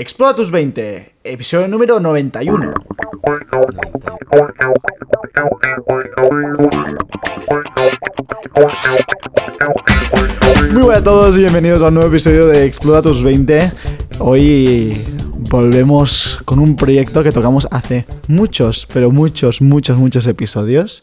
Explora 0.00 0.32
tus 0.32 0.52
20, 0.52 1.16
episodio 1.24 1.66
número 1.66 1.98
91. 1.98 2.72
Muy 10.70 10.82
buenas 10.82 11.00
a 11.00 11.02
todos 11.02 11.36
y 11.36 11.40
bienvenidos 11.40 11.82
a 11.82 11.88
un 11.88 11.94
nuevo 11.94 12.10
episodio 12.10 12.46
de 12.46 12.64
Explora 12.64 13.02
tus 13.02 13.24
20. 13.24 13.72
Hoy 14.20 15.04
volvemos 15.50 16.38
con 16.44 16.60
un 16.60 16.76
proyecto 16.76 17.24
que 17.24 17.32
tocamos 17.32 17.66
hace 17.72 18.06
muchos, 18.28 18.86
pero 18.86 19.10
muchos, 19.10 19.60
muchos, 19.60 19.98
muchos 19.98 20.28
episodios. 20.28 21.02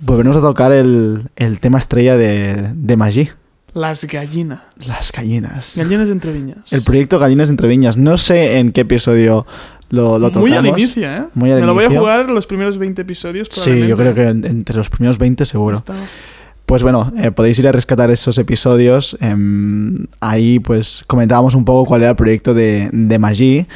Volvemos 0.00 0.36
a 0.36 0.40
tocar 0.40 0.72
el, 0.72 1.28
el 1.36 1.60
tema 1.60 1.78
estrella 1.78 2.16
de, 2.16 2.72
de 2.74 2.96
Maggi. 2.96 3.30
Las 3.74 4.04
gallinas. 4.04 4.60
Las 4.86 5.12
gallinas. 5.12 5.74
Gallinas 5.76 6.10
entre 6.10 6.32
viñas. 6.32 6.72
El 6.72 6.82
proyecto 6.82 7.18
Gallinas 7.18 7.48
entre 7.50 7.68
Viñas. 7.68 7.96
No 7.96 8.18
sé 8.18 8.58
en 8.58 8.72
qué 8.72 8.82
episodio 8.82 9.46
lo, 9.88 10.18
lo 10.18 10.28
tocamos. 10.28 10.48
Muy 10.48 10.56
al 10.58 10.66
inicio, 10.66 11.08
¿eh? 11.10 11.24
Muy 11.34 11.50
al 11.52 11.60
Me 11.60 11.66
lo 11.66 11.74
voy 11.74 11.84
a 11.84 11.88
jugar 11.88 12.28
los 12.28 12.46
primeros 12.46 12.76
20 12.76 13.00
episodios. 13.02 13.48
Sí, 13.50 13.86
yo 13.88 13.96
creo 13.96 14.14
que 14.14 14.24
en- 14.24 14.44
entre 14.44 14.76
los 14.76 14.90
primeros 14.90 15.16
20 15.18 15.44
seguro. 15.46 15.78
Está- 15.78 15.94
Pues 16.66 16.82
bueno, 16.82 17.12
eh, 17.18 17.30
podéis 17.30 17.58
ir 17.58 17.68
a 17.68 17.72
rescatar 17.72 18.10
esos 18.10 18.36
episodios. 18.38 19.16
em, 19.20 19.96
ahí 20.20 20.58
pues 20.58 21.02
comentábamos 21.06 21.54
un 21.54 21.64
poco 21.64 21.86
cuál 21.86 22.02
era 22.02 22.10
el 22.10 22.16
proyecto 22.16 22.52
de, 22.54 22.90
de 22.92 23.18
Maggi. 23.18 23.66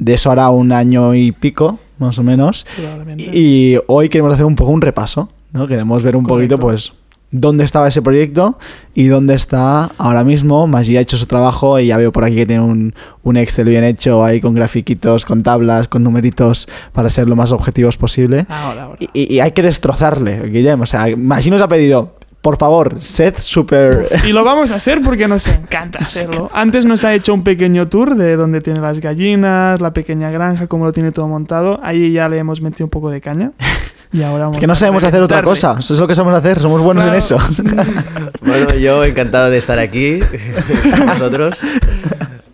De 0.00 0.14
eso 0.14 0.30
hará 0.30 0.48
un 0.50 0.70
año 0.72 1.14
y 1.14 1.32
pico, 1.32 1.78
más 1.98 2.18
o 2.18 2.22
menos. 2.24 2.66
Probablemente. 2.76 3.24
Y 3.32 3.76
hoy 3.86 4.08
queremos 4.08 4.34
hacer 4.34 4.44
un 4.46 4.54
poco 4.56 4.70
un 4.72 4.80
repaso, 4.80 5.28
¿no? 5.52 5.66
Queremos 5.66 6.02
ver 6.02 6.14
un 6.16 6.24
Correcto. 6.24 6.56
poquito, 6.56 6.62
pues, 6.68 6.92
dónde 7.30 7.64
estaba 7.64 7.88
ese 7.88 8.00
proyecto 8.02 8.58
y 8.94 9.06
dónde 9.06 9.34
está 9.34 9.90
ahora 9.98 10.24
mismo. 10.24 10.66
Maggi 10.66 10.96
ha 10.96 11.00
hecho 11.00 11.18
su 11.18 11.26
trabajo 11.26 11.78
y 11.78 11.88
ya 11.88 11.96
veo 11.96 12.10
por 12.12 12.24
aquí 12.24 12.34
que 12.36 12.46
tiene 12.46 12.62
un, 12.62 12.94
un 13.22 13.36
Excel 13.36 13.68
bien 13.68 13.84
hecho 13.84 14.24
ahí 14.24 14.40
con 14.40 14.54
grafiquitos, 14.54 15.24
con 15.24 15.42
tablas, 15.42 15.88
con 15.88 16.02
numeritos 16.02 16.68
para 16.92 17.10
ser 17.10 17.28
lo 17.28 17.36
más 17.36 17.52
objetivos 17.52 17.96
posible. 17.96 18.46
Ahora, 18.48 18.84
ahora. 18.84 18.98
Y, 19.12 19.34
y- 19.34 19.40
hay 19.40 19.52
que 19.52 19.62
destrozarle, 19.62 20.48
Guillem. 20.48 20.80
O 20.80 20.86
sea, 20.86 21.06
Maggi 21.16 21.50
nos 21.50 21.60
ha 21.60 21.68
pedido, 21.68 22.16
por 22.40 22.56
favor, 22.56 22.96
sed 23.02 23.34
súper... 23.36 24.08
Y 24.26 24.32
lo 24.32 24.42
vamos 24.44 24.72
a 24.72 24.76
hacer 24.76 25.00
porque 25.04 25.28
nos 25.28 25.46
encanta 25.48 25.98
hacerlo. 25.98 26.48
Antes 26.54 26.86
nos 26.86 27.04
ha 27.04 27.12
hecho 27.14 27.34
un 27.34 27.42
pequeño 27.44 27.88
tour 27.88 28.14
de 28.16 28.36
donde 28.36 28.60
tiene 28.62 28.80
las 28.80 29.00
gallinas, 29.00 29.80
la 29.82 29.92
pequeña 29.92 30.30
granja, 30.30 30.66
cómo 30.66 30.86
lo 30.86 30.92
tiene 30.92 31.12
todo 31.12 31.28
montado. 31.28 31.78
Ahí 31.82 32.12
ya 32.12 32.28
le 32.28 32.38
hemos 32.38 32.62
metido 32.62 32.86
un 32.86 32.90
poco 32.90 33.10
de 33.10 33.20
caña. 33.20 33.52
Y 34.12 34.22
ahora 34.22 34.44
vamos 34.44 34.58
Que 34.58 34.66
no 34.66 34.74
sabemos 34.74 35.04
hacer 35.04 35.20
otra 35.22 35.42
cosa. 35.42 35.76
Eso 35.78 35.94
es 35.94 36.00
lo 36.00 36.08
que 36.08 36.14
sabemos 36.14 36.38
hacer. 36.38 36.58
Somos 36.60 36.80
buenos 36.80 37.04
en 37.04 37.10
Claro. 37.10 37.18
eso. 37.18 37.38
Bueno, 38.40 38.74
yo 38.76 39.04
encantado 39.04 39.50
de 39.50 39.58
estar 39.58 39.78
aquí 39.78 40.20
con 40.96 41.06
vosotros. 41.06 41.54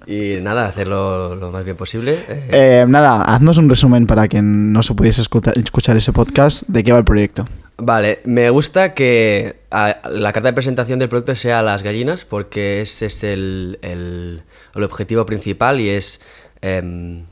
Y 0.07 0.39
nada, 0.43 0.67
hacerlo 0.67 1.35
lo 1.37 1.51
más 1.51 1.65
bien 1.65 1.77
posible. 1.77 2.19
Eh, 2.29 2.49
Eh, 2.51 2.85
nada, 2.89 3.23
haznos 3.23 3.57
un 3.59 3.69
resumen 3.71 4.07
para 4.07 4.27
quien 4.29 4.73
no 4.73 4.83
se 4.83 4.95
pudiese 4.95 5.23
escuchar 5.23 5.97
ese 5.97 6.13
podcast 6.13 6.65
de 6.69 6.83
qué 6.83 6.93
va 6.93 6.99
el 6.99 7.05
proyecto. 7.05 7.47
Vale, 7.77 8.21
me 8.25 8.51
gusta 8.51 8.93
que 8.93 9.57
a- 9.71 9.97
la 10.11 10.33
carta 10.33 10.49
de 10.49 10.53
presentación 10.53 10.99
del 10.99 11.09
proyecto 11.09 11.35
sea 11.35 11.63
las 11.63 11.83
gallinas 11.83 12.25
porque 12.25 12.83
ese 12.83 13.07
es 13.07 13.25
el, 13.25 13.79
el- 13.83 14.43
el 14.75 14.83
objetivo 14.83 15.25
principal 15.27 15.81
y 15.81 15.89
es 15.91 16.21
em, 16.61 17.25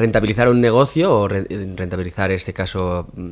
rentabilizar 0.00 0.48
un 0.48 0.60
negocio 0.60 1.12
o 1.12 1.28
re- 1.28 1.46
rentabilizar, 1.76 2.30
en 2.30 2.36
este 2.36 2.52
caso, 2.52 3.06
mm, 3.14 3.30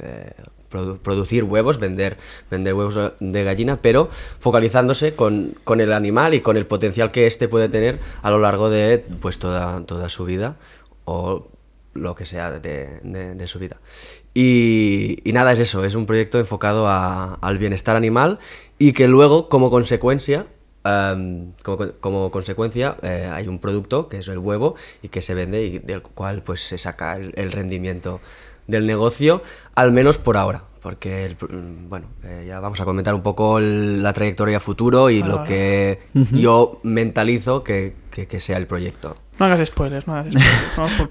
eh, 0.00 0.32
produ- 0.70 0.98
producir 0.98 1.44
huevos, 1.44 1.78
vender, 1.78 2.16
vender 2.50 2.74
huevos 2.74 3.12
de 3.20 3.44
gallina, 3.44 3.78
pero 3.80 4.08
focalizándose 4.40 5.14
con, 5.14 5.54
con 5.62 5.80
el 5.80 5.92
animal 5.92 6.34
y 6.34 6.40
con 6.40 6.56
el 6.56 6.66
potencial 6.66 7.12
que 7.12 7.26
éste 7.26 7.46
puede 7.48 7.68
tener 7.68 7.98
a 8.22 8.30
lo 8.30 8.38
largo 8.40 8.70
de 8.70 9.04
pues, 9.20 9.38
toda, 9.38 9.82
toda 9.86 10.08
su 10.08 10.24
vida 10.24 10.56
o 11.04 11.46
lo 11.92 12.14
que 12.16 12.26
sea 12.26 12.50
de, 12.50 12.98
de- 13.04 13.34
de 13.36 13.46
su 13.46 13.58
vida. 13.60 13.76
Y, 14.36 15.20
y 15.22 15.32
nada, 15.32 15.52
es 15.52 15.60
eso, 15.60 15.84
es 15.84 15.94
un 15.94 16.06
proyecto 16.06 16.40
enfocado 16.40 16.88
a- 16.88 17.34
al 17.40 17.58
bienestar 17.58 17.94
animal 17.94 18.40
y 18.80 18.92
que 18.92 19.06
luego, 19.06 19.48
como 19.48 19.70
consecuencia, 19.70 20.46
em, 20.84 21.52
como, 21.62 21.76
co- 21.78 21.92
como 22.00 22.30
consecuencia, 22.30 22.96
eh, 23.02 23.30
hay 23.32 23.48
un 23.48 23.58
producto 23.58 24.08
que 24.08 24.18
es 24.18 24.28
el 24.28 24.38
huevo 24.38 24.74
y 25.02 25.08
que 25.08 25.22
se 25.22 25.34
vende 25.34 25.64
y 25.64 25.78
del 25.78 26.02
cual 26.02 26.42
pues 26.42 26.60
se 26.66 26.78
saca 26.78 27.16
el, 27.16 27.32
el 27.36 27.52
rendimiento 27.52 28.20
del 28.66 28.86
negocio, 28.86 29.42
al 29.74 29.92
menos 29.92 30.18
por 30.18 30.36
ahora. 30.36 30.62
Porque, 30.82 31.24
el 31.24 31.32
mm, 31.36 31.88
bueno, 31.88 32.06
eh, 32.24 32.44
ya 32.46 32.60
vamos 32.60 32.78
a 32.80 32.84
comentar 32.84 33.14
un 33.14 33.22
poco 33.22 33.58
el- 33.58 34.02
la 34.02 34.12
trayectoria 34.12 34.60
futuro 34.60 35.08
y 35.10 35.22
lo 35.22 35.42
que 35.44 35.98
yo 36.32 36.78
mentalizo 36.82 37.62
que, 37.64 37.94
que- 38.10 38.26
que 38.26 38.38
sea 38.40 38.58
el 38.58 38.66
proyecto. 38.66 39.16
No 39.38 39.46
hagas 39.46 39.66
spoilers, 39.66 40.06
no 40.06 40.12
hagas 40.14 40.26
spoilers. 40.32 41.10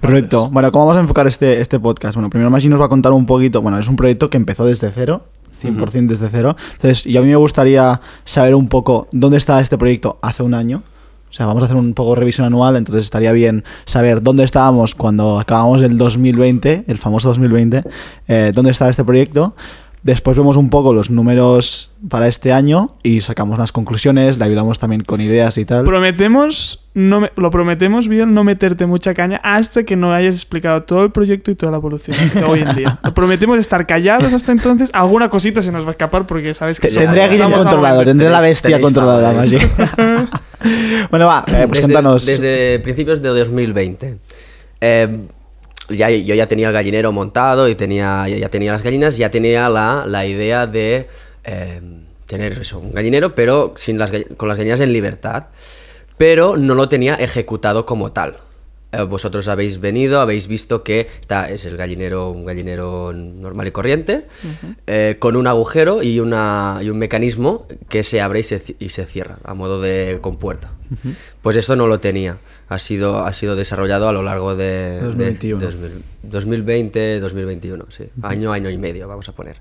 Bueno, 0.50 0.70
¿cómo 0.72 0.86
vamos 0.86 0.96
a 0.96 1.00
enfocar 1.00 1.26
este, 1.26 1.60
este 1.60 1.78
podcast? 1.80 2.14
Bueno, 2.14 2.30
primero 2.30 2.50
Maggi 2.50 2.68
nos 2.68 2.80
va 2.80 2.86
a 2.86 2.88
contar 2.88 3.12
un 3.12 3.26
poquito. 3.26 3.60
Bueno, 3.62 3.78
es 3.78 3.88
un 3.88 3.96
proyecto 3.96 4.30
que 4.30 4.36
empezó 4.36 4.64
desde 4.64 4.90
cero, 4.92 5.24
100% 5.64 6.06
desde 6.06 6.28
cero. 6.28 6.56
Entonces, 6.72 7.06
y 7.06 7.16
a 7.16 7.22
mí 7.22 7.28
me 7.28 7.36
gustaría 7.36 8.00
saber 8.24 8.54
un 8.54 8.68
poco 8.68 9.08
dónde 9.12 9.38
está 9.38 9.60
este 9.60 9.78
proyecto 9.78 10.18
hace 10.22 10.42
un 10.42 10.54
año. 10.54 10.82
O 11.34 11.36
sea, 11.36 11.46
vamos 11.46 11.64
a 11.64 11.66
hacer 11.66 11.76
un 11.76 11.94
poco 11.94 12.10
de 12.10 12.20
revisión 12.20 12.46
anual, 12.46 12.76
entonces 12.76 13.02
estaría 13.02 13.32
bien 13.32 13.64
saber 13.86 14.22
dónde 14.22 14.44
estábamos 14.44 14.94
cuando 14.94 15.40
acabamos 15.40 15.82
el 15.82 15.98
2020, 15.98 16.84
el 16.86 16.98
famoso 16.98 17.26
2020, 17.30 17.82
eh, 18.28 18.52
dónde 18.54 18.70
estaba 18.70 18.88
este 18.88 19.02
proyecto. 19.02 19.56
Después 20.04 20.36
vemos 20.36 20.58
un 20.58 20.68
poco 20.68 20.92
los 20.92 21.08
números 21.08 21.90
para 22.10 22.28
este 22.28 22.52
año 22.52 22.94
y 23.02 23.22
sacamos 23.22 23.58
las 23.58 23.72
conclusiones, 23.72 24.36
le 24.38 24.44
ayudamos 24.44 24.78
también 24.78 25.00
con 25.00 25.22
ideas 25.22 25.56
y 25.56 25.64
tal. 25.64 25.84
Prometemos, 25.84 26.84
no 26.92 27.20
me- 27.22 27.32
lo 27.36 27.50
prometemos 27.50 28.06
bien, 28.06 28.34
no 28.34 28.44
meterte 28.44 28.84
mucha 28.84 29.14
caña 29.14 29.40
hasta 29.42 29.84
que 29.84 29.96
no 29.96 30.12
hayas 30.12 30.34
explicado 30.34 30.82
todo 30.82 31.04
el 31.04 31.10
proyecto 31.10 31.50
y 31.50 31.54
toda 31.54 31.72
la 31.72 31.78
evolución 31.78 32.18
hasta 32.20 32.46
hoy 32.46 32.60
en 32.60 32.74
día. 32.76 32.98
Lo 33.02 33.14
prometemos 33.14 33.58
estar 33.58 33.86
callados 33.86 34.34
hasta 34.34 34.52
entonces. 34.52 34.90
Alguna 34.92 35.30
cosita 35.30 35.62
se 35.62 35.72
nos 35.72 35.84
va 35.84 35.88
a 35.88 35.90
escapar 35.92 36.26
porque 36.26 36.52
sabes 36.52 36.78
que 36.78 36.88
Tendré 36.88 37.22
a 37.22 37.28
Guillem 37.28 37.46
estamos 37.46 37.60
a 37.64 37.70
controlado, 37.70 38.04
tendré 38.04 38.28
la 38.28 38.40
bestia 38.40 38.78
controlada. 38.82 39.46
¿eh? 39.46 39.58
bueno, 41.10 41.26
va, 41.28 41.44
eh, 41.48 41.64
pues 41.66 41.80
desde, 41.80 41.80
cuéntanos. 41.80 42.26
Desde 42.26 42.78
principios 42.80 43.22
de 43.22 43.28
2020. 43.30 44.18
eh, 44.82 45.18
ya, 45.88 46.10
yo 46.10 46.34
ya 46.34 46.46
tenía 46.46 46.68
el 46.68 46.72
gallinero 46.72 47.12
montado 47.12 47.68
y 47.68 47.74
tenía, 47.74 48.28
ya, 48.28 48.48
tenía 48.48 48.72
las 48.72 48.82
gallinas, 48.82 49.16
ya 49.16 49.30
tenía 49.30 49.68
la, 49.68 50.04
la 50.06 50.26
idea 50.26 50.66
de 50.66 51.08
eh, 51.44 51.80
tener 52.26 52.52
eso, 52.52 52.78
un 52.78 52.92
gallinero, 52.92 53.34
pero 53.34 53.72
sin 53.76 53.98
las, 53.98 54.10
con 54.36 54.48
las 54.48 54.58
gallinas 54.58 54.80
en 54.80 54.92
libertad. 54.92 55.46
Pero 56.16 56.56
no 56.56 56.74
lo 56.74 56.88
tenía 56.88 57.16
ejecutado 57.16 57.86
como 57.86 58.12
tal. 58.12 58.36
Eh, 58.98 59.02
vosotros 59.04 59.48
habéis 59.48 59.80
venido, 59.80 60.20
habéis 60.20 60.46
visto 60.48 60.82
que 60.82 61.08
está, 61.20 61.50
es 61.50 61.64
el 61.66 61.76
gallinero, 61.76 62.30
un 62.30 62.44
gallinero 62.44 63.12
normal 63.12 63.66
y 63.68 63.70
corriente, 63.72 64.26
eh, 64.86 65.16
con 65.18 65.36
un 65.36 65.46
agujero 65.46 66.02
y, 66.02 66.20
una, 66.20 66.78
y 66.82 66.90
un 66.90 66.98
mecanismo 66.98 67.66
que 67.88 68.02
se 68.02 68.20
abre 68.20 68.40
y 68.40 68.42
se, 68.42 68.62
y 68.78 68.88
se 68.90 69.04
cierra 69.06 69.38
a 69.44 69.54
modo 69.54 69.80
de 69.80 70.18
compuerta. 70.20 70.72
Pues 71.42 71.56
esto 71.56 71.74
no 71.76 71.86
lo 71.86 71.98
tenía. 71.98 72.38
Ha 72.68 72.78
sido, 72.78 73.24
ha 73.26 73.32
sido 73.32 73.56
desarrollado 73.56 74.08
a 74.08 74.12
lo 74.12 74.22
largo 74.22 74.54
de, 74.54 75.00
de- 75.00 75.00
2021. 75.00 75.58
de 75.60 75.66
2000 75.66 76.02
2020, 76.22 77.20
2021, 77.20 77.86
sí. 77.90 78.04
Año, 78.22 78.52
año 78.52 78.70
y 78.70 78.78
medio, 78.78 79.06
vamos 79.08 79.28
a 79.28 79.32
poner. 79.32 79.56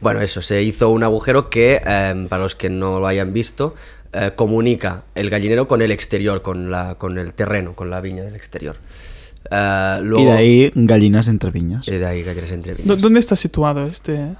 Bueno, 0.00 0.20
eso, 0.20 0.42
se 0.42 0.62
hizo 0.62 0.90
un 0.90 1.02
agujero 1.04 1.48
que, 1.48 1.80
eh, 1.86 2.26
para 2.28 2.42
los 2.42 2.54
que 2.54 2.68
no 2.68 3.00
lo 3.00 3.06
hayan 3.06 3.32
visto, 3.32 3.74
eh, 4.12 4.32
comunica 4.36 5.04
el 5.14 5.30
gallinero 5.30 5.66
con 5.68 5.82
el 5.82 5.90
exterior, 5.92 6.42
con, 6.42 6.70
la, 6.70 6.96
con 6.96 7.18
el 7.18 7.34
terreno, 7.34 7.74
con 7.74 7.90
la 7.90 8.00
viña 8.00 8.22
del 8.22 8.34
exterior. 8.36 8.76
Eh, 9.50 9.98
luego- 10.02 10.22
Y 10.22 10.26
de 10.26 10.32
ahí 10.32 10.72
gallinas 10.74 11.28
entre 11.28 11.50
viñas. 11.50 11.86
y 11.88 11.92
de 11.92 12.06
ahí 12.06 12.22
gallinas 12.22 12.50
entre 12.50 12.74
¿Dó- 12.74 12.82
viñas. 12.82 13.00
¿Dónde 13.00 13.20
está 13.20 13.36
situado 13.36 13.86
este, 13.86 14.32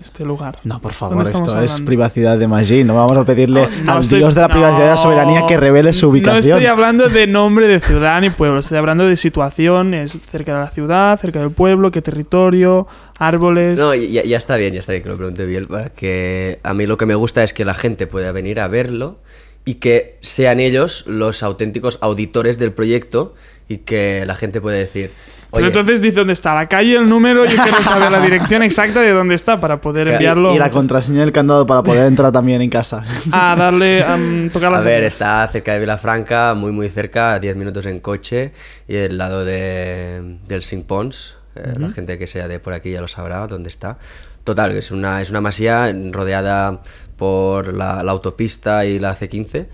este 0.00 0.24
lugar? 0.24 0.58
No, 0.64 0.80
por 0.80 0.92
¿Dónde 0.92 1.24
favor, 1.24 1.48
esto 1.50 1.60
es 1.62 1.80
privacidad 1.80 2.38
de 2.38 2.46
Maggi. 2.46 2.84
No 2.84 2.94
vamos 2.94 3.16
a 3.16 3.24
pedirle 3.24 3.62
No, 3.62 3.84
no 3.84 3.92
al 3.94 4.00
estoy- 4.02 4.18
dios 4.20 4.34
de 4.34 4.40
la 4.42 4.48
privacidad 4.48 4.78
y 4.80 4.84
la 4.84 4.90
no, 4.90 4.96
soberanía 4.96 5.46
que 5.46 5.56
revele 5.56 5.92
su 5.92 6.06
No 6.06 6.12
ubicación. 6.12 6.52
estoy 6.58 6.66
hablando 6.66 7.08
de 7.08 7.26
nombre 7.28 7.66
de 7.66 7.80
ciudad 7.80 8.20
ni 8.20 8.30
pueblo, 8.30 8.60
estoy 8.60 8.78
hablando 8.78 9.06
de 9.06 9.16
situación, 9.16 9.94
es 9.94 10.12
cerca 10.12 10.54
de 10.54 10.60
la 10.60 10.70
ciudad, 10.70 11.18
cerca 11.18 11.40
del 11.40 11.50
pueblo, 11.50 11.90
qué 11.90 12.00
territorio, 12.02 12.86
árboles. 13.18 13.78
No, 13.78 13.94
ya, 13.94 14.22
ya 14.24 14.36
está 14.36 14.56
bien, 14.56 14.72
ya 14.74 14.78
está 14.80 14.92
bien 14.92 15.02
que 15.02 15.08
lo 15.08 15.16
pregunte 15.16 15.44
bien, 15.46 15.64
porque 15.66 16.60
a 16.62 16.74
mí 16.74 16.86
lo 16.86 16.96
que 16.96 17.06
me 17.06 17.14
gusta 17.14 17.42
es 17.42 17.52
que 17.52 17.64
la 17.64 17.74
gente 17.74 18.06
pueda 18.06 18.30
venir 18.32 18.60
a 18.60 18.68
verlo 18.68 19.18
y 19.64 19.74
que 19.74 20.18
sean 20.22 20.60
ellos 20.60 21.04
los 21.06 21.42
auténticos 21.42 21.98
auditores 22.00 22.58
del 22.58 22.72
proyecto 22.72 23.34
y 23.68 23.78
que 23.78 24.24
la 24.26 24.34
gente 24.34 24.60
pueda 24.60 24.78
decir, 24.78 25.10
Oye, 25.50 25.66
entonces 25.68 26.02
dice 26.02 26.16
dónde 26.16 26.34
está 26.34 26.54
la 26.54 26.66
calle, 26.68 26.96
el 26.96 27.08
número, 27.08 27.46
yo 27.46 27.56
quiero 27.62 27.82
saber 27.82 28.10
la 28.12 28.20
dirección 28.20 28.62
exacta 28.62 29.00
de 29.00 29.10
dónde 29.12 29.34
está 29.34 29.58
para 29.58 29.80
poder 29.80 30.04
Claro, 30.06 30.16
enviarlo 30.16 30.54
Y 30.54 30.58
la 30.58 30.68
contraseña 30.68 31.20
del 31.20 31.32
candado 31.32 31.64
para 31.64 31.82
poder 31.82 32.04
entrar 32.06 32.30
también 32.32 32.60
en 32.60 32.68
casa. 32.68 33.02
a 33.32 33.56
darle 33.56 34.02
a 34.04 34.16
mm, 34.18 34.50
tocar 34.52 34.70
las 34.70 34.82
A 34.82 34.84
ver, 34.84 35.04
está 35.04 35.48
cerca 35.48 35.72
de 35.72 35.80
Vilafranca, 35.80 36.52
muy 36.54 36.70
muy 36.72 36.90
cerca, 36.90 37.32
a 37.34 37.38
10 37.40 37.56
minutos 37.56 37.86
en 37.86 37.98
coche 38.00 38.52
y 38.86 38.96
al 38.98 39.16
lado 39.16 39.44
de, 39.46 40.36
del 40.46 40.62
Sing 40.62 40.84
Pons. 40.84 41.36
eh, 41.56 41.74
La 41.78 41.90
gente 41.90 42.18
que 42.18 42.26
sea 42.26 42.46
de 42.46 42.58
por 42.60 42.74
aquí 42.74 42.90
ya 42.90 43.00
lo 43.00 43.08
sabrá 43.08 43.46
dónde 43.46 43.70
está. 43.70 43.96
Total, 44.44 44.72
es 44.76 44.90
una, 44.90 45.22
es 45.22 45.30
una 45.30 45.40
masía 45.40 45.94
rodeada 46.12 46.80
por 47.16 47.72
la, 47.74 48.02
la 48.02 48.12
autopista 48.12 48.84
y 48.84 48.98
la 48.98 49.16
C15. 49.16 49.66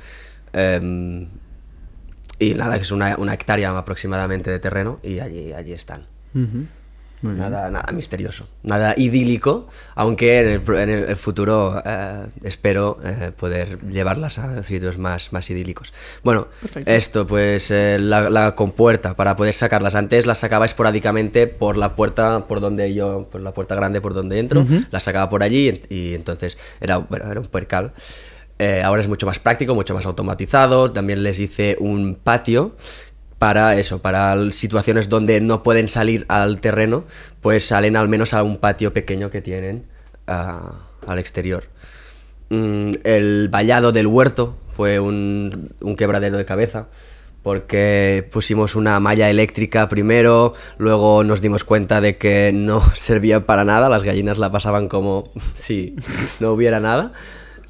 em, 0.52 1.26
Y 2.38 2.54
nada, 2.54 2.76
es 2.76 2.90
una, 2.90 3.16
una 3.16 3.34
hectárea 3.34 3.76
aproximadamente 3.76 4.50
de 4.50 4.58
terreno 4.58 4.98
y 5.02 5.20
allí, 5.20 5.52
allí 5.52 5.72
están. 5.72 6.06
Muy 7.22 7.32
bien. 7.36 7.50
Nada, 7.50 7.70
nada 7.70 7.90
misterioso, 7.92 8.48
nada 8.64 8.92
idílico, 8.98 9.66
aunque 9.94 10.40
en 10.40 10.48
el, 10.48 10.74
en 10.76 10.90
el 10.90 11.16
futuro 11.16 11.80
eh, 11.82 12.26
espero 12.42 12.98
eh, 13.02 13.30
poder 13.34 13.78
llevarlas 13.88 14.38
a 14.38 14.62
sitios 14.62 14.98
más, 14.98 15.32
más 15.32 15.48
idílicos. 15.48 15.94
Bueno, 16.22 16.48
Perfecto. 16.60 16.90
esto, 16.90 17.26
pues 17.26 17.70
eh, 17.70 17.96
la, 17.98 18.28
la 18.28 18.54
compuerta 18.54 19.14
para 19.14 19.36
poder 19.36 19.54
sacarlas. 19.54 19.94
Antes 19.94 20.26
las 20.26 20.38
sacaba 20.38 20.66
esporádicamente 20.66 21.46
por 21.46 21.78
la 21.78 21.96
puerta 21.96 22.46
por 22.46 22.60
donde 22.60 22.92
yo, 22.92 23.26
por 23.32 23.40
la 23.40 23.54
puerta 23.54 23.74
grande 23.74 24.02
por 24.02 24.12
donde 24.12 24.38
entro, 24.38 24.66
las 24.90 25.04
sacaba 25.04 25.30
por 25.30 25.42
allí 25.42 25.82
y, 25.88 25.94
y 25.94 26.14
entonces 26.14 26.58
era, 26.78 26.98
bueno, 26.98 27.30
era 27.30 27.40
un 27.40 27.46
percal. 27.46 27.92
Eh, 28.58 28.82
ahora 28.82 29.02
es 29.02 29.08
mucho 29.08 29.26
más 29.26 29.38
práctico, 29.38 29.74
mucho 29.74 29.94
más 29.94 30.06
automatizado. 30.06 30.92
También 30.92 31.22
les 31.22 31.40
hice 31.40 31.76
un 31.80 32.14
patio 32.14 32.76
para 33.38 33.76
eso, 33.78 34.00
para 34.00 34.52
situaciones 34.52 35.08
donde 35.08 35.40
no 35.40 35.62
pueden 35.62 35.88
salir 35.88 36.24
al 36.28 36.60
terreno, 36.60 37.04
pues 37.40 37.66
salen 37.66 37.96
al 37.96 38.08
menos 38.08 38.32
a 38.32 38.42
un 38.42 38.56
patio 38.56 38.92
pequeño 38.92 39.30
que 39.30 39.42
tienen 39.42 39.86
ah, 40.26 40.88
al 41.06 41.18
exterior. 41.18 41.64
Mm, 42.50 42.92
el 43.04 43.48
vallado 43.48 43.92
del 43.92 44.06
huerto 44.06 44.56
fue 44.68 45.00
un, 45.00 45.74
un 45.80 45.96
quebradero 45.96 46.36
de 46.36 46.44
cabeza 46.44 46.88
porque 47.44 48.26
pusimos 48.32 48.74
una 48.74 48.98
malla 49.00 49.28
eléctrica 49.28 49.86
primero, 49.90 50.54
luego 50.78 51.22
nos 51.24 51.42
dimos 51.42 51.62
cuenta 51.62 52.00
de 52.00 52.16
que 52.16 52.52
no 52.54 52.80
servía 52.94 53.44
para 53.44 53.64
nada, 53.64 53.90
las 53.90 54.02
gallinas 54.02 54.38
la 54.38 54.50
pasaban 54.50 54.88
como 54.88 55.30
si 55.54 55.94
no 56.40 56.52
hubiera 56.52 56.80
nada. 56.80 57.12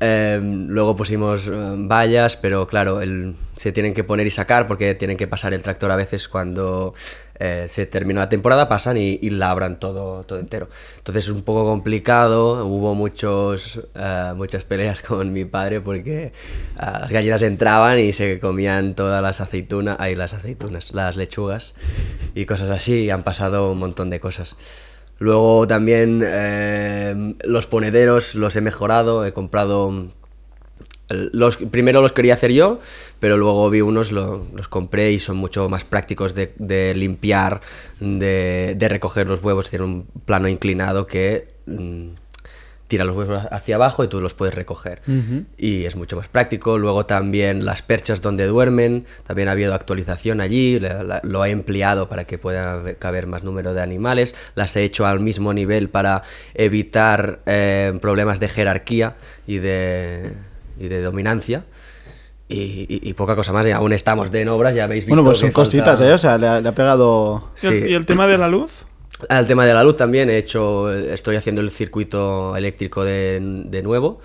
Em, 0.00 0.67
luego 0.69 0.96
pusimos 0.96 1.46
em, 1.46 1.87
vallas, 1.88 2.37
pero 2.37 2.67
claro, 2.67 3.00
el- 3.00 3.35
se 3.56 3.70
tienen 3.73 3.94
que 3.94 4.02
poner 4.05 4.26
y 4.26 4.31
sacar 4.31 4.67
porque 4.67 4.94
tienen 4.94 5.17
que 5.17 5.26
pasar 5.29 5.55
el 5.55 5.62
tractor 5.62 5.91
a 5.91 5.96
veces 5.96 6.26
cuando 6.29 6.94
eh, 7.41 7.67
se 7.69 7.87
termina 7.87 8.20
la 8.20 8.29
temporada, 8.29 8.69
pasan 8.69 8.96
y, 8.96 9.19
y 9.20 9.31
labran 9.31 9.79
todo, 9.81 10.23
todo 10.25 10.38
entero. 10.38 10.69
Entonces 10.99 11.25
es 11.25 11.31
un 11.31 11.43
poco 11.43 11.64
complicado, 11.64 12.64
hubo 12.67 12.94
muchos, 12.94 13.81
eh, 13.94 14.32
muchas 14.37 14.64
peleas 14.64 15.00
con 15.08 15.32
mi 15.32 15.44
padre 15.44 15.81
porque 15.81 16.32
ah, 16.76 16.99
las 17.02 17.11
gallinas 17.11 17.43
entraban 17.43 17.99
y 17.99 18.12
se 18.12 18.38
comían 18.38 18.94
todas 18.94 19.20
las 19.23 19.40
aceitunas, 19.40 19.97
ay, 20.00 20.14
las 20.17 20.32
aceitunas, 20.35 20.93
las 20.93 21.17
lechugas 21.17 21.73
y 22.35 22.47
cosas 22.47 22.70
así, 22.70 23.05
y 23.05 23.11
han 23.11 23.23
pasado 23.23 23.70
un 23.73 23.79
montón 23.79 24.11
de 24.11 24.20
cosas. 24.20 24.56
Luego 25.19 25.66
también 25.66 26.22
eh, 26.25 27.34
los 27.44 27.66
ponederos 27.66 28.34
los 28.34 28.55
he 28.56 28.61
mejorado, 28.61 29.25
he 29.26 29.32
comprado... 29.32 30.08
Los, 31.11 31.58
primero 31.58 32.00
los 32.00 32.12
quería 32.12 32.32
hacer 32.32 32.50
yo, 32.52 32.81
pero 33.20 33.37
luego 33.37 33.69
vi 33.69 33.82
unos, 33.82 34.11
lo- 34.11 34.46
los 34.55 34.69
compré 34.69 35.12
y 35.12 35.19
son 35.19 35.37
mucho 35.37 35.69
más 35.69 35.84
prácticos 35.84 36.34
de, 36.34 36.55
de 36.56 36.94
limpiar, 36.94 37.61
de, 38.00 38.75
de 38.76 38.88
recoger 38.88 39.26
los 39.28 39.43
huevos. 39.43 39.69
Tiene 39.69 39.84
un 39.84 40.06
plano 40.25 40.49
inclinado 40.49 41.06
que 41.06 41.49
mm, 41.66 42.06
tira 42.94 43.05
los 43.05 43.17
huevos 43.17 43.43
hacia 43.50 43.75
abajo 43.75 44.05
y 44.05 44.08
tú 44.08 44.20
los 44.20 44.35
puedes 44.35 44.55
recoger. 44.55 45.00
Y 45.58 45.85
es 45.85 45.96
mucho 45.96 46.17
más 46.17 46.29
práctico. 46.29 46.79
Luego 46.79 47.06
también 47.06 47.64
las 47.64 47.82
perchas 47.82 48.20
donde 48.23 48.46
duermen, 48.46 49.05
también 49.26 49.49
ha 49.49 49.52
habido 49.52 49.75
actualización 49.75 50.41
allí, 50.41 50.79
la- 50.79 51.02
la- 51.02 51.20
lo 51.25 51.44
he 51.44 51.50
empleado 51.50 52.08
para 52.08 52.25
que 52.25 52.38
pueda 52.38 52.94
caber 53.00 53.26
más 53.26 53.43
número 53.43 53.75
de 53.75 53.82
animales. 53.82 54.37
Las 54.55 54.76
he 54.76 54.85
hecho 54.85 55.06
al 55.06 55.19
mismo 55.20 55.52
nivel 55.52 55.88
para 55.88 56.23
evitar 56.55 57.41
eh, 57.46 57.99
problemas 58.00 58.38
de 58.38 58.49
jerarquía 58.49 59.14
y 59.47 59.58
de, 59.58 60.31
y 60.79 60.87
de 60.88 61.02
dominancia. 61.02 61.64
Y, 62.49 62.87
y- 62.88 63.00
y 63.02 63.12
poca 63.14 63.35
cosa 63.35 63.52
más, 63.52 63.67
y 63.67 63.70
aún 63.70 63.93
estamos 63.93 64.31
de 64.31 64.43
en 64.43 64.49
obras, 64.50 64.75
ya 64.75 64.85
habéis 64.85 65.05
visto. 65.06 65.17
Bueno, 65.17 65.25
pues 65.31 65.38
son 65.38 65.49
que 65.49 65.55
falta- 65.55 65.64
cositas, 65.64 66.00
¿eh? 66.02 66.12
O 66.12 66.19
sea, 66.19 66.37
le 66.38 66.47
ha, 66.47 66.61
le 66.61 66.69
ha 66.69 66.73
pegado... 66.73 67.50
¿Y, 67.62 67.67
el, 67.67 67.73
Sí. 67.85 67.90
y 67.90 67.94
el 67.94 68.06
tema 68.06 68.26
de 68.26 68.37
la 68.38 68.49
luz? 68.49 68.87
Al 69.29 69.47
tema 69.47 69.65
de 69.67 69.75
la 69.75 69.82
luz 69.85 69.97
también 69.97 70.31
he 70.31 70.38
hecho, 70.38 70.93
estoy 70.93 71.37
haciendo 71.37 71.61
el 71.61 71.71
circuito 71.71 72.56
eléctrico 72.56 73.05
de, 73.05 73.41
de 73.67 73.82
nuevo 73.82 74.21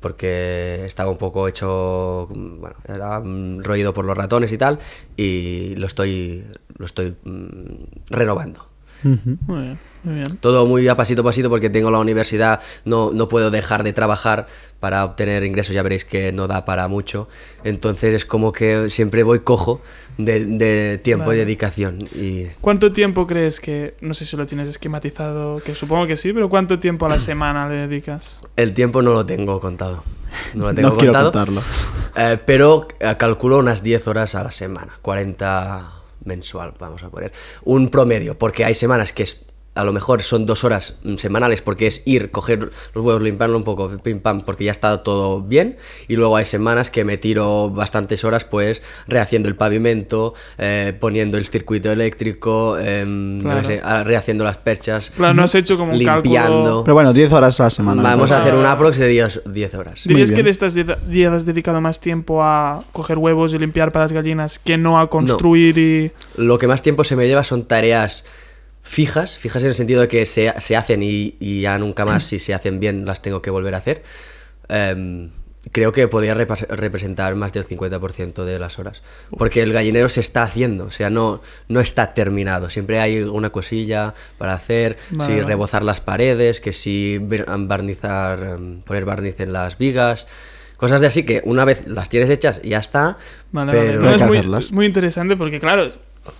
porque 0.00 0.84
estaba 0.84 1.10
un 1.10 1.18
poco 1.18 1.48
hecho, 1.48 2.28
bueno, 2.30 2.76
era 2.86 3.20
roído 3.20 3.92
por 3.92 4.04
los 4.04 4.16
ratones 4.16 4.52
y 4.52 4.58
tal 4.58 4.78
y 5.16 5.74
lo 5.76 5.86
estoy, 5.86 6.44
lo 6.76 6.86
estoy 6.86 7.16
mm, 7.24 8.10
renovando. 8.10 8.68
Muy 9.02 9.62
bien, 9.62 9.78
muy 10.04 10.14
bien. 10.16 10.36
Todo 10.40 10.66
muy 10.66 10.86
a 10.88 10.96
pasito 10.96 11.20
a 11.22 11.24
pasito 11.24 11.48
porque 11.50 11.70
tengo 11.70 11.90
la 11.90 11.98
universidad, 11.98 12.60
no, 12.84 13.10
no 13.12 13.28
puedo 13.28 13.50
dejar 13.50 13.82
de 13.82 13.92
trabajar 13.92 14.46
para 14.80 15.04
obtener 15.04 15.44
ingresos, 15.44 15.74
ya 15.74 15.82
veréis 15.82 16.04
que 16.04 16.32
no 16.32 16.46
da 16.46 16.64
para 16.64 16.86
mucho. 16.88 17.28
Entonces 17.64 18.14
es 18.14 18.24
como 18.24 18.52
que 18.52 18.90
siempre 18.90 19.22
voy 19.22 19.40
cojo 19.40 19.80
de, 20.18 20.44
de 20.46 20.98
tiempo 21.02 21.26
Vale. 21.26 21.38
y 21.38 21.44
dedicación. 21.44 21.98
Y 22.14 22.44
¿Cuánto 22.60 22.92
tiempo 22.92 23.26
crees 23.26 23.60
que, 23.60 23.94
no 24.00 24.14
sé 24.14 24.24
si 24.24 24.36
lo 24.36 24.46
tienes 24.46 24.68
esquematizado, 24.68 25.60
que 25.64 25.74
supongo 25.74 26.06
que 26.06 26.16
sí, 26.16 26.32
pero 26.32 26.48
cuánto 26.48 26.78
tiempo 26.78 27.06
a 27.06 27.08
la 27.08 27.18
semana 27.18 27.68
le 27.68 27.86
dedicas? 27.88 28.40
el 28.56 28.74
tiempo 28.74 29.02
no 29.02 29.12
lo 29.14 29.26
tengo 29.26 29.60
contado. 29.60 30.04
No 30.54 30.66
lo 30.68 30.74
tengo 30.74 30.90
No 30.90 30.96
quiero 30.96 31.12
contado. 31.12 31.32
contarlo. 31.32 31.60
Eh, 32.16 32.38
pero 32.44 32.86
eh, 33.00 33.14
calculo 33.18 33.58
unas 33.58 33.82
10 33.82 34.06
horas 34.08 34.34
a 34.34 34.44
la 34.44 34.50
semana, 34.52 34.98
40 35.02 35.88
mensual, 36.24 36.74
vamos 36.78 37.02
a 37.02 37.08
poner. 37.10 37.32
Un 37.64 37.88
promedio, 37.90 38.36
porque 38.38 38.64
hay 38.64 38.74
semanas 38.74 39.12
que 39.12 39.22
es- 39.24 39.44
a 39.78 39.84
lo 39.84 39.92
mejor 39.92 40.22
son 40.22 40.44
dos 40.44 40.64
horas 40.64 40.96
mm, 41.04 41.14
semanales 41.16 41.62
porque 41.62 41.86
es 41.86 42.02
ir, 42.04 42.32
coger 42.32 42.70
los 42.94 43.04
huevos, 43.04 43.22
limpiarlo 43.22 43.56
un 43.56 43.62
poco, 43.62 43.88
pim 44.02 44.18
pam, 44.18 44.40
porque 44.40 44.64
ya 44.64 44.72
está 44.72 45.04
todo 45.04 45.40
bien. 45.40 45.76
Y 46.08 46.16
luego 46.16 46.36
hay 46.36 46.46
semanas 46.46 46.90
que 46.90 47.04
me 47.04 47.16
tiro 47.16 47.70
bastantes 47.70 48.24
horas 48.24 48.44
pues 48.44 48.82
rehaciendo 49.06 49.48
el 49.48 49.54
pavimento, 49.54 50.34
eh, 50.58 50.92
poniendo 50.98 51.38
el 51.38 51.46
circuito 51.46 51.92
eléctrico, 51.92 52.76
em, 52.76 53.40
sé, 53.64 53.80
rehaciendo 54.02 54.42
las 54.42 54.56
perchas, 54.56 55.10
Claro, 55.10 55.34
no 55.34 55.44
has 55.44 55.54
hecho 55.54 55.78
como 55.78 55.92
un 55.92 55.98
limpiando. 55.98 56.32
cálculo. 56.34 56.84
Pero 56.84 56.94
bueno, 56.94 57.12
10 57.12 57.32
horas 57.32 57.60
a 57.60 57.64
la 57.64 57.70
semana. 57.70 58.02
Vamos 58.02 58.32
a 58.32 58.40
hacer 58.40 58.56
un 58.56 58.66
aprox 58.66 58.98
de 58.98 59.06
10, 59.06 59.42
10 59.46 59.74
horas. 59.74 60.02
¿Dirías 60.04 60.32
que 60.32 60.42
de 60.42 60.50
estas 60.50 60.74
10 60.74 61.08
días 61.08 61.32
has 61.32 61.46
dedicado 61.46 61.80
más 61.80 62.00
tiempo 62.00 62.42
a 62.42 62.82
coger 62.90 63.18
huevos 63.18 63.54
y 63.54 63.58
limpiar 63.58 63.92
para 63.92 64.06
las 64.06 64.12
gallinas 64.12 64.58
que 64.58 64.76
no 64.76 64.98
a 64.98 65.08
construir 65.08 65.78
y... 65.78 66.10
Lo 66.36 66.58
que 66.58 66.66
más 66.66 66.82
tiempo 66.82 67.04
se 67.04 67.14
me 67.14 67.28
lleva 67.28 67.44
son 67.44 67.62
tareas 67.64 68.24
fijas, 68.88 69.38
fijas 69.38 69.62
en 69.62 69.68
el 69.68 69.74
sentido 69.74 70.00
de 70.00 70.08
que 70.08 70.24
se, 70.24 70.52
se 70.60 70.76
hacen 70.76 71.02
y, 71.02 71.36
y 71.38 71.60
ya 71.60 71.78
nunca 71.78 72.06
más, 72.06 72.24
si 72.24 72.38
se 72.38 72.54
hacen 72.54 72.80
bien, 72.80 73.04
las 73.04 73.20
tengo 73.20 73.42
que 73.42 73.50
volver 73.50 73.74
a 73.74 73.78
hacer. 73.78 74.02
Em, 74.68 75.30
creo 75.72 75.92
que 75.92 76.08
podría 76.08 76.34
representar 76.34 77.34
más 77.34 77.52
del 77.52 77.66
50% 77.66 78.44
de 78.44 78.58
las 78.58 78.78
horas. 78.78 79.02
Porque 79.36 79.62
el 79.62 79.74
gallinero 79.74 80.08
se 80.08 80.20
está 80.20 80.42
haciendo, 80.42 80.84
o 80.84 80.90
sea, 80.90 81.10
no, 81.10 81.42
no 81.68 81.80
está 81.80 82.14
terminado. 82.14 82.70
Siempre 82.70 82.98
hay 82.98 83.20
una 83.20 83.50
cosilla 83.50 84.14
para 84.38 84.54
hacer, 84.54 84.96
Vale, 85.10 85.34
si 85.34 85.40
rebozar 85.42 85.82
las 85.82 86.00
paredes, 86.00 86.62
que 86.62 86.72
si 86.72 87.18
barnizar, 87.18 88.42
em, 88.42 88.80
poner 88.80 89.04
barniz 89.04 89.38
en 89.40 89.52
las 89.52 89.76
vigas. 89.76 90.26
Cosas 90.78 91.00
de 91.00 91.08
así 91.08 91.24
que 91.24 91.42
una 91.44 91.64
vez 91.64 91.86
las 91.88 92.08
tienes 92.08 92.30
hechas 92.30 92.62
ya 92.62 92.78
está. 92.78 93.18
Vale, 93.52 93.72
pero 93.72 94.00
vale. 94.00 94.58
es 94.58 94.72
muy 94.72 94.86
interesante 94.86 95.36
porque, 95.36 95.58
claro, 95.58 95.92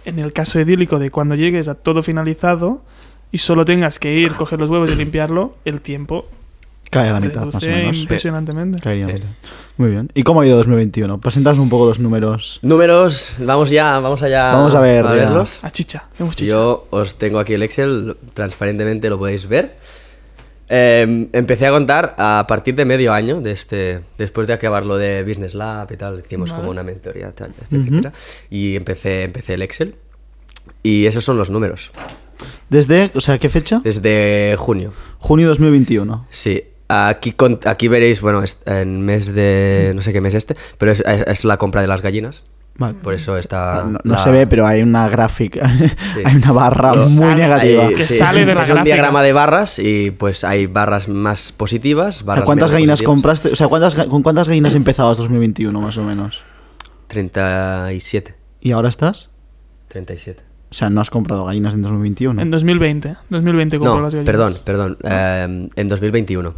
en 0.05 0.19
el 0.19 0.33
caso 0.33 0.61
idílico 0.61 0.99
de 0.99 1.11
cuando 1.11 1.35
llegues 1.35 1.69
a 1.69 1.75
todo 1.75 2.03
finalizado 2.03 2.83
y 3.33 3.39
solo 3.39 3.65
tengas 3.65 3.99
que 3.99 4.15
ir, 4.15 4.35
coger 4.35 4.59
los 4.59 4.71
huevos 4.71 4.91
y 4.91 4.95
limpiarlo, 4.95 5.57
el 5.65 5.81
tiempo 5.81 6.27
Cae 6.91 7.11
a 7.11 7.13
la 7.13 7.21
mitad, 7.21 7.45
más 7.45 7.63
o 7.63 7.67
menos. 7.67 7.99
impresionantemente. 7.99 8.81
Caería 8.81 9.05
a 9.05 9.09
la 9.09 9.15
mitad. 9.15 9.29
Muy 9.77 9.91
bien. 9.91 10.11
¿Y 10.15 10.23
cómo 10.23 10.41
ha 10.41 10.47
ido 10.47 10.57
2021? 10.57 11.21
Presentaos 11.21 11.59
un 11.59 11.69
poco 11.69 11.85
los 11.87 11.99
números. 11.99 12.61
Números, 12.63 13.35
vamos 13.41 13.71
ya, 13.71 13.99
vamos 14.01 14.23
allá 14.23 14.53
Vamos 14.55 14.75
a 14.75 14.81
ver, 14.81 15.05
ya. 15.05 15.13
verlos. 15.13 15.59
A 15.63 15.71
chicha, 15.71 16.05
hemos 16.19 16.35
chicha. 16.35 16.53
Yo 16.53 16.87
os 16.91 17.17
tengo 17.17 17.41
aquí 17.41 17.53
el 17.55 17.63
Excel, 17.63 18.17
transparentemente 18.33 19.11
lo 19.11 19.19
podéis 19.19 19.47
ver. 19.47 19.77
Eh, 20.71 21.29
empecé 21.33 21.67
a 21.67 21.71
contar 21.71 22.15
a 22.19 22.45
partir 22.49 22.75
de 22.75 22.85
medio 22.85 23.13
año, 23.13 23.41
de 23.41 23.53
este, 23.53 24.01
después 24.19 24.47
de 24.47 24.53
acabar 24.53 24.85
lo 24.85 24.97
de 24.99 25.25
Business 25.25 25.55
Lab 25.55 25.91
y 25.93 25.97
tal, 25.97 26.19
hicimos 26.21 26.51
Vale. 26.51 26.61
como 26.61 26.71
una 26.71 26.83
mentoría, 26.83 27.33
tal, 27.33 27.53
etcétera, 27.71 28.13
y 28.51 28.77
empecé, 28.77 29.23
empecé 29.23 29.55
el 29.55 29.63
Excel. 29.63 29.95
Y 30.83 31.07
esos 31.07 31.25
son 31.25 31.39
los 31.39 31.49
números, 31.49 31.91
Desde, 32.69 33.11
o 33.15 33.21
sea, 33.23 33.39
¿qué 33.39 33.49
fecha? 33.49 33.81
desde 33.83 34.55
junio. 34.59 34.93
Junio 35.19 35.49
2021. 35.49 36.27
Sí, 36.29 36.63
aquí, 36.89 37.35
aquí 37.65 37.89
veréis, 37.89 38.21
bueno, 38.21 38.43
en 38.67 39.01
mes 39.01 39.33
de, 39.35 39.93
no 39.97 40.03
sé 40.03 40.13
qué 40.13 40.21
mes 40.21 40.35
este, 40.35 40.55
pero 40.77 40.93
es- 40.93 41.03
es 41.07 41.45
la 41.45 41.57
compra 41.57 41.81
de 41.81 41.89
las 41.89 42.03
gallinas. 42.03 42.43
Vale. 42.79 42.95
Por 42.95 43.13
eso 43.13 43.37
está... 43.37 43.83
No, 43.85 43.99
no 44.05 44.13
la- 44.15 44.19
se 44.19 44.31
ve, 44.31 44.47
pero 44.47 44.65
hay 44.67 44.83
una 44.83 45.09
gráfica. 45.09 45.69
hay 46.25 46.37
una 46.37 46.53
barra 46.53 46.95
Lo- 46.95 47.03
muy 47.03 47.09
sale- 47.29 47.35
negativa. 47.35 47.87
Hay- 47.89 47.95
Que 47.95 48.05
sí, 48.05 48.17
sale 48.19 48.45
de 48.47 48.55
la 48.55 48.63
es 48.63 48.69
un 48.69 48.75
gráfica. 48.77 48.95
diagrama 48.95 49.23
de 49.23 49.33
barras 49.33 49.79
y 49.81 50.13
pues 50.13 50.45
hay 50.45 50.67
barras 50.67 51.09
más 51.09 51.51
positivas, 51.53 52.25
barras 52.25 52.45
¿Cuántas 52.45 52.71
menos 52.71 52.73
gallinas 52.73 52.99
positivas. 53.01 53.15
compraste? 53.15 53.49
O 53.53 53.57
sea, 53.57 53.67
¿cuántas, 53.69 53.95
¿con 53.97 54.23
cuántas 54.23 54.47
gallinas 54.49 54.75
empezabas 54.77 55.19
2021 55.19 55.81
más 55.81 55.99
o 55.99 56.05
menos? 56.05 56.45
37. 57.09 58.35
¿Y 58.61 58.73
ahora 58.73 58.89
estás? 58.89 59.31
37. 59.89 60.43
O 60.71 60.75
sea, 60.75 60.91
no 60.91 61.01
has 61.01 61.11
comprado 61.11 61.45
gallinas 61.47 61.75
en 61.75 61.83
2021. 61.83 62.41
En 62.43 62.51
2020. 62.51 63.17
2020 63.31 63.79
compró 63.79 63.97
No, 63.97 64.03
las 64.03 64.15
gallinas. 64.15 64.27
perdón, 64.27 64.59
perdón. 64.65 64.99
eh, 65.03 65.69
en 65.75 65.89
2021. 65.89 66.55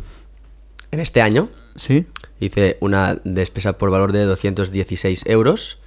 En 0.93 1.01
este 1.01 1.23
año 1.23 1.49
¿Sí? 1.77 2.07
hice 2.41 2.77
una 2.81 3.17
despesa 3.25 3.75
por 3.79 3.91
valor 3.91 4.13
de 4.13 4.25
216 4.25 5.25
euros. 5.27 5.79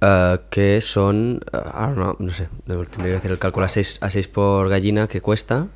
Eh, 0.00 0.38
que 0.50 0.80
son, 0.80 1.40
ahora 1.52 1.92
no, 1.94 2.16
no 2.18 2.32
sé, 2.32 2.48
tendría 2.66 3.12
que 3.12 3.16
hacer 3.16 3.30
el 3.32 3.38
cálculo 3.38 3.66
a 3.66 3.68
6, 3.68 3.98
a 4.02 4.10
6 4.10 4.28
por 4.28 4.68
gallina 4.68 5.06
que 5.08 5.20
cuesta, 5.20 5.66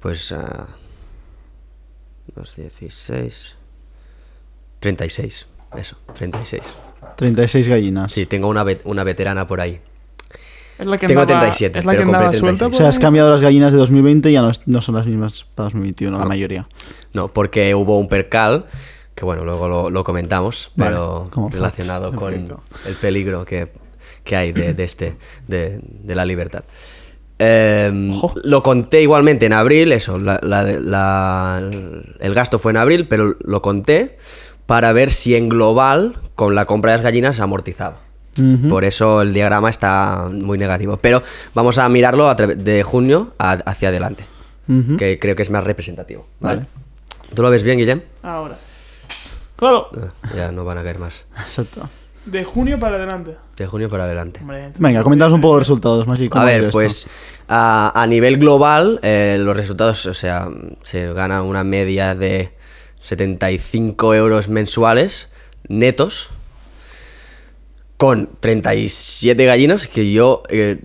pues, 0.00 0.30
eh, 0.32 0.36
dos, 2.34 2.54
16, 2.56 3.54
36, 4.80 5.46
eso, 5.76 5.96
36. 6.14 6.76
36 7.16 7.68
gallinas. 7.68 8.12
Sí, 8.12 8.26
tengo 8.26 8.48
una, 8.48 8.62
ve- 8.64 8.80
una 8.84 9.04
veterana 9.04 9.46
por 9.46 9.60
ahí. 9.60 9.80
Es 10.78 10.86
la 10.86 10.98
que 10.98 11.06
Tengo 11.06 11.22
andaba, 11.22 11.40
37, 11.40 11.78
es 11.78 11.84
la 11.86 11.92
que 11.92 11.96
pero 11.98 12.06
compré 12.08 12.16
andaba 12.18 12.30
36. 12.32 12.58
suelta. 12.58 12.76
O 12.76 12.78
sea, 12.78 12.88
has 12.88 12.98
cambiado 12.98 13.30
las 13.30 13.40
gallinas 13.40 13.72
de 13.72 13.78
2020 13.78 14.28
y 14.28 14.34
ya 14.34 14.42
no, 14.42 14.50
es- 14.50 14.60
no 14.66 14.82
son 14.82 14.96
las 14.96 15.06
mismas 15.06 15.44
para 15.54 15.64
2021, 15.64 16.18
la 16.18 16.24
No. 16.24 16.28
mayoría. 16.28 16.68
No, 17.14 17.28
porque 17.28 17.74
hubo 17.74 17.98
un 17.98 18.08
percal, 18.08 18.66
que 19.16 19.24
bueno, 19.24 19.44
luego 19.44 19.66
lo, 19.68 19.90
lo 19.90 20.04
comentamos, 20.04 20.70
Vale, 20.76 20.90
pero 20.92 21.28
relacionado 21.50 22.12
con 22.14 22.30
perfecto. 22.32 22.60
el 22.86 22.94
peligro 22.94 23.44
que, 23.44 23.66
que 24.22 24.36
hay 24.36 24.52
de, 24.52 24.74
de 24.74 24.84
este, 24.84 25.16
de, 25.48 25.80
de 25.82 26.14
la 26.14 26.24
libertad. 26.24 26.62
Eh, 27.38 28.10
Ojo. 28.14 28.34
lo 28.44 28.62
conté 28.62 29.02
igualmente 29.02 29.44
en 29.46 29.52
abril, 29.52 29.92
eso, 29.92 30.18
la- 30.18 30.38
la- 30.42 30.62
la- 30.62 31.68
el 32.20 32.34
gasto 32.34 32.58
fue 32.58 32.70
en 32.72 32.76
abril, 32.78 33.08
pero 33.08 33.34
lo 33.44 33.60
conté 33.62 34.16
para 34.66 34.92
ver 34.92 35.10
si 35.10 35.34
en 35.34 35.48
global, 35.48 36.16
con 36.34 36.54
la 36.54 36.64
compra 36.64 36.92
de 36.92 36.98
las 36.98 37.04
gallinas, 37.04 37.40
amortizaba. 37.40 37.98
Ujú. 38.38 38.68
Por 38.68 38.84
eso 38.84 39.22
el 39.22 39.32
diagrama 39.32 39.70
está 39.70 40.28
muy 40.30 40.58
negativo. 40.58 40.98
Pero 40.98 41.22
vamos 41.54 41.78
a 41.78 41.88
mirarlo 41.88 42.28
a 42.28 42.34
de 42.34 42.82
junio 42.82 43.32
a- 43.38 43.52
hacia 43.52 43.88
adelante, 43.88 44.24
que 44.98 45.18
creo 45.18 45.34
que 45.36 45.42
es 45.42 45.50
más 45.50 45.64
representativo. 45.64 46.26
¿vale? 46.40 46.56
Vale. 46.60 46.68
¿Tú 47.34 47.42
lo 47.42 47.50
ves 47.50 47.62
bien, 47.62 47.78
Guillem? 47.78 48.00
Ahora. 48.22 48.56
Claro, 49.56 49.88
Ah, 49.96 50.28
Ya 50.36 50.52
no 50.52 50.64
van 50.64 50.78
a 50.78 50.82
caer 50.82 50.98
más. 50.98 51.24
Exacto. 51.44 51.88
de 52.26 52.44
junio 52.44 52.78
para 52.78 52.96
adelante. 52.96 53.36
De 53.56 53.66
junio 53.66 53.88
para 53.88 54.04
adelante. 54.04 54.40
Hombre, 54.42 54.72
Venga, 54.78 55.02
comentaos 55.02 55.32
un 55.32 55.40
poco 55.40 55.54
los 55.54 55.62
resultados, 55.62 56.06
más 56.06 56.20
A 56.32 56.44
ver, 56.44 56.70
pues 56.70 57.08
a, 57.48 57.92
a 58.00 58.06
nivel 58.06 58.36
global, 58.38 59.00
eh, 59.02 59.38
los 59.40 59.56
resultados, 59.56 60.04
o 60.06 60.14
sea, 60.14 60.48
se 60.82 61.12
gana 61.12 61.42
una 61.42 61.64
media 61.64 62.14
de 62.14 62.52
75 63.00 64.14
euros 64.14 64.48
mensuales 64.48 65.28
netos 65.68 66.28
con 67.96 68.28
37 68.40 69.44
gallinas, 69.46 69.86
que 69.88 70.12
yo 70.12 70.42
eh, 70.50 70.80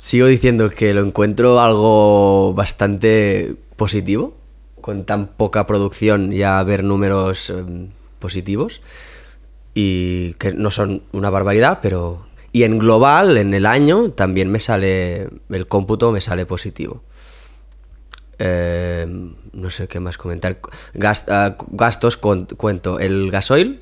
sigo 0.00 0.26
diciendo 0.26 0.68
que 0.70 0.94
lo 0.94 1.04
encuentro 1.04 1.60
algo 1.60 2.54
bastante 2.54 3.54
positivo, 3.76 4.34
con 4.80 5.04
tan 5.04 5.26
poca 5.28 5.66
producción 5.66 6.32
ya 6.32 6.60
ver 6.64 6.82
números 6.82 7.50
eh, 7.50 7.62
positivos 8.20 8.80
y 9.74 10.34
que 10.34 10.52
no 10.52 10.70
son 10.70 11.02
una 11.12 11.30
barbaridad, 11.30 11.80
pero... 11.82 12.26
Y 12.52 12.64
en 12.64 12.78
global, 12.78 13.36
en 13.36 13.54
el 13.54 13.64
año, 13.64 14.10
también 14.10 14.50
me 14.50 14.58
sale, 14.58 15.28
el 15.50 15.66
cómputo 15.68 16.10
me 16.10 16.20
sale 16.20 16.46
positivo. 16.46 17.00
Eh, 18.38 19.06
no 19.52 19.70
sé 19.70 19.86
qué 19.86 20.00
más 20.00 20.16
comentar. 20.16 20.58
Ah, 21.28 21.56
gastos, 21.70 22.16
con- 22.16 22.46
cuento 22.46 22.98
el 22.98 23.30
gasoil, 23.30 23.80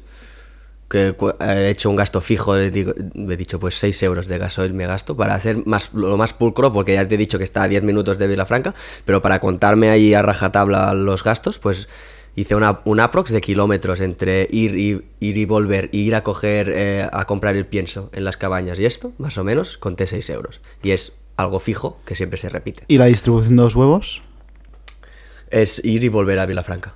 que 0.90 1.12
cu- 1.12 1.32
he 1.40 1.70
hecho 1.70 1.88
un 1.90 1.96
gasto 1.96 2.20
fijo, 2.20 2.56
he 2.56 2.70
dicho 2.70 3.60
pues 3.60 3.78
6 3.78 4.02
euros 4.02 4.26
de 4.26 4.38
gasoil 4.38 4.72
me 4.74 4.86
gasto 4.86 5.16
para 5.16 5.34
hacer 5.34 5.64
más, 5.66 5.92
lo 5.94 6.16
más 6.16 6.32
pulcro, 6.34 6.72
porque 6.72 6.94
ya 6.94 7.06
te 7.06 7.14
he 7.14 7.18
dicho 7.18 7.38
que 7.38 7.44
está 7.44 7.62
a 7.62 7.68
10 7.68 7.82
minutos 7.84 8.18
de 8.18 8.26
Vilafranca, 8.26 8.74
pero 9.04 9.22
para 9.22 9.38
contarme 9.40 9.90
ahí 9.90 10.12
a 10.14 10.22
rajatabla 10.22 10.92
los 10.94 11.22
gastos, 11.22 11.58
pues 11.58 11.88
hice 12.36 12.54
una, 12.54 12.80
un 12.84 13.00
aprox 13.00 13.30
de 13.32 13.40
kilómetros 13.40 14.00
entre 14.00 14.46
ir 14.50 14.76
y, 14.76 15.02
ir 15.20 15.38
y 15.38 15.44
volver, 15.44 15.88
y 15.92 16.00
ir 16.00 16.14
a 16.14 16.22
coger, 16.22 16.72
eh, 16.74 17.08
a 17.12 17.24
comprar 17.26 17.56
el 17.56 17.66
pienso 17.66 18.10
en 18.12 18.24
las 18.24 18.36
cabañas 18.36 18.78
y 18.78 18.84
esto, 18.86 19.12
más 19.18 19.36
o 19.38 19.44
menos, 19.44 19.76
conté 19.78 20.06
6 20.06 20.30
euros. 20.30 20.60
Y 20.82 20.92
es 20.92 21.14
algo 21.36 21.58
fijo 21.58 21.98
que 22.04 22.14
siempre 22.14 22.36
se 22.38 22.48
repite. 22.48 22.84
¿Y 22.88 22.98
la 22.98 23.06
distribución 23.06 23.56
de 23.56 23.62
los 23.64 23.74
huevos? 23.76 24.22
Es 25.50 25.82
ir 25.84 26.04
y 26.04 26.08
volver 26.08 26.38
a 26.38 26.46
Vilafranca. 26.46 26.94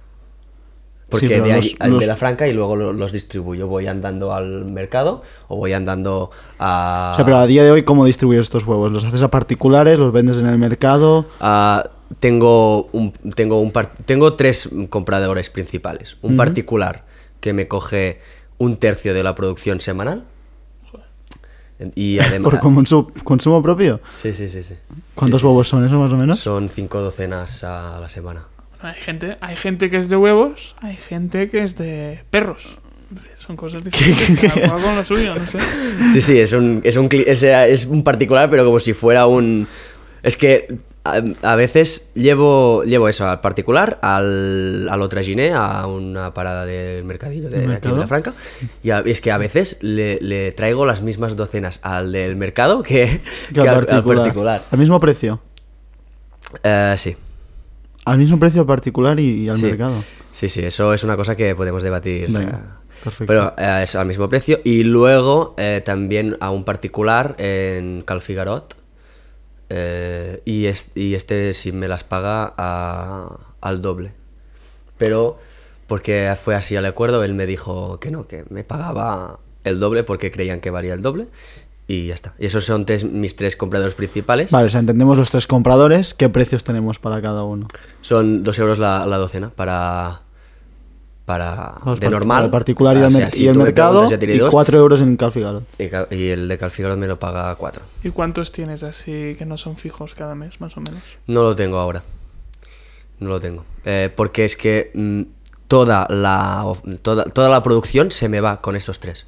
Porque 1.09 1.41
de 1.43 1.53
ahí 1.53 1.75
los- 1.89 1.99
Vilafranca 2.01 2.49
y 2.49 2.55
luego 2.55 2.75
lo- 2.75 2.93
los 2.95 3.12
distribuyo. 3.12 3.67
Voy 3.67 3.87
andando 3.87 4.33
al 4.33 4.65
mercado 4.65 5.23
o 5.49 5.57
voy 5.57 5.75
andando 5.75 6.31
a... 6.59 7.11
O 7.12 7.17
sea, 7.17 7.25
pero 7.27 7.37
a 7.37 7.47
día 7.47 7.62
de 7.65 7.71
hoy, 7.71 7.83
¿cómo 7.83 8.07
distribuyes 8.07 8.43
estos 8.43 8.67
huevos? 8.67 8.91
¿Los 8.93 9.05
haces 9.05 9.21
a 9.23 9.29
particulares? 9.29 9.99
¿Los 9.99 10.11
vendes 10.12 10.39
en 10.39 10.47
el 10.47 10.57
mercado? 10.59 11.27
a- 11.41 11.85
tengo 12.21 12.85
un, 12.92 13.12
tengo 13.35 13.61
un 13.61 13.71
par- 13.71 13.92
tengo 14.07 14.35
tres 14.35 14.69
compradores 14.90 15.50
principales. 15.50 16.16
Un 16.23 16.37
particular 16.37 17.04
que 17.40 17.52
me 17.52 17.69
coge 17.69 18.21
un 18.59 18.76
tercio 18.76 19.14
de 19.14 19.23
la 19.23 19.35
producción 19.35 19.81
semanal. 19.81 20.25
Y 21.95 22.19
además... 22.21 22.50
¿Por 22.52 22.61
consumo, 22.61 23.11
consumo 23.25 23.62
propio? 23.62 24.00
Sí, 24.23 24.33
sí, 24.35 24.49
sí, 24.49 24.62
sí. 24.62 24.75
¿Cuántos 25.14 25.42
huevos 25.42 25.69
son 25.69 25.85
eso, 25.85 25.99
más 25.99 26.12
o 26.12 26.16
menos? 26.16 26.38
Son 26.40 26.69
cinco 26.69 27.00
docenas 27.00 27.64
a 27.64 27.99
la 28.00 28.09
semana. 28.09 28.47
Hay 28.81 28.95
gente, 29.00 29.37
hay 29.40 29.57
gente 29.57 29.90
que 29.90 29.97
es 29.97 30.09
de 30.09 30.16
huevos, 30.16 30.75
hay 30.81 30.97
gente 30.97 31.49
que 31.49 31.62
es 31.62 31.76
de 31.76 32.23
perros. 32.31 32.76
Son 33.38 33.57
cosas 33.57 33.85
diferentes. 33.85 34.40
Cada 34.52 34.69
cual 34.71 34.83
con 34.83 34.97
lo 34.97 35.04
suyo, 35.04 35.35
no 35.35 35.47
sé. 35.47 35.59
Sí, 36.12 36.23
sí, 36.23 36.38
es 36.38 36.52
un, 36.52 36.81
es 36.85 36.97
un, 36.97 37.09
es 37.12 37.87
un 37.87 38.02
particular, 38.04 38.49
pero 38.50 38.64
como 38.64 38.81
si 38.81 38.92
fuera 38.92 39.26
un... 39.26 39.66
Es 40.23 40.37
que 40.37 40.69
a, 41.04 41.21
a 41.42 41.56
veces 41.56 42.09
llevo, 42.14 42.85
llevo 42.85 43.09
eso 43.09 43.26
al 43.28 43.40
particular, 43.40 43.99
al, 44.02 44.88
al 44.88 45.02
Otraginé, 45.02 45.52
a 45.52 45.87
una 45.87 46.32
parada 46.35 46.64
del 46.64 47.04
mercadillo 47.04 47.50
de, 47.50 47.62
¿El 47.64 47.68
de 47.68 47.75
aquí 47.76 47.88
de 47.88 47.94
mercado? 47.94 47.94
Vilafranca, 47.94 48.32
y 48.82 48.90
a- 48.90 49.00
es 49.04 49.21
que 49.21 49.32
a 49.32 49.38
veces 49.38 49.78
le, 49.80 50.18
le 50.21 50.52
traigo 50.52 50.87
las 50.87 51.02
mismas 51.02 51.35
docenas 51.37 51.80
al 51.82 52.12
del 52.12 52.37
mercado 52.37 52.82
que, 52.82 53.21
que 53.52 53.61
al, 53.61 53.68
al 53.88 54.04
particular. 54.04 54.62
¿Al 54.71 54.78
mismo 54.78 55.00
precio? 55.00 55.40
Eh, 56.62 56.94
sí, 56.99 57.16
Al 58.04 58.18
mismo 58.18 58.38
precio 58.38 58.61
al 58.61 58.66
particular 58.66 59.18
y, 59.18 59.44
y 59.44 59.49
al 59.49 59.56
sí. 59.56 59.64
mercado. 59.66 60.02
Sí, 60.32 60.49
sí, 60.49 60.62
eso 60.64 60.92
es 60.94 61.02
una 61.04 61.16
cosa 61.16 61.37
que 61.37 61.54
podemos 61.54 61.82
debatir. 61.82 62.30
Venga, 62.30 62.59
eh, 62.59 62.88
perfecto. 63.04 63.26
Pero 63.26 63.54
eh, 63.59 63.82
eso 63.85 64.00
al 64.00 64.06
mismo 64.06 64.28
precio. 64.28 64.61
Y 64.64 64.82
luego 64.85 65.54
eh, 65.59 65.82
también 65.85 66.37
a 66.40 66.50
un 66.50 66.64
particular 66.64 67.35
en 67.38 68.02
Calfigarot. 68.02 68.75
Eh, 69.75 70.43
y, 70.45 70.67
es- 70.67 70.91
y 70.95 71.14
este 71.14 71.55
sí 71.55 71.73
me 71.73 71.88
las 71.88 72.05
paga 72.05 72.52
a- 72.59 73.38
al 73.61 73.81
doble. 73.83 74.12
Pero 74.99 75.38
porque 75.87 76.35
fue 76.41 76.55
así 76.55 76.76
al 76.76 76.85
acuerdo, 76.87 77.25
él 77.25 77.35
me 77.35 77.47
dijo 77.47 77.99
que 78.00 78.11
no, 78.11 78.26
que 78.26 78.45
me 78.50 78.64
pagaba 78.64 79.38
el 79.64 79.81
doble 79.81 80.05
porque 80.05 80.31
creían 80.31 80.61
que 80.61 80.71
valía 80.71 80.95
el 80.95 81.02
doble. 81.02 81.26
Y 81.88 82.07
ya 82.07 82.14
está. 82.14 82.33
Y 82.38 82.47
esos 82.47 82.64
son 82.64 82.87
tres, 82.87 83.05
mis 83.05 83.35
tres 83.37 83.57
compradores 83.57 83.95
principales. 83.95 84.50
Vale, 84.52 84.67
o 84.67 84.69
sea, 84.69 84.81
entendemos 84.81 85.19
los 85.19 85.31
tres 85.31 85.47
compradores. 85.47 86.14
¿Qué 86.14 86.29
precios 86.29 86.62
tenemos 86.64 86.99
para 86.99 87.21
cada 87.21 87.43
uno? 87.43 87.67
Son 88.02 88.45
dos 88.45 88.59
euros 88.61 88.79
la, 88.79 89.05
la 89.07 89.17
docena 89.19 89.50
para. 89.50 90.22
Para. 91.25 91.75
Vamos, 91.85 92.00
de 92.00 92.11
normal. 92.11 92.37
para 92.38 92.45
El 92.47 92.50
particular 92.50 92.97
y, 92.97 93.00
O 93.00 93.07
el, 93.07 93.12
sea, 93.12 93.21
mer- 93.21 93.31
si 93.31 93.45
y 93.45 93.47
el 93.47 93.52
tú 93.52 93.59
me 93.61 93.64
mercado. 93.67 94.09
Y 94.12 94.38
dos. 94.38 94.50
4 94.50 94.79
euros 94.79 95.00
en 95.00 95.17
Calfigaro. 95.17 95.62
Y, 95.79 96.14
y 96.17 96.29
el 96.31 96.49
de 96.49 96.59
Calfigaro 96.59 96.97
me 96.97 97.07
lo 97.07 97.19
paga 97.19 97.55
4. 97.55 97.83
¿Y 98.02 98.11
cuántos 98.11 98.50
tienes 98.50 98.83
así 98.83 99.35
que 99.38 99.47
no 99.47 99.57
son 99.57 99.76
fijos 99.76 100.14
cada 100.14 100.35
mes, 100.35 100.61
más 100.61 100.76
o 100.76 100.81
menos? 100.81 101.00
No 101.26 101.43
lo 101.43 101.55
tengo 101.55 101.79
ahora. 101.79 102.02
No 103.21 103.29
lo 103.29 103.41
tengo. 103.41 103.64
Eh, 103.85 104.11
porque 104.14 104.45
es 104.45 104.57
que 104.57 104.91
mm, 104.95 105.23
toda, 105.69 106.07
la, 106.11 106.64
toda, 107.02 107.25
toda 107.25 107.49
la 107.49 107.62
producción 107.62 108.11
se 108.11 108.29
me 108.29 108.41
va 108.41 108.61
con 108.61 108.75
estos 108.75 108.99
tres. 108.99 109.26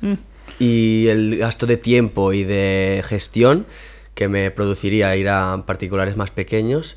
Mm. 0.00 0.14
Y 0.58 1.08
el 1.08 1.36
gasto 1.38 1.66
de 1.66 1.76
tiempo 1.76 2.32
y 2.32 2.44
de 2.44 3.02
gestión 3.06 3.66
que 4.14 4.28
me 4.28 4.50
produciría 4.50 5.14
ir 5.16 5.28
a 5.28 5.64
particulares 5.66 6.16
más 6.16 6.30
pequeños, 6.30 6.96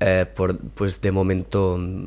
eh, 0.00 0.26
por, 0.34 0.56
pues 0.58 1.00
de 1.00 1.12
momento 1.12 1.76
mm, 1.78 2.06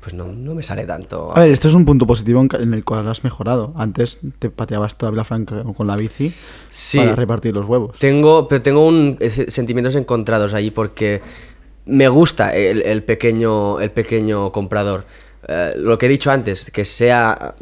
pues 0.00 0.14
no, 0.14 0.26
no 0.28 0.54
me 0.54 0.62
sale 0.62 0.86
tanto. 0.86 1.30
A 1.36 1.40
ver, 1.40 1.50
esto 1.50 1.68
es 1.68 1.74
un 1.74 1.84
punto 1.84 2.06
positivo 2.06 2.44
en, 2.58 2.72
el 2.74 2.84
cual 2.84 3.06
has 3.08 3.22
mejorado. 3.22 3.72
Antes 3.76 4.18
te 4.38 4.48
pateabas 4.50 4.96
toda 4.96 5.12
la 5.12 5.24
franca 5.24 5.62
con 5.76 5.86
la 5.86 5.96
bici 5.96 6.32
Sí. 6.70 6.98
para 6.98 7.14
repartir 7.14 7.52
los 7.54 7.66
huevos. 7.66 7.98
Tengo, 7.98 8.48
pero 8.48 8.62
tengo 8.62 8.86
un, 8.86 9.16
ese- 9.20 9.50
sentimientos 9.50 9.94
encontrados 9.96 10.54
ahí 10.54 10.70
porque 10.70 11.20
me 11.86 12.08
gusta 12.08 12.54
el, 12.56 12.82
el 12.82 13.02
pequeño, 13.02 13.80
el 13.80 13.90
pequeño 13.90 14.52
comprador. 14.52 15.04
Eh, 15.46 15.72
lo 15.76 15.98
que 15.98 16.06
he 16.06 16.08
dicho 16.08 16.30
antes, 16.30 16.70
que 16.70 16.84
sea... 16.84 17.54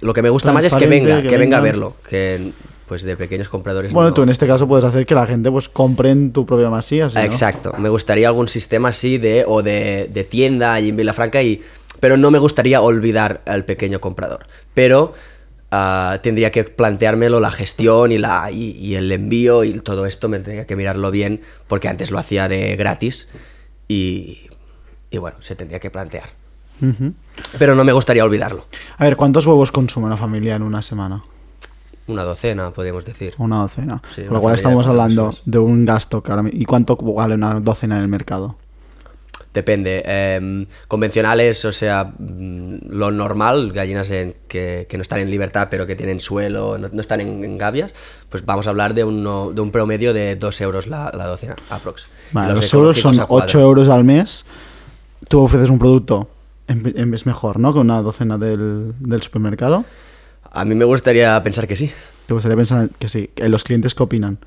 Lo 0.00 0.12
que 0.12 0.22
me 0.22 0.30
gusta 0.30 0.50
más 0.52 0.64
es 0.64 0.74
que 0.74 0.86
venga, 0.86 1.22
que, 1.22 1.28
que 1.28 1.36
venga 1.38 1.58
a 1.58 1.60
verlo. 1.60 1.94
Que 2.08 2.52
pues 2.88 3.02
de 3.04 3.16
pequeños 3.16 3.48
compradores 3.48 3.90
Bueno, 3.92 4.10
no- 4.10 4.14
tú 4.14 4.22
en 4.22 4.28
este 4.28 4.46
caso 4.46 4.66
puedes 4.68 4.84
hacer 4.84 5.06
que 5.06 5.14
la 5.14 5.26
gente 5.26 5.50
pues 5.50 5.68
compre 5.68 6.10
en 6.10 6.32
tu 6.32 6.44
propia 6.44 6.68
masía. 6.68 7.08
¿sí, 7.08 7.16
no? 7.16 7.22
Exacto. 7.22 7.72
Me 7.78 7.88
gustaría 7.88 8.26
algún 8.28 8.48
sistema 8.48 8.88
así 8.88 9.16
de 9.18 9.44
o 9.46 9.62
de, 9.62 10.10
de 10.12 10.24
tienda 10.24 10.74
allí 10.74 10.88
en 10.90 10.96
Vilafranca 10.96 11.42
y 11.42 11.62
pero 12.00 12.16
no 12.16 12.30
me 12.30 12.38
gustaría 12.38 12.80
olvidar 12.80 13.42
al 13.46 13.64
pequeño 13.64 14.00
comprador. 14.00 14.46
Pero 14.74 15.14
ah, 15.70 16.18
tendría 16.22 16.50
que 16.50 16.64
planteármelo 16.64 17.40
la 17.40 17.50
gestión 17.50 18.12
y 18.12 18.18
la 18.18 18.50
y, 18.50 18.70
y 18.72 18.94
el 18.96 19.10
envío 19.12 19.64
y 19.64 19.74
todo 19.80 20.06
esto 20.06 20.28
me 20.28 20.38
tendría 20.40 20.66
que 20.66 20.76
mirarlo 20.76 21.10
bien 21.10 21.40
porque 21.68 21.88
antes 21.88 22.10
lo 22.10 22.18
hacía 22.18 22.48
de 22.48 22.76
gratis 22.76 23.28
y 23.88 24.48
y 25.10 25.18
bueno, 25.18 25.36
se 25.40 25.54
tendría 25.54 25.78
que 25.78 25.90
plantear. 25.90 26.30
Pero 27.58 27.74
no 27.76 27.84
me 27.84 27.92
gustaría 27.92 28.24
olvidarlo. 28.24 28.66
A 28.98 29.04
ver, 29.04 29.16
¿cuántos 29.16 29.46
huevos 29.46 29.70
consume 29.70 30.06
una 30.06 30.16
familia 30.16 30.56
en 30.56 30.62
una 30.62 30.82
semana? 30.82 31.22
una 32.08 32.24
docena, 32.24 32.72
podríamos 32.72 33.04
decir. 33.04 33.32
Una 33.38 33.58
docena. 33.58 34.02
Sí, 34.14 34.22
Con 34.24 34.34
lo 34.34 34.40
cual 34.40 34.56
estamos 34.56 34.86
hablando 34.88 35.26
personas. 35.26 35.42
de 35.46 35.58
un 35.58 35.84
gasto 35.84 36.20
que 36.22 36.32
ahora 36.32 36.42
mi- 36.42 36.50
¿Y 36.52 36.64
cuánto 36.64 36.96
vale 36.96 37.34
una 37.36 37.60
docena 37.60 37.96
en 37.96 38.02
el 38.02 38.08
mercado? 38.08 38.56
Depende. 39.54 40.02
em, 40.06 40.66
convencionales, 40.88 41.64
o 41.66 41.72
sea, 41.72 42.04
mm, 42.18 42.76
lo 42.88 43.10
normal, 43.10 43.72
gallinas 43.72 44.10
en- 44.10 44.34
que, 44.48 44.86
que 44.88 44.96
no 44.96 45.02
están 45.02 45.20
en 45.20 45.30
libertad 45.30 45.68
pero 45.70 45.86
que 45.86 45.94
tienen 45.94 46.20
suelo, 46.20 46.78
no, 46.78 46.88
no 46.90 47.00
están 47.00 47.20
en, 47.20 47.44
en 47.44 47.58
gavias, 47.58 47.92
pues 48.30 48.44
vamos 48.46 48.66
a 48.66 48.70
hablar 48.70 48.94
de, 48.94 49.04
uno- 49.04 49.52
de 49.52 49.60
un 49.60 49.70
promedio 49.70 50.14
de 50.14 50.36
2 50.36 50.60
euros 50.62 50.86
la, 50.86 51.12
la 51.16 51.26
docena, 51.26 51.54
aprox. 51.70 52.06
Vale, 52.32 52.54
los 52.54 52.72
euros 52.72 52.98
son 52.98 53.12
ecológicos 53.14 53.18
a 53.18 53.44
8 53.44 53.58
cuadro. 53.58 53.60
euros 53.68 53.88
al 53.90 54.04
mes. 54.04 54.46
Tú 55.28 55.40
ofreces 55.42 55.68
un 55.70 55.78
producto, 55.78 56.28
es 56.66 57.26
mejor, 57.26 57.58
¿no? 57.58 57.72
Que 57.74 57.78
una 57.80 58.00
docena 58.02 58.38
del, 58.38 58.92
del 59.00 59.22
supermercado. 59.22 59.84
A 60.50 60.64
mí 60.64 60.74
me 60.74 60.84
gustaría 60.86 61.42
pensar 61.42 61.66
que 61.68 61.76
sí, 61.76 61.90
Te 62.26 62.34
gustaría 62.34 62.56
pensar 62.56 62.88
que 62.98 63.08
sí. 63.08 63.30
¿Los 63.36 63.64
clientes 63.64 63.94
qué 63.94 64.02
opinan? 64.02 64.38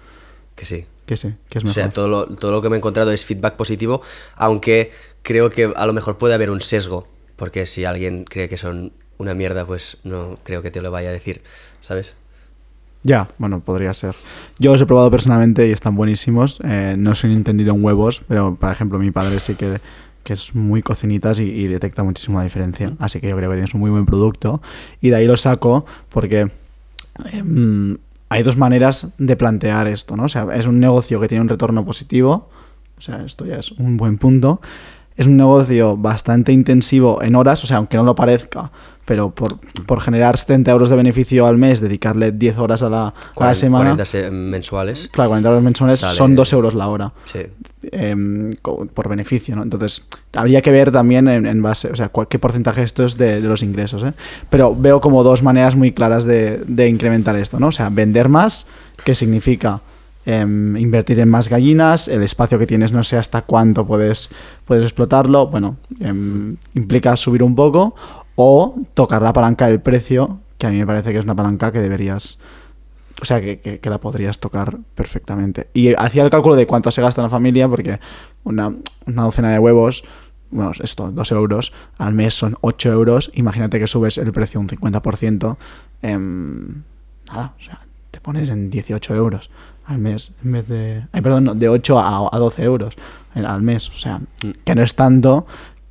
que 0.55 0.65
sí. 0.65 0.85
Que 1.05 1.17
sí, 1.17 1.33
que 1.49 1.59
es 1.59 1.63
O 1.63 1.67
mejor. 1.67 1.73
sea, 1.83 1.91
todo 1.91 2.07
lo, 2.07 2.25
todo 2.25 2.51
lo 2.51 2.61
que 2.61 2.69
me 2.69 2.75
he 2.75 2.79
encontrado 2.79 3.11
es 3.11 3.25
feedback 3.25 3.55
positivo, 3.55 4.01
aunque 4.35 4.91
creo 5.21 5.49
que 5.49 5.71
a 5.75 5.85
lo 5.85 5.93
mejor 5.93 6.17
puede 6.17 6.33
haber 6.33 6.49
un 6.49 6.61
sesgo, 6.61 7.07
porque 7.35 7.67
si 7.67 7.85
alguien 7.85 8.23
cree 8.25 8.49
que 8.49 8.57
son 8.57 8.91
una 9.17 9.33
mierda, 9.33 9.65
pues 9.65 9.97
no 10.03 10.37
creo 10.43 10.61
que 10.61 10.71
te 10.71 10.81
lo 10.81 10.91
vaya 10.91 11.09
a 11.09 11.13
decir, 11.13 11.41
¿sabes? 11.81 12.13
Ya, 13.03 13.29
bueno, 13.37 13.59
podría 13.59 13.93
ser. 13.93 14.15
Yo 14.57 14.71
los 14.71 14.81
he 14.81 14.85
probado 14.87 15.11
personalmente 15.11 15.67
y 15.67 15.71
están 15.71 15.95
buenísimos. 15.95 16.59
Eh, 16.63 16.95
no 16.97 17.13
soy 17.13 17.33
entendido 17.33 17.75
en 17.75 17.83
huevos, 17.83 18.23
pero 18.27 18.55
por 18.55 18.71
ejemplo 18.71 18.97
mi 18.97 19.11
padre 19.11 19.39
sí 19.39 19.53
que, 19.53 19.79
que 20.23 20.33
es 20.33 20.55
muy 20.55 20.81
cocinitas 20.81 21.39
y, 21.39 21.43
y 21.43 21.67
detecta 21.67 22.01
muchísimo 22.01 22.39
la 22.39 22.45
diferencia. 22.45 22.93
Así 22.97 23.19
que 23.21 23.29
yo 23.29 23.37
creo 23.37 23.51
que 23.51 23.57
tienes 23.57 23.75
un 23.75 23.81
muy 23.81 23.91
buen 23.91 24.07
producto. 24.07 24.59
Y 25.01 25.09
de 25.11 25.17
ahí 25.17 25.27
lo 25.27 25.37
saco 25.37 25.85
porque 26.09 26.49
em, 27.31 27.97
hay 28.29 28.43
dos 28.43 28.57
maneras 28.57 29.07
de 29.17 29.35
plantear 29.35 29.87
esto, 29.87 30.17
¿no? 30.17 30.23
O 30.23 30.29
sea, 30.29 30.47
es 30.53 30.67
un 30.67 30.79
negocio 30.79 31.19
que 31.19 31.27
tiene 31.27 31.41
un 31.41 31.49
retorno 31.49 31.85
positivo. 31.85 32.49
O 32.97 33.01
sea, 33.01 33.23
esto 33.25 33.45
ya 33.45 33.55
es 33.57 33.71
un 33.71 33.97
buen 33.97 34.17
punto. 34.17 34.61
Es 35.15 35.27
un 35.27 35.37
negocio 35.37 35.95
bastante 35.95 36.51
intensivo 36.51 37.21
en 37.21 37.35
horas, 37.35 37.63
o 37.63 37.67
sea, 37.67 37.77
aunque 37.77 37.97
no 37.97 38.03
lo 38.03 38.15
parezca, 38.15 38.71
pero 39.05 39.29
por, 39.29 39.59
por 39.85 40.01
generar 40.01 40.37
70 40.37 40.71
euros 40.71 40.89
de 40.89 40.95
beneficio 40.95 41.45
al 41.45 41.57
mes, 41.57 41.79
dedicarle 41.79 42.31
10 42.31 42.57
horas 42.57 42.81
a 42.81 42.89
la, 42.89 43.01
a 43.09 43.13
la 43.13 43.13
40, 43.35 43.55
semana. 43.55 43.83
40 43.91 44.05
se- 44.05 44.31
mensuales. 44.31 45.09
Claro, 45.11 45.29
40 45.29 45.49
euros 45.49 45.63
mensuales 45.63 45.99
Sale- 45.99 46.13
son 46.15 46.33
2 46.35 46.53
euros 46.53 46.73
la 46.73 46.87
hora 46.87 47.11
Sí. 47.31 47.39
em, 47.91 48.53
por 48.93 49.07
beneficio, 49.09 49.55
¿no? 49.55 49.61
Entonces, 49.63 50.03
habría 50.33 50.61
que 50.61 50.71
ver 50.71 50.91
también 50.91 51.27
en, 51.27 51.45
en 51.45 51.61
base, 51.61 51.89
o 51.91 51.95
sea, 51.95 52.09
cuál- 52.09 52.27
qué 52.27 52.39
porcentaje 52.39 52.81
esto 52.81 53.03
es 53.05 53.15
de, 53.17 53.41
de 53.41 53.47
los 53.47 53.61
ingresos, 53.61 54.01
¿eh? 54.03 54.13
Pero 54.49 54.75
veo 54.75 54.99
como 54.99 55.23
dos 55.23 55.43
maneras 55.43 55.75
muy 55.75 55.91
claras 55.91 56.25
de, 56.25 56.63
de 56.67 56.87
incrementar 56.87 57.35
esto, 57.35 57.59
¿no? 57.59 57.67
O 57.67 57.71
sea, 57.71 57.89
vender 57.89 58.27
más, 58.27 58.65
que 59.03 59.13
significa 59.13 59.81
em, 60.25 60.75
invertir 60.77 61.19
en 61.19 61.29
más 61.29 61.47
gallinas, 61.49 62.07
el 62.07 62.23
espacio 62.23 62.57
que 62.57 62.65
tienes 62.65 62.91
no 62.91 63.03
sé 63.03 63.15
hasta 63.17 63.43
cuánto 63.43 63.85
puedes, 63.85 64.29
puedes 64.65 64.83
explotarlo, 64.83 65.45
bueno, 65.45 65.77
em, 65.99 66.55
implica 66.73 67.15
subir 67.15 67.43
un 67.43 67.53
poco 67.55 67.93
o 68.35 68.75
tocar 68.93 69.21
la 69.21 69.33
palanca 69.33 69.67
del 69.67 69.79
precio, 69.81 70.39
que 70.57 70.67
a 70.67 70.69
mí 70.69 70.77
me 70.77 70.85
parece 70.87 71.11
que 71.11 71.17
es 71.19 71.23
una 71.23 71.35
palanca 71.35 71.71
que 71.71 71.79
deberías... 71.79 72.37
O 73.21 73.23
sea, 73.25 73.39
que, 73.39 73.59
que- 73.61 73.79
que 73.79 73.89
la 73.89 73.97
podrías 73.99 74.39
tocar 74.39 74.77
perfectamente. 74.93 75.69
Y 75.73 75.93
hacía 75.93 76.23
el 76.23 76.29
cálculo 76.29 76.55
de 76.55 76.67
cuánto 76.67 76.91
se 76.91 77.01
gasta 77.01 77.21
en 77.21 77.23
la 77.23 77.29
familia, 77.29 77.69
porque 77.69 77.99
una, 78.43 78.73
una 79.07 79.23
docena 79.23 79.51
de 79.51 79.59
huevos, 79.59 80.03
bueno, 80.51 80.73
esto, 80.83 81.11
2 81.11 81.31
euros, 81.31 81.71
al 81.97 82.13
mes 82.13 82.33
son 82.33 82.57
8 82.59 82.91
euros. 82.91 83.31
Imagínate 83.35 83.79
que 83.79 83.87
subes 83.87 84.17
el 84.17 84.33
precio 84.33 84.59
un 84.59 84.67
50%. 84.67 85.55
em, 86.01 86.83
nada, 87.27 87.53
o 87.57 87.63
sea, 87.63 87.79
te 88.11 88.19
pones 88.19 88.49
en 88.49 88.69
18 88.69 89.15
euros 89.15 89.49
al 89.85 89.97
mes, 89.99 90.31
en 90.43 90.51
vez 90.51 90.67
de... 90.67 91.05
Ay, 91.13 91.21
perdón, 91.21 91.43
no, 91.45 91.55
de 91.55 91.69
8 91.69 91.99
a, 91.99 92.29
a 92.35 92.37
12 92.37 92.63
euros 92.63 92.95
en- 93.33 93.45
al 93.45 93.61
mes. 93.61 93.87
O 93.89 93.93
sea, 93.93 94.19
que 94.65 94.75
no 94.75 94.81
es 94.81 94.93
tanto 94.95 95.45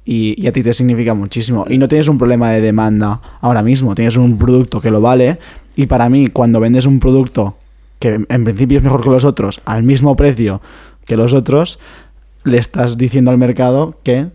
y, 0.05 0.40
y 0.43 0.47
a 0.47 0.53
ti 0.53 0.62
te 0.62 0.73
significa 0.73 1.14
muchísimo. 1.14 1.64
Y 1.69 1.79
no 1.79 1.88
tienes 1.88 2.09
un 2.09 2.19
problema 2.19 2.51
de 2.51 2.61
demanda 2.61 3.21
ahora 3.40 3.62
mismo, 3.62 3.95
tienes 3.95 4.17
un 4.17 4.38
producto 4.38 4.81
que 4.81 4.90
lo 4.90 5.01
vale. 5.01 5.38
Y 5.77 5.87
para 5.87 6.09
mí, 6.09 6.29
cuando 6.29 6.61
vendes 6.61 6.87
un 6.87 7.01
producto 7.01 7.57
que 7.99 8.21
en 8.29 8.45
principio 8.45 8.79
es 8.79 8.85
mejor 8.85 9.03
que 9.03 9.11
los 9.11 9.25
otros, 9.25 9.62
al 9.64 9.83
mismo 9.83 10.14
precio 10.14 10.61
que 11.07 11.17
los 11.17 11.33
otros, 11.33 11.79
le 12.45 12.59
estás 12.59 12.99
diciendo 12.99 13.31
al 13.31 13.38
mercado 13.38 13.99
que 14.03 14.29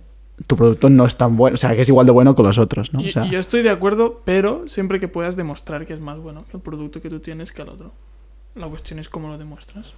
tu 0.48 0.56
producto 0.56 0.90
no 0.90 1.06
es 1.06 1.18
tan 1.18 1.38
bueno, 1.38 1.56
o 1.56 1.58
sea, 1.58 1.76
que 1.76 1.82
es 1.82 1.90
igual 1.90 2.06
de 2.06 2.12
bueno 2.12 2.34
que 2.34 2.42
los 2.42 2.58
otros, 2.58 2.94
¿no? 2.94 3.02
O 3.02 3.04
sea, 3.04 3.26
yo 3.26 3.40
estoy 3.40 3.62
de 3.62 3.70
acuerdo, 3.70 4.22
pero 4.26 4.68
siempre 4.68 5.00
que 5.00 5.08
puedas 5.08 5.36
demostrar 5.36 5.86
que 5.86 5.94
es 5.94 6.00
más 6.00 6.18
bueno 6.18 6.46
el 6.54 6.60
producto 6.62 7.02
que 7.02 7.10
tú 7.10 7.20
tienes 7.20 7.52
que 7.52 7.62
el 7.62 7.70
otro. 7.70 7.92
La 8.56 8.68
cuestión 8.68 9.00
es 9.00 9.10
cómo 9.10 9.28
lo 9.28 9.38
demuestras. 9.38 9.94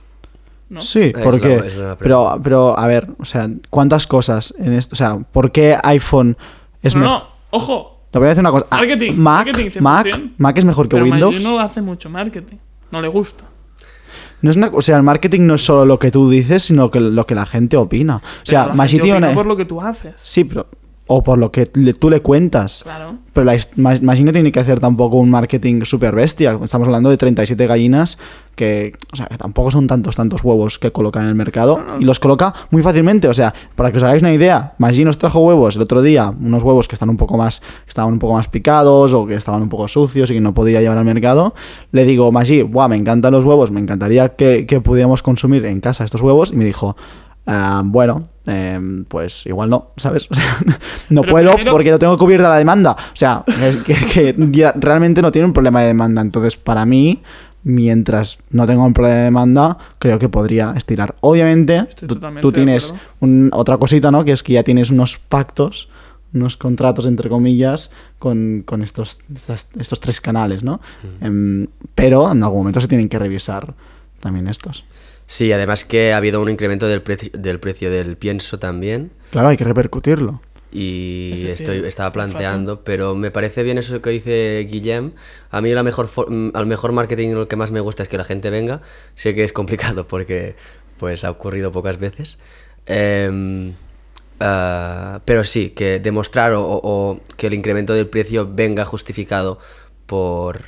¿No? 0.71 0.81
Sí, 0.81 1.11
Es 1.13 1.23
porque... 1.23 1.57
la- 1.57 1.67
es 1.67 1.77
una 1.77 1.95
pero, 1.97 2.39
pero, 2.41 2.79
a 2.79 2.87
ver, 2.87 3.09
o 3.19 3.25
sea, 3.25 3.49
¿cuántas 3.69 4.07
cosas 4.07 4.53
en 4.57 4.71
esto? 4.73 4.93
O 4.93 4.95
sea, 4.95 5.17
¿por 5.17 5.51
qué 5.51 5.77
iPhone 5.83 6.37
es 6.81 6.95
no, 6.95 7.01
mejor? 7.01 7.17
no, 7.19 7.27
ojo. 7.51 7.97
Te 8.09 8.19
voy 8.19 8.25
a 8.27 8.29
decir 8.29 8.39
una 8.41 8.51
cosa. 8.51 8.67
Ah, 8.71 8.77
Marketing, 8.77 9.11
Mac, 9.15 9.45
marketing 9.47 9.69
100%. 9.69 9.81
Mac, 9.81 10.07
Mac 10.37 10.57
es 10.57 10.63
mejor 10.65 10.87
que 10.87 10.95
Pero 10.95 11.03
Windows. 11.05 11.43
No 11.43 11.59
hace 11.59 11.81
mucho 11.81 12.09
marketing. 12.09 12.55
No 12.89 13.01
le 13.01 13.09
gusta. 13.09 13.43
No 14.41 14.49
es 14.49 14.55
una, 14.57 14.67
o 14.73 14.81
sea, 14.81 14.95
el 14.97 15.03
marketing 15.03 15.41
no 15.41 15.55
es 15.55 15.61
solo 15.63 15.85
lo 15.85 15.99
que 15.99 16.09
tú 16.09 16.29
dices, 16.29 16.63
sino 16.63 16.89
que 16.89 16.99
lo 17.01 17.25
que 17.25 17.35
la 17.35 17.45
gente 17.45 17.75
opina. 17.77 18.17
O 18.17 18.45
sea, 18.45 18.67
Maggi 18.67 18.97
tiene 18.99 19.11
opina 19.13 19.27
una- 19.27 19.35
por 19.35 19.45
lo 19.45 19.55
que 19.57 19.65
tú 19.65 19.81
haces. 19.81 20.13
Sí, 20.17 20.45
pero... 20.45 20.67
O 21.13 21.21
por 21.23 21.37
lo 21.37 21.51
que 21.51 21.69
le- 21.73 21.93
tú 21.93 22.09
le 22.09 22.21
cuentas. 22.21 22.83
Claro. 22.83 23.17
Pero 23.33 23.45
la 23.45 23.57
no 24.15 24.31
tiene 24.31 24.51
que 24.51 24.59
hacer 24.61 24.79
tampoco 24.79 25.17
un 25.17 25.29
marketing 25.29 25.81
super 25.83 26.15
bestia. 26.15 26.57
Estamos 26.63 26.87
hablando 26.87 27.09
de 27.09 27.17
37 27.17 27.67
gallinas 27.67 28.17
que, 28.55 28.93
o 29.11 29.15
sea, 29.15 29.25
que 29.27 29.37
tampoco 29.37 29.71
son 29.71 29.87
tantos, 29.87 30.15
tantos 30.15 30.43
huevos 30.43 30.79
que 30.79 30.91
coloca 30.91 31.21
en 31.21 31.27
el 31.27 31.35
mercado. 31.35 31.79
Y 31.99 32.05
los 32.05 32.19
coloca 32.19 32.53
muy 32.69 32.81
fácilmente. 32.81 33.27
O 33.27 33.33
sea, 33.33 33.53
para 33.75 33.91
que 33.91 33.97
os 33.97 34.03
hagáis 34.03 34.21
una 34.21 34.33
idea, 34.33 34.73
Maggi 34.77 35.03
nos 35.03 35.17
trajo 35.17 35.39
huevos 35.41 35.75
el 35.75 35.81
otro 35.81 36.01
día, 36.01 36.29
unos 36.39 36.63
huevos 36.63 36.87
que 36.87 36.95
están 36.95 37.09
un 37.09 37.17
poco 37.17 37.37
más, 37.37 37.61
estaban 37.87 38.13
un 38.13 38.19
poco 38.19 38.33
más 38.35 38.47
picados 38.47 39.13
o 39.13 39.25
que 39.25 39.35
estaban 39.35 39.61
un 39.61 39.69
poco 39.69 39.87
sucios 39.89 40.31
y 40.31 40.35
que 40.35 40.41
no 40.41 40.53
podía 40.53 40.79
llevar 40.81 40.97
al 40.97 41.05
mercado. 41.05 41.53
Le 41.91 42.05
digo, 42.05 42.31
Maggi, 42.31 42.61
buah, 42.63 42.87
me 42.87 42.95
encantan 42.95 43.33
los 43.33 43.43
huevos, 43.43 43.71
me 43.71 43.81
encantaría 43.81 44.29
que, 44.29 44.65
que 44.65 44.79
pudiéramos 44.79 45.23
consumir 45.23 45.65
en 45.65 45.81
casa 45.81 46.05
estos 46.05 46.21
huevos. 46.21 46.51
Y 46.53 46.55
me 46.57 46.63
dijo, 46.65 46.95
"Ah, 47.45 47.81
bueno, 47.85 48.27
em, 48.45 49.03
pues 49.05 49.45
igual 49.45 49.69
no, 49.69 49.91
¿sabes? 49.97 50.27
O 50.31 50.35
sea, 50.35 50.57
no 51.09 51.21
Pero 51.21 51.31
puedo 51.33 51.51
primero- 51.53 51.71
porque 51.71 51.91
no 51.91 51.99
tengo 51.99 52.17
cubierta 52.17 52.49
la 52.49 52.57
demanda. 52.57 52.91
O 52.91 53.15
sea, 53.15 53.43
es 53.61 53.77
que, 53.77 53.93
que 53.93 54.35
ya 54.51 54.73
realmente 54.77 55.21
no 55.21 55.31
tiene 55.31 55.45
un 55.47 55.53
problema 55.53 55.81
de 55.81 55.87
demanda. 55.87 56.21
Entonces, 56.21 56.55
para 56.57 56.85
mí, 56.85 57.21
mientras 57.63 58.39
no 58.49 58.65
tenga 58.65 58.83
un 58.83 58.93
problema 58.93 59.15
de 59.17 59.23
demanda, 59.23 59.77
creo 59.99 60.17
que 60.19 60.29
podría 60.29 60.73
estirar. 60.75 61.15
Obviamente, 61.21 61.87
tú, 62.41 62.51
tienes 62.51 62.93
un- 63.19 63.49
otra 63.53 63.77
cosita, 63.77 64.09
¿no? 64.11 64.23
Que 64.25 64.31
es 64.31 64.41
que 64.43 64.53
ya 64.53 64.63
tienes 64.63 64.89
unos 64.89 65.17
pactos, 65.17 65.89
unos 66.33 66.57
contratos, 66.57 67.05
entre 67.05 67.29
comillas, 67.29 67.91
con, 68.17 68.63
con 68.65 68.81
estos, 68.81 69.19
estos 69.77 69.99
tres 69.99 70.21
canales, 70.21 70.63
¿no? 70.63 70.79
Em, 71.19 71.67
pero 71.93 72.31
en 72.31 72.41
algún 72.43 72.59
momento 72.59 72.79
se 72.81 72.87
tienen 72.87 73.09
que 73.09 73.19
revisar 73.19 73.73
también 74.21 74.47
estos. 74.47 74.85
Sí, 75.27 75.51
además 75.51 75.83
que 75.85 76.13
ha 76.13 76.17
habido 76.17 76.41
un 76.41 76.49
incremento 76.49 76.87
del, 76.87 77.03
preci- 77.03 77.31
del 77.31 77.59
precio 77.59 77.89
del 77.91 78.15
pienso 78.17 78.59
también. 78.59 79.11
Claro, 79.31 79.49
hay 79.49 79.57
que 79.57 79.63
repercutirlo. 79.63 80.41
Y 80.73 81.31
Es 81.33 81.41
decir, 81.41 81.51
estoy, 81.69 81.87
estaba 81.87 82.11
planteando, 82.13 82.81
pero 82.85 83.13
me 83.15 83.29
parece 83.31 83.61
bien 83.63 83.77
eso 83.77 84.01
que 84.01 84.09
dice 84.11 84.65
Guillem. 84.69 85.11
A 85.49 85.59
mí 85.59 85.73
la 85.73 85.83
mejor 85.83 86.09
mm, 86.29 86.51
al 86.53 86.65
mejor 86.65 86.93
marketing 86.93 87.33
lo 87.33 87.47
que 87.49 87.57
más 87.57 87.71
me 87.71 87.81
gusta 87.81 88.03
es 88.03 88.09
que 88.09 88.17
la 88.17 88.23
gente 88.23 88.49
venga. 88.49 88.81
Sé 89.15 89.35
que 89.35 89.43
es 89.43 89.51
complicado 89.53 90.07
porque 90.07 90.55
pues 90.97 91.23
ha 91.25 91.31
ocurrido 91.31 91.71
pocas 91.73 91.97
veces. 91.99 92.37
Em, 92.85 93.73
ah, 94.39 95.19
pero 95.25 95.43
sí, 95.43 95.69
que 95.71 95.99
demostrar 95.99 96.53
o, 96.53 96.61
o- 96.65 96.81
o 96.83 97.19
que 97.37 97.47
el 97.47 97.53
incremento 97.53 97.93
del 97.93 98.07
precio 98.07 98.49
venga 98.51 98.85
justificado 98.85 99.59
por, 100.05 100.61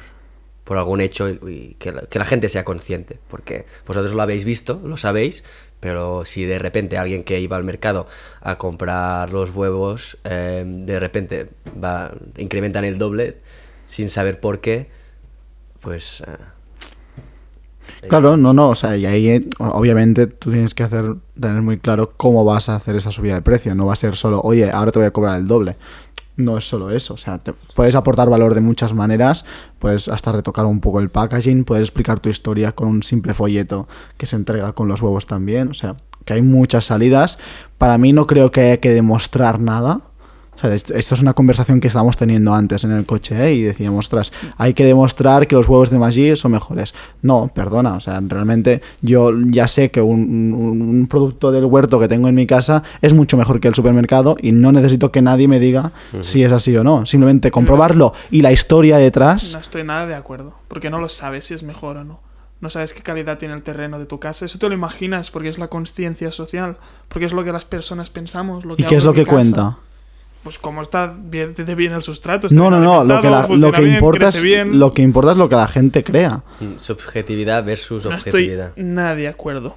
por 0.63 0.77
algún 0.77 1.01
hecho 1.01 1.29
y, 1.29 1.39
y 1.45 1.75
que, 1.79 1.91
la, 1.91 2.01
que 2.03 2.19
la 2.19 2.25
gente 2.25 2.49
sea 2.49 2.63
consciente. 2.63 3.19
Porque 3.27 3.65
vosotros 3.85 4.13
lo 4.13 4.21
habéis 4.21 4.45
visto, 4.45 4.81
lo 4.83 4.97
sabéis, 4.97 5.43
pero 5.79 6.25
si 6.25 6.45
de 6.45 6.59
repente 6.59 6.97
alguien 6.97 7.23
que 7.23 7.39
iba 7.39 7.57
al 7.57 7.63
mercado 7.63 8.07
a 8.41 8.57
comprar 8.57 9.31
los 9.31 9.49
huevos, 9.51 10.17
eh, 10.23 10.63
de 10.65 10.99
repente 10.99 11.49
va, 11.83 12.13
incrementan 12.37 12.85
el 12.85 12.97
doble 12.97 13.37
sin 13.87 14.09
saber 14.09 14.39
por 14.39 14.61
qué, 14.61 14.89
pues... 15.81 16.21
eh, 16.25 16.31
Claro, 18.07 18.37
no, 18.37 18.53
no, 18.53 18.69
o 18.69 18.75
sea, 18.75 18.97
y 18.97 19.05
ahí 19.05 19.41
obviamente 19.59 20.27
tú 20.27 20.51
tienes 20.51 20.73
que 20.73 20.83
hacer, 20.83 21.15
tener 21.39 21.61
muy 21.61 21.77
claro 21.79 22.13
cómo 22.15 22.43
vas 22.43 22.69
a 22.69 22.75
hacer 22.75 22.95
esa 22.95 23.11
subida 23.11 23.35
de 23.35 23.41
precio. 23.41 23.75
No 23.75 23.85
va 23.85 23.93
a 23.93 23.97
ser 23.97 24.15
solo, 24.15 24.41
oye, 24.41 24.69
ahora 24.71 24.91
te 24.91 24.99
voy 24.99 25.05
a 25.05 25.11
cobrar 25.11 25.39
el 25.39 25.47
doble. 25.47 25.77
No 26.35 26.57
es 26.57 26.67
solo 26.67 26.89
eso, 26.89 27.13
o 27.13 27.17
sea, 27.17 27.37
te- 27.37 27.53
puedes 27.75 27.93
aportar 27.95 28.27
valor 28.29 28.55
de 28.55 28.61
muchas 28.61 28.93
maneras, 28.93 29.45
puedes 29.77 30.07
hasta 30.07 30.31
retocar 30.31 30.65
un 30.65 30.79
poco 30.79 30.99
el 30.99 31.09
packaging, 31.11 31.63
puedes 31.63 31.83
explicar 31.87 32.19
tu 32.19 32.29
historia 32.29 32.71
con 32.73 32.87
un 32.87 33.03
simple 33.03 33.33
folleto 33.35 33.87
que 34.17 34.25
se 34.25 34.35
entrega 34.35 34.73
con 34.73 34.87
los 34.87 35.01
huevos 35.01 35.27
también, 35.27 35.67
o 35.69 35.73
sea, 35.75 35.95
que 36.25 36.33
hay 36.33 36.41
muchas 36.41 36.85
salidas. 36.85 37.37
Para 37.77 37.97
mí 37.99 38.13
no 38.13 38.25
creo 38.25 38.49
que 38.49 38.61
haya 38.61 38.77
que 38.77 38.89
demostrar 38.91 39.59
nada. 39.59 40.01
O 40.63 40.67
O 40.67 40.69
sea, 40.69 40.75
esto 40.97 41.15
es 41.15 41.21
una 41.21 41.33
conversación 41.33 41.79
que 41.81 41.87
estábamos 41.87 42.15
teniendo 42.17 42.53
antes 42.53 42.83
en 42.85 42.91
el 42.91 43.05
coche 43.05 43.35
¿eh? 43.47 43.53
y 43.53 43.61
decíamos, 43.63 44.05
ostras, 44.05 44.31
hay 44.57 44.73
que 44.73 44.85
demostrar 44.85 45.45
que 45.47 45.55
los 45.55 45.67
huevos 45.67 45.89
de 45.89 45.99
Maggi 45.99 46.35
son 46.35 46.53
mejores. 46.53 46.93
No, 47.21 47.51
perdona, 47.53 47.95
o 47.95 47.99
sea, 47.99 48.21
realmente 48.25 48.81
yo 49.01 49.31
ya 49.47 49.67
sé 49.67 49.91
que 49.91 50.01
un, 50.01 50.53
un- 50.53 50.81
un 50.81 51.07
producto 51.07 51.51
del 51.51 51.65
huerto 51.65 51.99
que 51.99 52.07
tengo 52.07 52.27
en 52.29 52.35
mi 52.35 52.47
casa 52.47 52.81
es 53.01 53.13
mucho 53.13 53.35
mejor 53.37 53.59
que 53.59 53.67
el 53.67 53.75
supermercado 53.75 54.37
y 54.39 54.51
no 54.53 54.71
necesito 54.71 55.11
que 55.11 55.21
nadie 55.21 55.47
me 55.47 55.59
diga 55.59 55.91
si 56.21 56.43
es 56.43 56.51
así 56.51 56.75
o 56.77 56.83
no. 56.83 57.05
Simplemente 57.05 57.51
comprobarlo 57.51 58.13
y 58.31 58.41
la 58.41 58.51
historia 58.51 58.97
detrás. 58.97 59.53
No 59.53 59.59
estoy 59.59 59.83
nada 59.83 60.05
de 60.05 60.15
acuerdo, 60.15 60.53
porque 60.69 60.89
no 60.89 60.99
lo 60.99 61.09
sabes 61.09 61.45
si 61.45 61.53
es 61.53 61.63
mejor 61.63 61.97
o 61.97 62.03
no. 62.03 62.21
No 62.61 62.69
sabes 62.69 62.93
qué 62.93 63.01
calidad 63.03 63.37
tiene 63.37 63.53
el 63.55 63.61
terreno 63.63 63.99
de 63.99 64.05
tu 64.05 64.19
casa. 64.21 64.45
Eso 64.45 64.57
te 64.57 64.69
lo 64.69 64.73
imaginas 64.73 65.29
porque 65.31 65.49
es 65.49 65.57
la 65.59 65.67
conciencia 65.67 66.31
social, 66.31 66.77
porque 67.09 67.25
es 67.25 67.33
lo 67.33 67.43
que 67.43 67.51
las 67.51 67.65
personas 67.65 68.09
pensamos. 68.09 68.63
Lo 68.63 68.77
que 68.77 68.83
¿Y 68.83 68.85
qué 68.85 68.95
es 68.95 69.03
lo 69.03 69.11
que 69.13 69.25
casa. 69.25 69.31
cuenta? 69.35 69.77
Pues 70.43 70.59
cómo 70.59 70.81
está 70.81 71.13
bien, 71.17 71.53
de 71.53 71.75
bien 71.75 71.93
el 71.93 72.01
sustrato. 72.01 72.47
está 72.47 72.59
No, 72.59 72.69
no, 72.69 72.77
bien 72.79 72.83
no, 72.91 73.03
lo 73.05 73.21
que, 73.21 73.29
la- 73.29 73.47
lo 73.47 73.71
que 73.71 73.81
bien, 73.81 73.93
importa 73.93 74.27
es 74.27 74.41
bien. 74.41 74.77
lo 74.77 74.93
que 74.93 75.01
importa 75.01 75.31
es 75.31 75.37
lo 75.37 75.47
que 75.47 75.55
la 75.55 75.67
gente 75.67 76.03
crea. 76.03 76.43
Mm, 76.59 76.77
Subjetividad 76.77 77.63
versus 77.63 78.05
No 78.05 78.13
estoy 78.15 78.31
objetividad. 78.43 78.73
nada 78.75 79.15
de 79.15 79.29
acuerdo. 79.29 79.75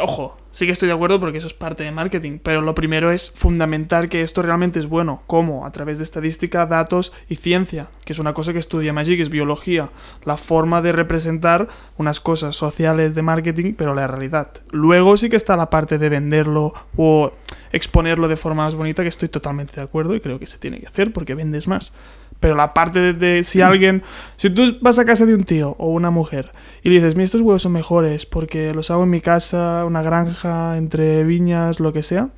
Ojo, 0.00 0.36
sí 0.54 0.66
que 0.66 0.72
estoy 0.72 0.86
de 0.86 0.94
acuerdo 0.94 1.18
porque 1.20 1.38
eso 1.38 1.48
es 1.48 1.52
parte 1.52 1.82
de 1.82 1.90
marketing, 1.90 2.38
pero 2.42 2.62
lo 2.62 2.74
primero 2.74 3.10
es 3.10 3.30
fundamentar 3.30 4.08
que 4.08 4.22
esto 4.22 4.40
realmente 4.40 4.78
es 4.78 4.86
bueno. 4.86 5.22
¿Cómo? 5.26 5.66
A 5.66 5.72
través 5.72 5.98
de 5.98 6.04
estadística, 6.04 6.64
datos 6.64 7.12
y 7.28 7.36
ciencia, 7.36 7.88
que 8.04 8.12
es 8.12 8.20
una 8.20 8.32
cosa 8.32 8.52
que 8.52 8.60
estudia 8.60 8.92
Magic, 8.92 9.20
es 9.20 9.30
biología. 9.30 9.90
La 10.24 10.36
forma 10.36 10.80
de 10.80 10.92
representar 10.92 11.68
unas 11.98 12.20
cosas 12.20 12.54
sociales 12.54 13.14
de 13.16 13.22
marketing, 13.22 13.74
pero 13.76 13.94
la 13.94 14.06
realidad. 14.06 14.52
Luego 14.70 15.16
sí 15.16 15.28
que 15.28 15.36
está 15.36 15.56
la 15.56 15.70
parte 15.70 15.98
de 15.98 16.08
venderlo 16.08 16.72
o 16.96 17.32
exponerlo 17.72 18.28
de 18.28 18.36
forma 18.36 18.64
más 18.64 18.76
bonita, 18.76 19.02
que 19.02 19.08
estoy 19.08 19.28
totalmente 19.28 19.74
de 19.74 19.82
acuerdo 19.82 20.14
y 20.14 20.20
creo 20.20 20.38
que 20.38 20.46
se 20.46 20.58
tiene 20.58 20.78
que 20.78 20.86
hacer 20.86 21.12
porque 21.12 21.34
vendes 21.34 21.66
más. 21.66 21.92
Pero 22.40 22.54
la 22.54 22.74
parte 22.74 23.00
de, 23.00 23.12
de 23.14 23.42
si 23.42 23.62
alguien, 23.62 24.02
si 24.36 24.50
tú 24.50 24.76
vas 24.80 24.98
a 24.98 25.04
casa 25.04 25.24
de 25.24 25.34
un 25.34 25.44
tío 25.44 25.76
o 25.78 25.88
una 25.88 26.10
mujer 26.10 26.52
y 26.82 26.90
le 26.90 26.96
dices, 26.96 27.16
mira, 27.16 27.24
estos 27.24 27.40
huevos 27.40 27.62
son 27.62 27.72
mejores 27.72 28.26
porque 28.26 28.74
los 28.74 28.90
hago 28.90 29.04
en 29.04 29.10
mi 29.10 29.20
casa, 29.20 29.84
una 29.86 30.02
granja, 30.02 30.76
entre 30.76 31.24
viñas, 31.24 31.80
lo 31.80 31.92
que 31.92 32.02
sea, 32.02 32.28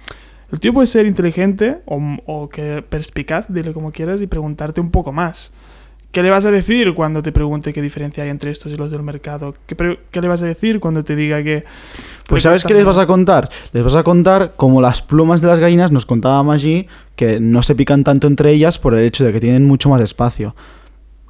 el 0.53 0.61
tío 0.61 0.73
puede 0.73 0.87
ser 0.87 1.07
inteligente 1.07 1.79
o, 1.87 2.01
o 2.27 2.49
que 2.49 2.83
perspicaz, 2.89 3.47
dile 3.49 3.73
como 3.73 3.91
quieras, 3.91 4.23
y 4.23 4.27
preguntarte 4.29 4.81
un 4.81 4.91
poco 4.91 5.13
más. 5.13 5.53
¿Qué 6.11 6.23
le 6.23 6.31
vas 6.31 6.47
a 6.47 6.51
decir 6.51 6.95
cuando 6.95 7.23
te 7.23 7.31
pregunte 7.31 7.73
qué 7.73 7.83
diferencia 7.83 8.25
hay 8.25 8.31
entre 8.31 8.51
estos 8.51 8.73
y 8.73 8.77
los 8.77 8.91
del 8.91 9.03
mercado? 9.03 9.55
¿Qué, 9.67 9.99
qué 10.11 10.21
le 10.21 10.29
vas 10.29 10.43
a 10.43 10.47
decir 10.47 10.81
cuando 10.81 11.05
te 11.05 11.15
diga 11.15 11.43
que... 11.43 11.65
Pues 12.27 12.43
¿sabes 12.43 12.65
qué 12.65 12.73
les 12.73 12.85
vas 12.85 12.99
a 12.99 13.07
contar? 13.07 13.51
Les 13.73 13.85
vas 13.85 13.97
a 13.97 14.03
contar 14.03 14.55
como 14.57 14.81
las 14.81 15.03
plumas 15.03 15.43
de 15.43 15.49
las 15.49 15.59
gallinas, 15.59 15.93
nos 15.93 16.07
contaba 16.07 16.43
Maggi, 16.43 16.87
que 17.17 17.39
no 17.39 17.63
se 17.63 17.75
pican 17.75 18.03
tanto 18.03 18.27
entre 18.27 18.51
ellas 18.51 18.79
por 18.79 18.95
el 18.95 19.05
hecho 19.05 19.25
de 19.25 19.33
que 19.33 19.41
tienen 19.41 19.67
mucho 19.67 19.89
más 19.91 20.01
espacio. 20.01 20.55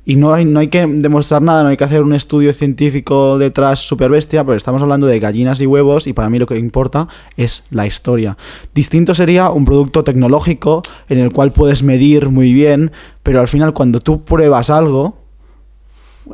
Y 0.08 0.14
no 0.14 0.32
hay, 0.32 0.44
no 0.44 0.60
hay 0.60 0.68
que 0.68 0.86
demostrar 0.86 1.42
nada, 1.42 1.64
no 1.64 1.68
hay 1.68 1.76
que 1.76 1.82
hacer 1.82 2.00
un 2.00 2.14
estudio 2.14 2.52
científico 2.52 3.38
detrás 3.38 3.80
super 3.80 4.08
bestia, 4.08 4.44
pero 4.44 4.56
estamos 4.56 4.80
hablando 4.80 5.08
de 5.08 5.18
gallinas 5.18 5.60
y 5.60 5.66
huevos 5.66 6.06
y 6.06 6.12
para 6.12 6.30
mí 6.30 6.38
lo 6.38 6.46
que 6.46 6.56
importa 6.56 7.08
es 7.36 7.64
la 7.70 7.88
historia. 7.88 8.38
Distinto 8.72 9.16
sería 9.16 9.50
un 9.50 9.64
producto 9.64 10.04
tecnológico 10.04 10.82
en 11.08 11.18
el 11.18 11.32
cual 11.32 11.50
puedes 11.50 11.82
medir 11.82 12.30
muy 12.30 12.52
bien, 12.52 12.92
pero 13.24 13.40
al 13.40 13.48
final 13.48 13.74
cuando 13.74 13.98
tú 13.98 14.22
pruebas 14.22 14.70
algo, 14.70 15.26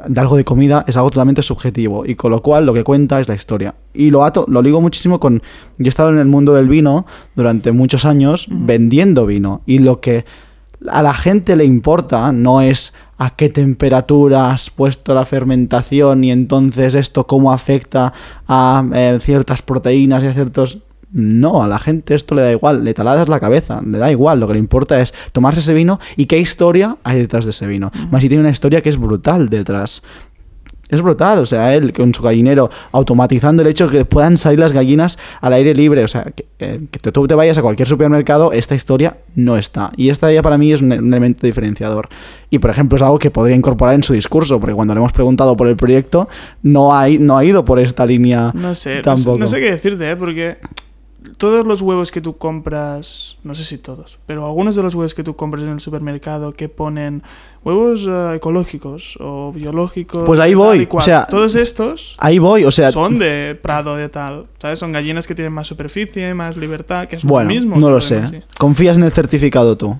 de 0.07 0.21
algo 0.21 0.37
de 0.37 0.45
comida 0.45 0.85
es 0.87 0.99
algo 0.99 1.09
totalmente 1.09 1.41
subjetivo 1.41 2.05
y 2.05 2.15
con 2.15 2.31
lo 2.31 2.43
cual 2.43 2.67
lo 2.67 2.75
que 2.75 2.85
cuenta 2.85 3.21
es 3.21 3.29
la 3.29 3.35
historia. 3.35 3.75
Y 3.95 4.11
lo 4.11 4.23
ato, 4.23 4.45
lo 4.49 4.61
ligo 4.61 4.83
muchísimo 4.83 5.19
con 5.19 5.41
yo 5.79 5.87
he 5.87 5.89
estado 5.89 6.11
en 6.11 6.19
el 6.19 6.27
mundo 6.27 6.53
del 6.53 6.69
vino 6.69 7.07
durante 7.35 7.73
muchos 7.73 8.05
años 8.05 8.49
vendiendo 8.51 9.25
vino 9.25 9.63
y 9.65 9.79
lo 9.79 10.03
que 10.03 10.27
a 10.91 11.03
la 11.03 11.15
gente 11.15 11.57
le 11.57 11.65
importa 11.65 12.33
no 12.33 12.61
es 12.61 12.93
a 13.19 13.31
qué 13.31 13.49
temperatura 13.49 14.51
has 14.51 14.71
puesto 14.71 15.15
la 15.15 15.25
fermentación 15.25 16.25
y 16.25 16.31
entonces 16.31 16.95
esto 16.95 17.27
cómo 17.27 17.53
afecta 17.53 18.13
a 18.49 18.85
eh, 18.93 19.19
ciertas 19.21 19.63
proteínas 19.63 20.23
y 20.23 20.27
a 20.27 20.35
ciertos 20.35 20.79
no, 21.13 21.63
a 21.63 21.69
la 21.69 21.79
gente 21.79 22.15
esto 22.15 22.35
le 22.35 22.41
da 22.41 22.51
igual, 22.51 22.85
le 22.85 22.95
taladas 22.95 23.29
la 23.29 23.39
cabeza, 23.39 23.83
le 23.83 23.99
da 23.99 24.11
igual, 24.11 24.41
lo 24.41 24.47
que 24.47 24.55
le 24.55 24.59
importa 24.59 24.99
es 25.01 25.13
tomarse 25.33 25.61
ese 25.61 25.75
vino 25.75 26.01
y 26.17 26.25
qué 26.25 26.39
historia 26.39 26.97
hay 27.05 27.19
detrás 27.19 27.45
de 27.45 27.51
ese 27.51 27.67
vino. 27.67 27.91
Más 28.11 28.23
si 28.23 28.29
tiene 28.29 28.41
una 28.41 28.51
historia 28.51 28.81
que 28.81 28.89
es 28.89 28.97
brutal 28.97 29.51
detrás. 29.51 30.03
Es 30.93 31.03
brutal, 31.03 31.39
o 31.41 31.47
sea, 31.47 31.75
él 31.75 31.93
con 31.93 32.15
su 32.15 32.23
gallinero 32.23 32.71
automatizando 32.93 33.63
el 33.63 33.69
hecho 33.69 33.89
de 33.89 33.99
que 33.99 34.05
puedan 34.05 34.37
salir 34.37 34.61
las 34.61 34.73
gallinas 34.73 35.19
al 35.41 35.55
aire 35.55 35.75
libre, 35.75 36.05
o 36.05 36.09
sea, 36.09 36.25
que, 36.25 36.45
eh, 36.61 36.81
que 36.91 37.11
tú 37.11 37.27
te 37.27 37.35
vayas 37.35 37.59
a 37.59 37.63
cualquier 37.63 37.89
supermercado, 37.89 38.53
esta 38.53 38.75
historia 38.75 39.17
no 39.35 39.57
está. 39.57 39.91
Y 39.97 40.11
esta 40.11 40.31
ya 40.31 40.43
para 40.43 40.59
mí 40.59 40.71
es 40.73 40.83
un, 40.83 40.93
un 40.93 41.13
elemento 41.15 41.47
diferenciador. 41.47 42.09
Y 42.51 42.59
por 42.59 42.71
ejemplo 42.71 42.97
es 42.97 43.03
algo 43.03 43.19
que 43.19 43.31
podría 43.31 43.57
incorporar 43.57 43.95
en 43.95 44.03
su 44.05 44.13
discurso, 44.13 44.61
porque 44.61 44.75
cuando 44.75 44.95
le 44.95 45.01
hemos 45.01 45.13
preguntado 45.13 45.57
por 45.57 45.67
el 45.67 45.77
proyecto, 45.77 46.29
no 46.63 46.95
ha, 46.95 47.09
i- 47.09 47.19
no 47.19 47.37
ha 47.39 47.45
ido 47.45 47.65
por 47.65 47.79
esta 47.81 48.05
línea 48.07 48.53
No 48.55 48.75
sé, 48.75 48.91
no 48.91 48.95
sé, 48.97 49.01
tampoco. 49.03 49.39
no 49.39 49.47
sé 49.47 49.61
qué 49.61 49.71
decirte, 49.71 50.11
¿eh? 50.11 50.17
porque 50.17 50.59
todos 51.37 51.67
los 51.67 51.83
huevos 51.83 52.11
que 52.11 52.21
tú 52.21 52.37
compras, 52.37 53.37
no 53.45 53.55
sé 53.55 53.65
si 53.65 53.79
todos, 53.79 54.19
pero 54.27 54.47
algunos 54.47 54.77
de 54.77 54.83
los 54.83 54.95
huevos 54.95 55.15
que 55.15 55.23
tú 55.23 55.37
compras 55.37 55.65
en 55.65 55.71
el 55.71 55.81
supermercado 55.81 56.53
que 56.53 56.69
ponen 56.69 57.23
huevos 57.65 58.07
eh, 58.09 58.35
ecológicos 58.37 59.17
o 59.21 59.53
biológicos, 59.53 60.25
Pues 60.25 60.41
ahí 60.41 60.55
voy, 60.55 60.89
o 60.91 61.01
sea, 61.01 61.27
todos 61.27 61.55
estos 61.55 62.17
Ahí 62.19 62.39
voy, 62.39 62.65
o 62.65 62.71
sea, 62.71 62.93
son 62.93 63.19
de 63.19 63.59
prado 63.61 63.97
de 63.97 64.09
tal, 64.09 64.47
¿sabes? 64.61 64.79
Son 64.79 64.93
gallinas 64.93 65.27
que 65.27 65.35
tienen 65.35 65.53
más 65.53 65.67
superficie, 65.67 66.35
más 66.35 66.57
libertad, 66.57 67.09
que 67.09 67.17
es 67.17 67.25
bueno, 67.25 67.49
lo 67.51 67.55
mismo. 67.55 67.77
no 67.77 67.91
lo 67.91 68.01
sé. 68.01 68.21
decir. 68.21 68.45
¿Confías 68.59 68.97
en 68.97 69.05
el 69.05 69.13
certificado 69.13 69.77
tú? 69.77 69.99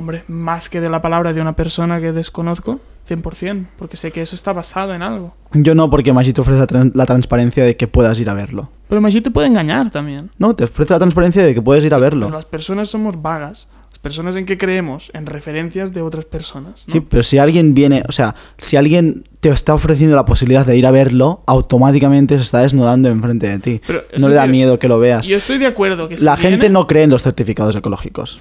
Hombre, 0.00 0.24
más 0.28 0.68
que 0.70 0.80
de 0.80 0.88
la 0.88 1.00
palabra 1.02 1.32
de 1.32 1.40
una 1.40 1.54
persona 1.54 2.00
que 2.00 2.10
desconozco, 2.12 2.80
100%, 3.08 3.66
porque 3.78 3.96
sé 3.96 4.10
que 4.10 4.22
eso 4.22 4.34
está 4.34 4.52
basado 4.52 4.94
en 4.94 5.02
algo. 5.02 5.34
Yo 5.52 5.74
no, 5.74 5.90
porque 5.90 6.12
Maggi 6.12 6.32
te 6.32 6.40
ofrece 6.40 6.58
la, 6.58 6.66
tran- 6.66 6.92
la 6.94 7.04
transparencia 7.06 7.62
de 7.64 7.76
que 7.76 7.86
puedas 7.86 8.18
ir 8.18 8.30
a 8.30 8.34
verlo. 8.34 8.70
Pero 8.88 9.00
Maggi 9.00 9.20
te 9.20 9.30
puede 9.30 9.48
engañar 9.48 9.90
también. 9.90 10.30
No, 10.38 10.54
te 10.56 10.64
ofrece 10.64 10.94
la 10.94 10.98
transparencia 11.00 11.44
de 11.44 11.54
que 11.54 11.60
puedes 11.62 11.84
ir 11.84 11.92
a 11.94 11.98
verlo. 11.98 12.26
Pero 12.26 12.36
las 12.38 12.46
personas 12.46 12.88
somos 12.88 13.20
vagas. 13.20 13.68
Personas 14.02 14.34
en 14.36 14.46
que 14.46 14.56
creemos 14.56 15.10
en 15.12 15.26
referencias 15.26 15.92
de 15.92 16.00
otras 16.00 16.24
personas. 16.24 16.84
¿no? 16.86 16.92
Sí, 16.94 17.00
pero 17.00 17.22
si 17.22 17.36
alguien 17.36 17.74
viene, 17.74 18.02
o 18.08 18.12
sea, 18.12 18.34
si 18.56 18.76
alguien 18.76 19.24
te 19.40 19.50
está 19.50 19.74
ofreciendo 19.74 20.16
la 20.16 20.24
posibilidad 20.24 20.64
de 20.64 20.76
ir 20.76 20.86
a 20.86 20.90
verlo, 20.90 21.42
automáticamente 21.46 22.36
se 22.36 22.42
está 22.42 22.60
desnudando 22.60 23.10
enfrente 23.10 23.48
de 23.48 23.58
ti. 23.58 23.80
Pero, 23.86 24.02
no 24.18 24.28
le 24.30 24.34
da 24.36 24.46
miedo 24.46 24.78
que 24.78 24.88
lo 24.88 24.98
veas. 24.98 25.26
Yo 25.26 25.36
estoy 25.36 25.58
de 25.58 25.66
acuerdo 25.66 26.08
que 26.08 26.16
si 26.16 26.24
La 26.24 26.36
gente 26.38 26.70
no 26.70 26.86
cree 26.86 27.02
en 27.02 27.10
los 27.10 27.22
certificados 27.22 27.76
ecológicos. 27.76 28.40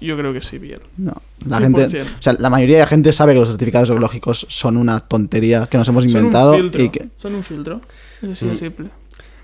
Yo 0.00 0.16
creo 0.16 0.32
que 0.32 0.40
sí, 0.40 0.58
bien. 0.58 0.80
No. 0.96 1.12
La 1.46 1.58
100%. 1.58 1.60
gente, 1.90 2.02
o 2.02 2.22
sea, 2.22 2.32
la 2.38 2.48
mayoría 2.50 2.78
de 2.78 2.86
gente 2.86 3.12
sabe 3.12 3.32
que 3.34 3.40
los 3.40 3.48
certificados 3.48 3.90
ecológicos 3.90 4.46
son 4.48 4.76
una 4.76 5.00
tontería 5.00 5.66
que 5.66 5.76
nos 5.78 5.86
hemos 5.88 6.04
Son 6.04 6.10
inventado 6.16 6.52
un 6.54 6.60
filtro. 6.62 6.82
y 6.82 6.88
que 6.90 7.08
Son 7.18 7.34
un 7.34 7.42
filtro. 7.42 7.80
Es 8.22 8.30
así 8.30 8.46
de 8.46 8.52
Mm. 8.52 8.56
simple. 8.56 8.88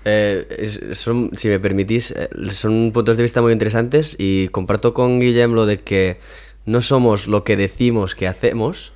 Eh, 0.07 0.93
son, 0.93 1.31
si 1.35 1.47
me 1.47 1.59
permitís, 1.59 2.11
eh, 2.11 2.29
son 2.51 2.91
puntos 2.93 3.17
de 3.17 3.23
vista 3.23 3.41
muy 3.41 3.51
interesantes 3.51 4.15
y 4.19 4.49
comparto 4.49 4.93
con 4.93 5.19
Guillem 5.19 5.53
lo 5.53 5.65
de 5.65 5.79
que 5.79 6.17
no 6.65 6.81
somos 6.81 7.27
lo 7.27 7.43
que 7.43 7.57
decimos 7.57 8.13
que 8.13 8.27
hacemos, 8.27 8.93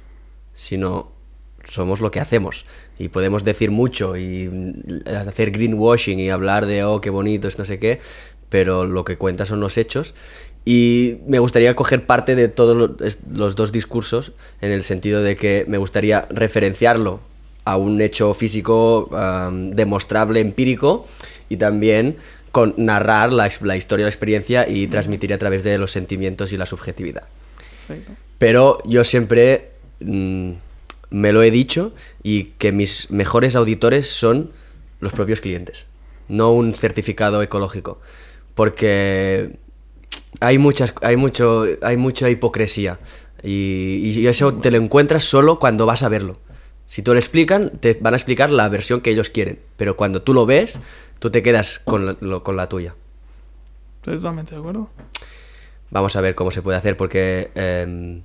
sino 0.54 1.12
somos 1.68 2.00
lo 2.00 2.12
que 2.12 2.20
hacemos. 2.20 2.66
Y 3.00 3.10
podemos 3.10 3.44
decir 3.44 3.72
mucho 3.72 4.18
y 4.18 4.52
hacer 5.08 5.52
greenwashing 5.52 6.20
y 6.20 6.30
hablar 6.30 6.68
de, 6.68 6.84
oh, 6.84 7.02
qué 7.02 7.10
bonito 7.10 7.48
es 7.48 7.58
no 7.58 7.66
sé 7.66 7.80
qué, 7.80 8.00
pero 8.50 8.86
lo 8.86 9.04
que 9.04 9.18
cuenta 9.18 9.46
son 9.46 9.60
los 9.60 9.78
hechos. 9.78 10.14
Y 10.64 11.18
me 11.26 11.40
gustaría 11.40 11.76
coger 11.76 12.06
parte 12.06 12.36
de 12.36 12.50
todos 12.50 12.92
los 13.34 13.56
dos 13.56 13.72
discursos 13.72 14.34
en 14.62 14.72
el 14.72 14.84
sentido 14.84 15.24
de 15.24 15.36
que 15.36 15.66
me 15.68 15.78
gustaría 15.78 16.28
referenciarlo 16.30 17.22
a 17.66 17.78
un 17.78 18.02
hecho 18.02 18.34
físico 18.34 19.10
demostrable, 19.74 20.40
empírico, 20.40 21.06
y 21.50 21.58
también 21.58 22.18
con 22.52 22.74
narrar 22.78 23.32
la, 23.32 23.48
historia, 23.48 24.06
la 24.06 24.10
experiencia 24.10 24.68
y 24.68 24.88
transmitir 24.88 25.34
a 25.34 25.38
través 25.38 25.64
de 25.64 25.78
los 25.78 25.92
sentimientos 25.92 26.52
y 26.52 26.58
la 26.58 26.66
subjetividad. 26.66 27.24
Perfecto. 27.88 28.14
Pero 28.38 28.82
yo 28.86 29.04
siempre 29.04 29.72
mm, 30.00 30.52
me 31.12 31.34
lo 31.34 31.44
he 31.44 31.52
dicho 31.52 31.94
y 32.24 32.46
que 32.58 32.72
mis 32.72 33.12
mejores 33.12 33.56
auditores 33.56 34.10
son 34.10 34.52
los 35.00 35.14
propios 35.14 35.42
clientes, 35.42 35.86
no 36.28 36.52
un 36.52 36.74
certificado 36.74 37.42
ecológico, 37.42 38.00
porque 38.56 39.58
hay 40.40 40.58
muchas, 40.58 40.94
hay 41.02 41.16
mucho, 41.16 41.66
hay 41.82 41.98
mucha 41.98 42.30
hipocresía 42.30 43.00
y, 43.44 44.12
y 44.16 44.28
eso 44.28 44.54
te 44.56 44.72
lo 44.72 44.78
encuentras 44.78 45.24
solo 45.24 45.60
cuando 45.60 45.86
vas 45.86 46.04
a 46.04 46.10
verlo. 46.10 46.38
Si 46.90 47.04
te 47.04 47.12
lo 47.12 47.18
explican, 47.20 47.70
te 47.80 47.96
van 48.02 48.16
a 48.16 48.18
explicar 48.18 48.50
la 48.50 48.68
versión 48.68 49.00
que 49.02 49.12
ellos 49.12 49.30
quieren, 49.30 49.60
pero 49.78 49.96
cuando 49.96 50.24
tú 50.24 50.34
lo 50.34 50.48
ves, 50.48 50.80
tú 51.20 51.30
te 51.30 51.44
quedas 51.44 51.78
con 51.86 52.04
la- 52.08 52.18
lo- 52.20 52.42
con 52.42 52.56
la 52.58 52.68
tuya. 52.68 52.96
Estoy 53.98 54.16
totalmente 54.18 54.56
de 54.56 54.60
acuerdo. 54.60 54.90
Vamos 55.92 56.16
a 56.16 56.22
ver 56.22 56.34
cómo 56.34 56.50
se 56.50 56.64
puede 56.64 56.80
hacer 56.80 56.98
porque 56.98 57.52
em, 57.54 58.24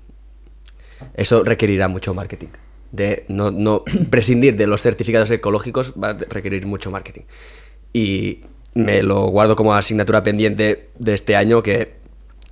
eso 1.15 1.45
requerirá 1.45 1.89
mucho 1.89 2.15
marketing. 2.15 2.49
De 2.91 3.27
no, 3.29 3.51
no 3.51 3.83
prescindir 4.11 4.57
de 4.57 4.67
los 4.67 4.81
certificados 4.81 5.31
ecológicos 5.31 5.93
va 6.03 6.11
a 6.11 6.15
requerir 6.15 6.65
mucho 6.67 6.91
marketing. 6.91 7.25
Y 7.93 8.41
me 8.73 9.03
lo 9.03 9.27
guardo 9.27 9.57
como 9.57 9.75
asignatura 9.75 10.23
pendiente 10.23 10.89
de 10.99 11.13
este 11.13 11.37
año 11.37 11.63
que 11.63 11.93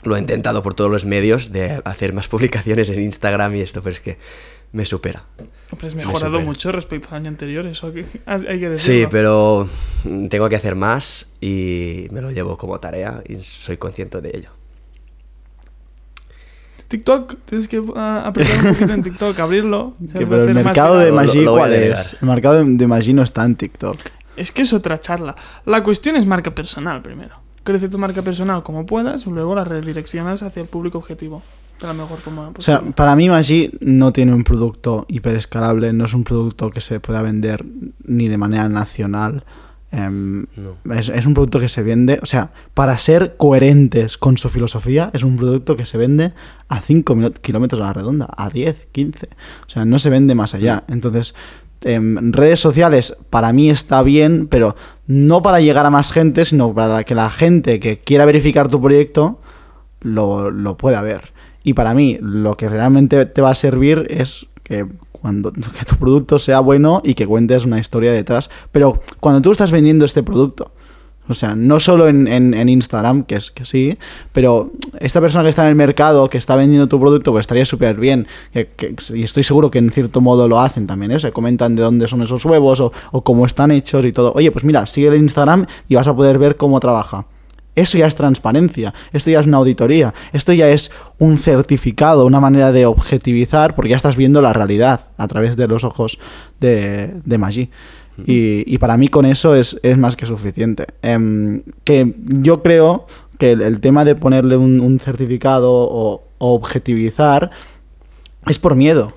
lo 0.03 0.17
he 0.17 0.19
intentado 0.19 0.63
por 0.63 0.75
todos 0.75 0.91
los 0.91 1.07
medios 1.07 1.53
de 1.53 1.81
hacer 1.87 2.13
más 2.13 2.29
publicaciones 2.35 2.91
en 2.91 3.01
Instagram 3.01 3.57
y 3.57 3.63
esto, 3.63 3.81
pero 3.83 3.95
es 3.95 4.01
que 4.01 4.19
me 4.73 4.85
supera. 4.85 5.25
Hombre, 5.71 5.87
has 5.87 5.95
Me 5.95 6.05
mejorado 6.05 6.41
mucho 6.41 6.73
respecto 6.73 7.09
al 7.11 7.17
año 7.17 7.29
anterior, 7.29 7.67
eso 7.67 7.93
hay 8.27 8.61
que 8.61 8.69
decirlo. 8.69 8.79
Sí, 8.79 9.07
pero 9.11 9.69
tengo 10.29 10.49
que 10.49 10.57
hacer 10.57 10.75
más 10.75 11.31
y 11.41 12.07
me 12.11 12.21
lo 12.21 12.31
llevo 12.31 12.57
como 12.57 12.79
tarea 12.81 13.23
y 13.29 13.37
soy 13.37 13.77
consciente 13.77 14.21
de 14.21 14.31
ello. 14.35 14.51
TikTok, 16.89 17.37
tienes 17.47 17.69
que 17.69 17.83
ah, 17.97 18.25
apretar 18.27 18.67
un 18.67 18.75
poquito 18.75 18.93
en 18.93 19.03
TikTok, 19.05 19.39
abrirlo. 19.39 19.95
Que, 20.13 20.27
pero 20.27 20.45
el 20.45 20.55
mercado 20.55 20.99
de 20.99 21.11
Maggi, 21.11 21.47
¿cuál 21.47 21.73
es? 21.73 22.19
El 22.21 22.29
mercado 22.29 22.63
de, 22.63 22.65
de 22.65 22.87
Maggi 22.87 23.15
no 23.15 23.23
está 23.23 23.45
en 23.45 23.57
TikTok. 23.57 23.97
Es 24.37 24.53
que 24.53 24.63
es 24.63 24.75
otra 24.75 25.01
charla. 25.01 25.35
La 25.65 25.83
cuestión 25.83 26.17
es 26.17 26.27
marca 26.27 26.51
personal 26.51 27.01
primero. 27.01 27.37
Crece 27.65 27.89
tu 27.89 27.97
marca 27.97 28.21
personal 28.21 28.63
como 28.63 28.85
puedas 28.85 29.27
y 29.27 29.31
luego 29.31 29.55
la 29.55 29.65
redireccionas 29.65 30.43
hacia 30.43 30.61
el 30.61 30.69
público 30.69 30.99
objetivo 30.99 31.43
la 31.87 31.95
mejor 31.95 32.19
forma 32.19 32.53
O 32.57 32.63
sea, 32.63 32.81
para 32.81 33.17
mí 33.17 33.29
Maggi 33.29 33.71
no 33.81 34.13
tiene 34.13 34.35
un 34.35 34.45
producto 34.45 35.07
hiperescalable, 35.09 35.93
no 35.93 36.05
es 36.05 36.15
un 36.15 36.25
producto 36.25 36.71
que 36.71 36.81
se 36.81 37.01
pueda 37.01 37.23
vender 37.23 37.65
ni 38.05 38.29
de 38.29 38.39
manera 38.39 38.69
nacional. 38.69 39.45
Em, 39.91 40.47
No. 40.57 40.95
es, 40.95 41.11
es 41.11 41.27
un 41.27 41.35
producto 41.35 41.61
que 41.61 41.69
se 41.69 41.83
vende, 41.83 42.19
o 42.23 42.27
sea, 42.27 42.53
para 42.73 42.97
ser 42.97 43.37
coherentes 43.37 44.17
con 44.17 44.39
su 44.39 44.49
filosofía, 44.49 45.11
es 45.13 45.23
un 45.23 45.37
producto 45.37 45.77
que 45.77 45.85
se 45.85 45.99
vende 45.99 46.33
a 46.69 46.81
5 46.81 47.15
kilómetros 47.43 47.81
a 47.83 47.85
la 47.85 47.93
redonda, 47.93 48.29
a 48.35 48.49
10, 48.49 48.89
15. 48.91 49.29
O 49.67 49.71
sea, 49.71 49.85
no 49.85 49.99
se 49.99 50.09
vende 50.09 50.35
más 50.35 50.55
allá. 50.55 50.85
Entonces, 50.89 51.35
em, 51.83 52.33
redes 52.33 52.59
sociales 52.61 53.17
para 53.29 53.53
mí 53.53 53.69
está 53.69 54.03
bien, 54.03 54.47
pero 54.49 54.77
no 55.07 55.43
para 55.43 55.61
llegar 55.61 55.85
a 55.85 55.91
más 55.91 56.11
gente, 56.11 56.47
sino 56.47 56.73
para 56.73 57.05
que 57.05 57.15
la 57.15 57.29
gente 57.31 57.79
que 57.79 57.99
quiera 57.99 58.25
verificar 58.25 58.69
tu 58.69 58.81
proyecto 58.81 59.41
lo, 60.01 60.51
lo 60.51 60.77
pueda 60.79 61.03
ver. 61.03 61.32
Y 61.65 61.75
para 61.75 61.95
mí, 61.95 62.19
lo 62.21 62.57
que 62.57 62.69
realmente 62.69 63.25
te 63.27 63.41
va 63.43 63.51
a 63.51 63.55
servir 63.55 64.07
es 64.11 64.47
que 64.63 64.87
cuando 65.13 65.53
que 65.53 65.85
tu 65.87 65.97
producto 65.97 66.39
sea 66.39 66.61
bueno 66.61 67.01
y 67.05 67.15
que 67.15 67.27
cuentes 67.27 67.65
una 67.65 67.79
historia 67.79 68.13
detrás. 68.13 68.51
Pero 68.73 69.01
cuando 69.21 69.41
tú 69.41 69.53
estás 69.53 69.71
vendiendo 69.71 70.05
este 70.05 70.23
producto, 70.23 70.73
o 71.29 71.35
sea, 71.35 71.55
no 71.55 71.79
solo 71.79 72.09
en, 72.09 72.27
en- 72.27 72.69
Instagram, 72.69 73.23
que 73.23 73.37
es 73.37 73.53
que 73.53 73.65
sí, 73.65 73.97
pero 74.33 74.73
esta 74.99 75.21
persona 75.21 75.45
que 75.45 75.51
está 75.51 75.63
en 75.63 75.69
el 75.69 75.77
mercado, 75.77 76.29
que 76.29 76.37
está 76.37 76.57
vendiendo 76.57 76.89
tu 76.89 76.99
producto, 76.99 77.31
pues 77.31 77.43
estaría 77.45 77.65
súper 77.65 77.95
bien. 77.95 78.27
y 78.53 79.23
estoy 79.23 79.45
seguro 79.45 79.71
que 79.71 79.79
en 79.79 79.91
cierto 79.91 80.21
modo 80.21 80.49
lo 80.49 80.61
hacen 80.61 80.89
también, 80.89 81.13
¿eh? 81.13 81.21
Se 81.21 81.31
comentan 81.31 81.77
de 81.77 81.83
dónde 81.85 82.09
son 82.09 82.23
esos 82.23 82.45
huevos 82.45 82.81
o, 82.81 82.93
o 83.13 83.23
cómo 83.23 83.47
están 83.47 83.71
hechos 83.71 84.05
y 84.05 84.11
todo. 84.13 84.33
Oye, 84.35 84.51
pues 84.51 84.65
mira, 84.65 84.85
sigue 84.87 85.09
el 85.09 85.15
Instagram 85.15 85.67
y 85.89 85.95
vas 85.95 86.09
a 86.09 86.17
poder 86.17 86.39
ver 86.39 86.57
cómo 86.57 86.81
trabaja. 86.81 87.25
Eso 87.75 87.97
ya 87.97 88.07
es 88.07 88.15
transparencia, 88.15 88.93
esto 89.13 89.31
ya 89.31 89.41
es 89.41 89.47
una 89.47 89.57
auditoría, 89.57 90.13
esto 90.33 90.53
ya 90.53 90.69
es 90.69 90.91
un 91.19 91.39
certificado, 91.39 92.27
una 92.27 92.41
manera 92.41 92.71
de 92.71 92.85
objetivizar, 92.85 93.75
porque 93.75 93.91
ya 93.91 93.97
estás 93.97 94.17
viendo 94.17 94.43
la 94.43 94.53
realidad 94.53 95.01
a 95.17 95.27
través 95.27 95.57
de 95.57 95.69
los 95.69 95.83
ojos 95.85 96.19
de, 96.61 97.15
de 97.25 97.39
Maggi. 97.39 97.71
Y, 98.27 98.63
y 98.73 98.77
para 98.77 98.99
mí 98.99 99.09
con 99.09 99.25
eso 99.25 99.55
es, 99.55 99.79
es 99.83 99.97
más 99.97 100.17
que 100.17 100.27
suficiente. 100.27 100.87
Em, 101.01 101.63
que 101.83 102.15
yo 102.27 102.63
creo 102.63 103.07
que 103.39 103.53
el, 103.53 103.63
el 103.63 103.81
tema 103.81 104.05
de 104.05 104.15
ponerle 104.17 104.59
un, 104.59 104.81
un 104.81 105.01
certificado 105.01 105.73
o, 105.73 106.23
o 106.37 106.55
objetivizar 106.55 107.51
es 108.47 108.59
por 108.59 108.75
miedo. 108.75 109.15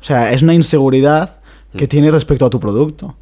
O 0.00 0.04
sea, 0.04 0.32
es 0.32 0.42
una 0.42 0.52
inseguridad 0.52 1.40
que 1.76 1.86
tienes 1.86 2.12
respecto 2.12 2.44
a 2.44 2.50
tu 2.50 2.58
producto. 2.58 3.16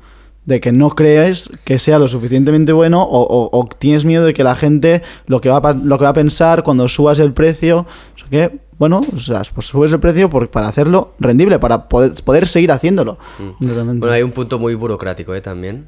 De 0.50 0.60
que 0.60 0.72
no 0.72 0.90
crees 0.90 1.48
que 1.64 1.78
sea 1.78 1.98
lo 2.00 2.08
suficientemente 2.08 2.72
bueno 2.72 3.02
o, 3.02 3.20
o- 3.22 3.50
o 3.58 3.68
tienes 3.78 4.04
miedo 4.04 4.24
de 4.24 4.34
que 4.34 4.42
la 4.44 4.56
gente 4.56 5.02
lo 5.26 5.40
que 5.40 5.48
va 5.48 5.58
a, 5.58 5.72
lo 5.74 5.96
que 5.96 6.04
va 6.04 6.10
a 6.10 6.14
pensar 6.14 6.62
cuando 6.64 6.88
subas 6.88 7.18
el 7.20 7.32
precio. 7.32 7.86
O 8.14 8.18
sea, 8.18 8.28
que, 8.28 8.58
bueno, 8.78 9.00
o 9.14 9.18
sea, 9.18 9.42
pues 9.54 9.66
subes 9.68 9.92
el 9.92 10.00
precio 10.00 10.28
por- 10.28 10.50
para 10.50 10.66
hacerlo 10.68 11.12
rendible, 11.20 11.58
para 11.58 11.88
poder, 11.88 12.12
poder 12.24 12.46
seguir 12.46 12.72
haciéndolo. 12.72 13.16
Realmente. 13.60 14.00
Bueno, 14.00 14.12
hay 14.14 14.22
un 14.22 14.32
punto 14.32 14.58
muy 14.58 14.74
burocrático 14.74 15.34
¿eh? 15.34 15.40
también. 15.40 15.86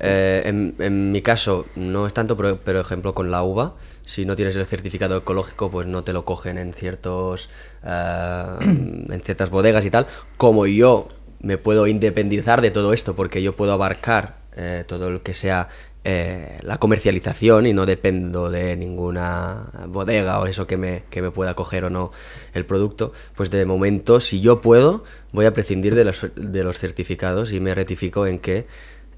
Eh, 0.00 0.42
en, 0.44 0.74
en 0.80 1.12
mi 1.12 1.22
caso 1.22 1.66
no 1.76 2.06
es 2.06 2.12
tanto, 2.12 2.36
pero, 2.36 2.58
pero 2.64 2.80
ejemplo 2.80 3.14
con 3.14 3.30
la 3.30 3.42
uva, 3.42 3.74
si 4.04 4.26
no 4.26 4.36
tienes 4.36 4.54
el 4.56 4.66
certificado 4.66 5.16
ecológico, 5.16 5.70
pues 5.70 5.86
no 5.86 6.02
te 6.04 6.12
lo 6.12 6.24
cogen 6.24 6.58
en 6.58 6.72
ciertos 6.74 7.48
eh, 7.84 8.44
en 8.60 9.20
ciertas 9.24 9.50
bodegas 9.50 9.84
y 9.84 9.90
tal. 9.90 10.06
Como 10.36 10.66
yo 10.66 11.08
me 11.44 11.58
puedo 11.58 11.86
independizar 11.86 12.62
de 12.62 12.70
todo 12.70 12.92
esto, 12.92 13.14
porque 13.14 13.42
yo 13.42 13.54
puedo 13.54 13.72
abarcar 13.72 14.36
eh, 14.56 14.84
todo 14.86 15.10
lo 15.10 15.22
que 15.22 15.34
sea 15.34 15.68
eh, 16.04 16.58
la 16.62 16.78
comercialización 16.78 17.66
y 17.66 17.72
no 17.72 17.86
dependo 17.86 18.50
de 18.50 18.76
ninguna 18.76 19.70
bodega 19.88 20.40
o 20.40 20.46
eso 20.46 20.66
que 20.66 20.76
me, 20.76 21.02
que 21.10 21.22
me 21.22 21.30
pueda 21.30 21.54
coger 21.54 21.84
o 21.84 21.90
no 21.90 22.12
el 22.54 22.64
producto, 22.64 23.12
pues 23.34 23.50
de 23.50 23.64
momento, 23.64 24.20
si 24.20 24.40
yo 24.40 24.60
puedo, 24.60 25.04
voy 25.32 25.44
a 25.46 25.52
prescindir 25.52 25.94
de 25.94 26.04
los, 26.04 26.26
de 26.34 26.64
los 26.64 26.78
certificados 26.78 27.52
y 27.52 27.60
me 27.60 27.74
rectifico 27.74 28.26
en 28.26 28.38
que 28.38 28.66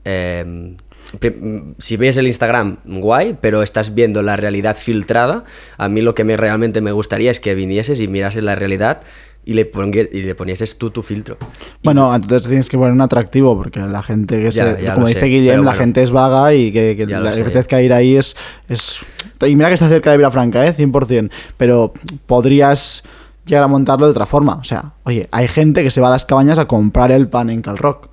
mm, 0.04 1.72
si 1.78 1.96
ves 1.96 2.16
el 2.16 2.26
Instagram, 2.26 2.78
guay, 2.84 3.36
pero 3.40 3.62
estás 3.62 3.94
viendo 3.94 4.22
la 4.22 4.36
realidad 4.36 4.76
filtrada, 4.76 5.44
a 5.78 5.88
mí 5.88 6.00
lo 6.00 6.14
que 6.14 6.24
me 6.24 6.36
realmente 6.36 6.80
me 6.80 6.92
gustaría 6.92 7.30
es 7.30 7.40
que 7.40 7.54
vinieses 7.54 8.00
y 8.00 8.08
mirases 8.08 8.42
la 8.42 8.54
realidad 8.54 9.02
y 9.48 9.54
le, 9.54 9.70
pongue- 9.72 10.08
y 10.12 10.22
le 10.22 10.34
ponieses 10.34 10.76
tú 10.76 10.90
tu 10.90 11.02
filtro. 11.02 11.38
Bueno, 11.82 12.12
entonces 12.14 12.48
tienes 12.48 12.68
que 12.68 12.76
poner 12.76 12.92
un 12.92 13.00
atractivo, 13.00 13.56
porque 13.56 13.78
la 13.80 14.02
gente 14.02 14.36
que 14.42 14.50
Ya, 14.50 14.74
se, 14.76 14.82
ya 14.82 14.94
como 14.94 15.06
dice 15.06 15.20
sé, 15.20 15.26
Guillem, 15.26 15.56
la 15.58 15.62
bueno. 15.70 15.78
gente 15.78 16.02
es 16.02 16.10
vaga 16.10 16.52
y 16.52 16.72
que, 16.72 16.96
que 16.96 17.06
sé. 17.06 17.42
apetezca 17.42 17.80
ir 17.80 17.92
ahí 17.92 18.16
es, 18.16 18.36
es... 18.68 18.98
Y 19.46 19.54
mira 19.56 19.68
que 19.68 19.74
está 19.74 19.88
cerca 19.88 20.10
de 20.10 20.16
Vilafranca, 20.16 20.66
¿eh? 20.66 20.74
100%, 20.74 21.30
pero 21.56 21.92
podrías 22.26 23.02
llegar 23.46 23.62
a 23.64 23.68
montarlo 23.68 24.06
de 24.06 24.10
otra 24.10 24.26
forma. 24.26 24.54
O 24.56 24.64
sea, 24.64 24.94
oye, 25.04 25.28
hay 25.30 25.46
gente 25.48 25.82
que 25.82 25.90
se 25.90 26.00
va 26.00 26.08
a 26.08 26.10
las 26.10 26.24
cabañas 26.24 26.58
a 26.58 26.66
comprar 26.66 27.12
el 27.12 27.28
pan 27.28 27.48
en 27.50 27.62
Calrock 27.62 28.08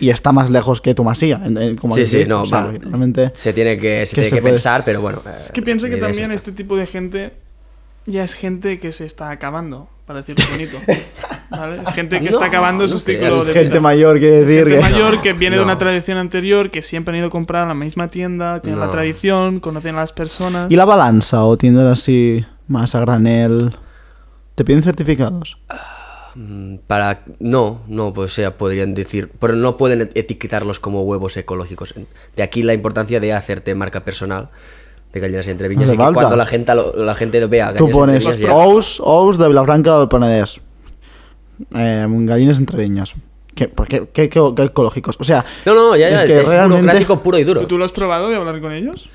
y 0.00 0.10
está 0.10 0.32
más 0.32 0.50
lejos 0.50 0.80
que 0.80 0.94
tu 0.94 1.04
masía, 1.04 1.40
como 1.80 1.94
sí, 1.94 2.06
sí, 2.06 2.24
no, 2.26 2.42
O 2.42 2.46
sea, 2.46 2.64
va, 2.66 2.72
realmente... 2.72 3.30
se 3.34 3.52
tiene 3.52 3.78
que, 3.78 4.04
se 4.04 4.14
que 4.14 4.22
tiene 4.22 4.28
se 4.28 4.34
que 4.36 4.40
puede- 4.42 4.52
pensar, 4.54 4.82
pero 4.84 5.00
bueno. 5.00 5.22
Es 5.44 5.52
que 5.52 5.62
pienso 5.62 5.86
mi 5.86 5.92
que 5.94 5.98
también 5.98 6.32
este 6.32 6.52
tipo 6.52 6.76
de 6.76 6.86
gente 6.86 7.32
ya 8.06 8.24
es 8.24 8.34
gente 8.34 8.78
que 8.78 8.92
se 8.92 9.04
está 9.04 9.30
acabando, 9.30 9.88
para 10.06 10.20
decirlo 10.22 10.44
bonito. 10.50 10.78
¿Vale? 11.50 11.84
Gente 11.92 12.18
que 12.18 12.24
No, 12.24 12.30
está 12.30 12.46
acabando 12.46 12.88
su 12.88 12.94
no 12.94 13.00
ciclo 13.00 13.18
creas. 13.28 13.38
Es 13.40 13.46
de 13.46 13.52
gente 13.52 13.68
vida. 13.70 13.80
mayor, 13.80 14.18
quiere 14.18 14.44
decir 14.44 14.68
Gente 14.68 14.84
que... 14.86 14.92
mayor 14.92 15.22
que 15.22 15.32
viene 15.32 15.56
de 15.56 15.62
una 15.62 15.74
No. 15.74 15.78
tradición 15.78 16.18
anterior, 16.18 16.70
que 16.70 16.82
siempre 16.82 17.12
han 17.12 17.18
ido 17.18 17.28
a 17.28 17.30
comprar 17.30 17.64
a 17.64 17.66
la 17.68 17.74
misma 17.74 18.08
tienda, 18.08 18.60
tienen 18.60 18.80
la 18.80 18.86
No. 18.86 18.92
tradición, 18.92 19.60
conocen 19.60 19.94
a 19.94 19.98
las 20.00 20.12
personas. 20.12 20.70
¿Y 20.70 20.76
la 20.76 20.84
balanza 20.84 21.44
o 21.44 21.56
tiendas 21.56 21.86
así 22.00 22.44
más 22.66 22.94
a 22.96 23.00
granel? 23.00 23.76
¿Te 24.56 24.64
piden 24.64 24.82
certificados? 24.82 25.58
Mm, 26.34 26.76
Para 26.86 27.22
no, 27.38 27.80
no, 27.86 28.12
pues 28.12 28.32
o 28.32 28.34
sea, 28.34 28.58
podrían 28.58 28.92
decir, 28.94 29.30
pero 29.40 29.54
no 29.54 29.76
pueden 29.76 30.02
et- 30.02 30.16
etiquetarlos 30.16 30.80
como 30.80 31.02
huevos 31.04 31.36
ecológicos. 31.36 31.94
De 32.36 32.42
aquí 32.42 32.62
la 32.62 32.74
importancia 32.74 33.20
de 33.20 33.32
hacerte 33.32 33.74
marca 33.74 34.00
personal 34.04 34.48
de 35.12 35.20
gallinas 35.20 35.46
entre 35.48 35.68
viñas 35.68 35.84
hace 35.86 35.94
y 35.94 35.96
que 35.96 36.02
falta. 36.04 36.20
cuando 36.20 36.36
la 36.36 36.46
gente 36.46 36.74
lo, 36.74 36.94
la 36.96 37.14
gente 37.14 37.40
lo 37.40 37.48
vea 37.48 37.72
Tú 37.74 37.86
gallinas 37.86 37.96
pones 37.96 38.24
entre 38.26 38.36
viñas, 38.38 38.50
ya- 38.50 38.66
ous, 38.66 39.00
ous 39.04 39.38
de 39.38 39.48
Vilafranca 39.48 39.98
del 39.98 40.08
Penedès. 40.08 40.60
Eh, 41.74 42.06
gallines 42.08 42.58
entre 42.58 42.78
viñas. 42.82 43.14
¿Qué, 43.54 43.68
por 43.68 43.88
qué, 43.88 44.08
qué- 44.12 44.28
qué- 44.28 44.52
qué 44.54 44.62
ecológicos? 44.64 45.16
O 45.18 45.24
sea, 45.24 45.44
No, 45.64 45.74
no, 45.74 45.96
ya, 45.96 46.10
ya, 46.10 46.16
es 46.16 46.22
es, 46.22 46.26
que 46.26 46.42
realmente- 46.50 46.80
burocrático 46.82 47.22
puro 47.22 47.38
y 47.38 47.44
duro. 47.44 47.60
¿Pero 47.60 47.68
¿Tú 47.68 47.78
lo 47.78 47.86
has 47.86 47.92
probado 47.92 48.28
de 48.28 48.36
hablar 48.36 48.60
con 48.60 48.72
ellos? 48.72 49.08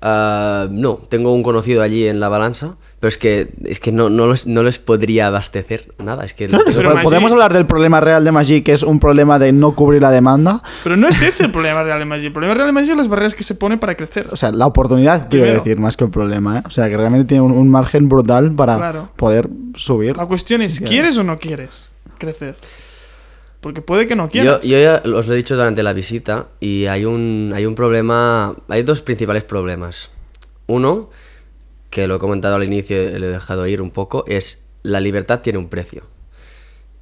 Ah, 0.00 0.66
no, 0.70 0.94
tengo 1.08 1.32
un 1.32 1.42
conocido 1.42 1.82
allí 1.82 2.06
en 2.08 2.18
la 2.18 2.28
balanza, 2.30 2.76
pero 3.02 3.08
es 3.08 3.18
que 3.18 3.48
es 3.64 3.80
que 3.80 3.90
no, 3.90 4.08
no, 4.10 4.28
los- 4.28 4.46
no 4.46 4.62
les 4.62 4.78
podría 4.78 5.26
abastecer 5.26 5.92
nada. 5.98 6.24
Es 6.24 6.34
que 6.34 6.46
Claro, 6.46 6.62
tengo- 6.66 6.76
pero 6.76 7.02
podemos 7.02 7.32
hablar 7.32 7.52
del 7.52 7.66
problema 7.66 8.00
real 8.00 8.22
de 8.24 8.30
Maggi, 8.30 8.62
que 8.62 8.70
es 8.70 8.84
un 8.84 9.00
problema 9.00 9.40
de 9.40 9.50
no 9.50 9.74
cubrir 9.74 10.00
la 10.00 10.12
demanda. 10.12 10.62
Pero 10.84 10.96
no 10.96 11.08
es 11.08 11.20
ese 11.20 11.42
el 11.46 11.50
problema 11.50 11.82
real 11.82 11.98
de 11.98 12.04
Maggi. 12.04 12.26
El 12.26 12.32
problema 12.32 12.54
real 12.54 12.68
de 12.68 12.72
Maggi 12.72 12.86
son 12.86 12.98
las 12.98 13.08
barreras 13.08 13.34
que 13.34 13.42
se 13.42 13.56
pone 13.56 13.76
para 13.76 13.96
crecer. 13.96 14.28
O 14.30 14.36
sea, 14.36 14.52
la 14.52 14.66
oportunidad, 14.66 15.28
quiero 15.28 15.46
Primero. 15.46 15.54
decir, 15.54 15.80
más 15.80 15.96
que 15.96 16.04
el 16.04 16.10
problema. 16.10 16.58
¿eh? 16.58 16.62
O 16.64 16.70
sea, 16.70 16.88
que 16.88 16.96
realmente 16.96 17.26
tiene 17.26 17.42
un, 17.42 17.50
un 17.50 17.68
margen 17.68 18.08
brutal 18.08 18.52
para 18.52 18.76
Claro. 18.76 19.08
poder 19.16 19.48
subir. 19.74 20.16
La 20.16 20.26
cuestión 20.26 20.62
es, 20.62 20.78
¿quieres 20.78 21.18
o 21.18 21.24
no 21.24 21.40
quieres 21.40 21.90
crecer? 22.18 22.54
Porque 23.60 23.80
puede 23.82 24.06
que 24.06 24.14
no 24.16 24.24
Yo, 24.26 24.30
quieras. 24.30 24.62
yo 24.62 24.78
ya 24.80 25.02
os 25.16 25.26
lo 25.26 25.34
he 25.34 25.36
dicho 25.36 25.54
durante 25.56 25.82
la 25.82 25.92
visita 25.92 26.46
y 26.60 26.86
hay 26.86 27.04
un, 27.04 27.52
hay 27.54 27.66
un 27.66 27.74
problema, 27.74 28.54
hay 28.68 28.82
dos 28.84 29.00
principales 29.02 29.42
problemas. 29.44 30.10
Uno, 30.66 31.10
que 31.92 32.06
lo 32.06 32.16
he 32.16 32.18
comentado 32.18 32.54
al 32.56 32.64
inicio 32.64 33.02
y 33.02 33.18
lo 33.18 33.26
he 33.26 33.30
dejado 33.32 33.66
ir 33.66 33.82
un 33.82 33.90
poco, 33.90 34.24
es 34.26 34.62
la 34.82 34.98
libertad 34.98 35.40
tiene 35.42 35.58
un 35.58 35.68
precio. 35.68 36.04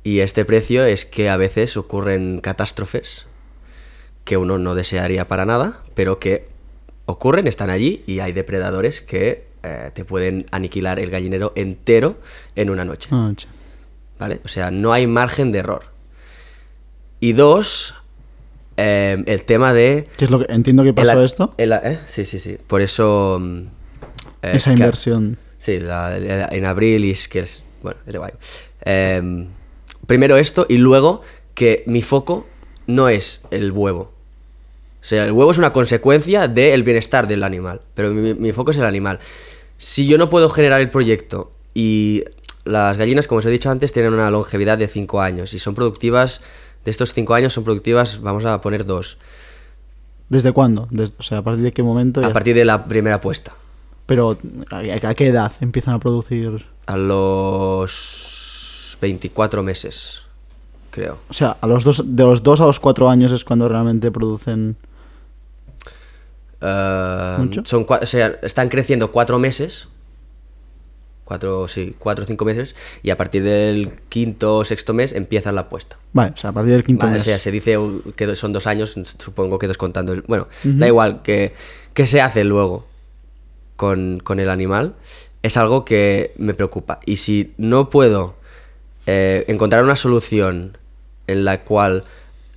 Y 0.03 0.19
este 0.19 0.45
precio 0.45 0.85
es 0.85 1.05
que 1.05 1.31
a 1.31 1.37
veces 1.37 1.77
ocurren 1.77 2.41
catástrofes 2.41 3.27
que 4.25 4.37
uno 4.37 4.59
no 4.59 4.75
desearía 4.75 5.29
para 5.29 5.47
nada, 5.47 5.79
pero 5.95 6.19
que 6.19 6.49
ocurren, 7.07 7.47
están 7.47 7.71
allí 7.71 8.03
y 8.09 8.19
hay 8.19 8.33
depredadores 8.33 9.01
que 9.01 9.45
eh, 9.63 9.91
te 9.95 10.05
pueden 10.05 10.47
aniquilar 10.51 10.99
el 10.99 11.09
gallinero 11.11 11.53
entero 11.55 12.17
en 12.57 12.71
una 12.71 12.85
noche. 12.85 13.11
Ah, 13.13 13.31
che. 13.37 13.47
¿Vale? 14.19 14.41
O 14.45 14.49
sea, 14.49 14.73
no 14.73 14.93
hay 14.93 15.07
margen 15.07 15.53
de 15.53 15.59
error. 15.61 15.85
Y 17.21 17.33
dos, 17.33 17.95
eh, 18.77 19.23
el 19.27 19.45
tema 19.45 19.73
de... 19.73 20.09
¿Qué 20.17 20.25
es 20.25 20.31
lo 20.33 20.41
que 20.45 20.53
entiendo 20.53 20.83
que 20.83 20.93
pasó 20.95 21.19
el- 21.21 21.25
esto? 21.25 21.55
el- 21.59 21.73
¿eh? 21.73 22.01
Sí, 22.09 22.25
sí, 22.25 22.41
sí. 22.41 22.59
Por 22.67 22.81
eso... 22.83 23.41
eh, 24.43 24.53
Esa 24.55 24.71
que- 24.75 24.81
inversión. 24.81 25.39
Sí, 25.59 25.79
la- 25.79 26.19
la- 26.19 26.49
en 26.51 26.65
abril 26.65 27.05
y 27.05 27.11
es 27.11 27.29
que 27.29 27.41
es... 27.41 27.63
Bueno, 27.83 27.99
guay. 28.07 28.33
Em, 28.83 29.47
primero 30.07 30.37
esto 30.37 30.67
y 30.69 30.77
luego 30.79 31.23
que 31.55 31.83
mi 31.87 32.03
foco 32.03 32.47
no 32.87 33.09
es 33.09 33.43
el 33.51 33.73
huevo. 33.73 34.13
O 35.03 35.05
sea, 35.05 35.25
el 35.25 35.33
huevo 35.33 35.51
es 35.51 35.59
una 35.59 35.73
consecuencia 35.73 36.47
del 36.49 36.83
bienestar 36.83 37.27
del 37.27 37.43
animal, 37.43 37.81
pero 37.95 38.11
mi, 38.11 38.35
mi 38.35 38.53
foco 38.53 38.71
es 38.71 38.77
el 38.79 38.85
animal. 38.85 39.19
Si 39.79 40.07
yo 40.07 40.19
no 40.19 40.29
puedo 40.29 40.49
generar 40.51 40.81
el 40.81 40.91
proyecto 40.91 41.53
y 41.75 42.25
las 42.65 42.97
gallinas, 42.99 43.27
como 43.27 43.39
os 43.39 43.47
he 43.47 43.51
dicho 43.51 43.71
antes, 43.71 43.93
tienen 43.93 44.13
una 44.13 44.31
longevidad 44.31 44.77
de 44.79 44.89
5 44.89 45.21
años 45.23 45.55
y 45.55 45.59
son 45.59 45.75
productivas, 45.75 46.43
de 46.85 46.91
estos 46.91 47.13
5 47.15 47.33
años 47.35 47.53
son 47.55 47.65
productivas, 47.65 48.21
vamos 48.21 48.45
a 48.45 48.61
poner 48.61 48.85
dos, 48.85 49.17
¿Desde 50.29 50.53
cuándo? 50.53 50.87
Desde- 50.91 51.17
o 51.19 51.23
sea, 51.23 51.39
¿a 51.39 51.43
partir 51.43 51.65
de 51.65 51.73
qué 51.73 51.83
momento? 51.83 52.25
a 52.25 52.33
partir 52.33 52.55
de 52.55 52.65
la 52.65 52.85
primera 52.87 53.21
puesta. 53.21 53.53
Pero, 54.11 54.37
¿a, 54.73 55.15
qué 55.15 55.29
edad 55.29 55.53
empiezan 55.61 55.95
a 55.95 56.01
producir? 56.01 56.67
A 56.87 56.97
los 56.97 57.89
24 59.01 59.63
meses, 59.63 60.23
creo. 60.91 61.19
O 61.29 61.33
sea, 61.33 61.57
a 61.61 61.69
los 61.69 61.85
dos, 61.85 62.03
de 62.05 62.25
los 62.25 62.43
2 62.43 62.61
a 62.61 62.67
los 62.67 62.81
4 62.81 63.09
años 63.09 63.31
es 63.31 63.45
cuando 63.45 63.69
realmente 63.69 64.11
producen... 64.11 64.75
Eh, 66.61 67.37
¿Mucho? 67.39 67.63
Son, 67.65 67.87
o 67.89 68.05
sea, 68.07 68.37
están 68.43 68.69
creciendo 68.69 69.13
cuatro 69.13 69.39
meses. 69.39 69.87
Cuatro, 71.23 71.69
sí, 71.69 71.95
cuatro 71.97 72.25
o 72.25 72.27
cinco 72.27 72.45
meses. 72.45 72.75
Y 73.05 73.11
a 73.11 73.17
partir 73.17 73.45
del 73.45 73.93
quinto 74.09 74.57
o 74.57 74.65
sexto 74.65 74.93
mes 74.93 75.13
empieza 75.13 75.53
la 75.53 75.69
puesta. 75.69 75.99
Vale, 76.15 76.33
o 76.35 76.37
sea, 76.37 76.51
a 76.51 76.53
partir 76.53 76.73
del 76.73 76.83
quinto 76.83 77.07
Vale, 77.07 77.19
mes. 77.19 77.23
o 77.23 77.27
sea, 77.27 77.39
se 77.39 77.53
dice 77.53 77.79
uh, 77.79 78.03
que 78.17 78.35
son 78.35 78.53
dos 78.53 78.67
años, 78.67 78.99
supongo 79.21 79.61
que 79.61 79.69
descontando 79.69 80.13
el... 80.13 80.23
Bueno, 80.23 80.49
da 80.65 80.89
igual, 80.89 81.23
que, 81.23 81.55
que 81.95 82.09
se 82.09 82.21
hace 82.21 82.43
luego 82.43 82.90
con, 83.81 84.41
el 84.41 84.51
animal 84.51 84.95
es 85.43 85.57
algo 85.57 85.87
que 85.87 86.35
me 86.37 86.53
preocupa. 86.53 87.01
Y 87.07 87.17
si 87.17 87.55
no 87.57 87.89
puedo 87.89 88.35
eh, 89.07 89.45
encontrar 89.49 89.85
una 89.85 89.97
solución 89.97 90.77
en 91.27 91.47
la 91.47 91.63
cual 91.63 92.05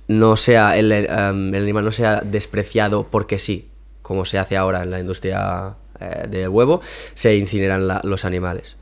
no 0.06 0.36
sea 0.36 0.76
el, 0.76 0.92
um, 0.92 1.54
el 1.54 1.62
animal 1.62 1.86
no 1.86 1.92
sea 1.92 2.20
despreciado 2.20 3.06
porque 3.10 3.38
sí, 3.38 3.68
como 4.02 4.26
se 4.26 4.36
hace 4.36 4.58
ahora 4.58 4.82
en 4.82 4.90
la 4.90 5.00
industria 5.00 5.76
eh, 5.98 6.26
del 6.28 6.50
huevo, 6.50 6.82
se 7.14 7.34
incineran 7.36 7.88
los 8.02 8.26
animales. 8.26 8.76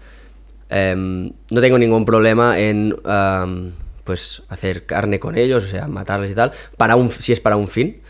Em, 0.69 1.31
no 1.51 1.61
tengo 1.61 1.79
ningún 1.79 2.05
problema 2.05 2.59
en 2.59 2.97
am, 3.05 3.75
pues 4.03 4.43
hacer 4.49 4.85
carne 4.85 5.21
con 5.21 5.39
ellos, 5.39 5.63
o 5.63 5.69
sea, 5.69 5.87
matarles 5.87 6.33
y 6.33 6.35
tal, 6.35 6.51
para 6.77 6.97
un, 6.97 7.13
si 7.13 7.33
es 7.33 7.39
para 7.39 7.55
un 7.55 7.69
fin. 7.69 8.02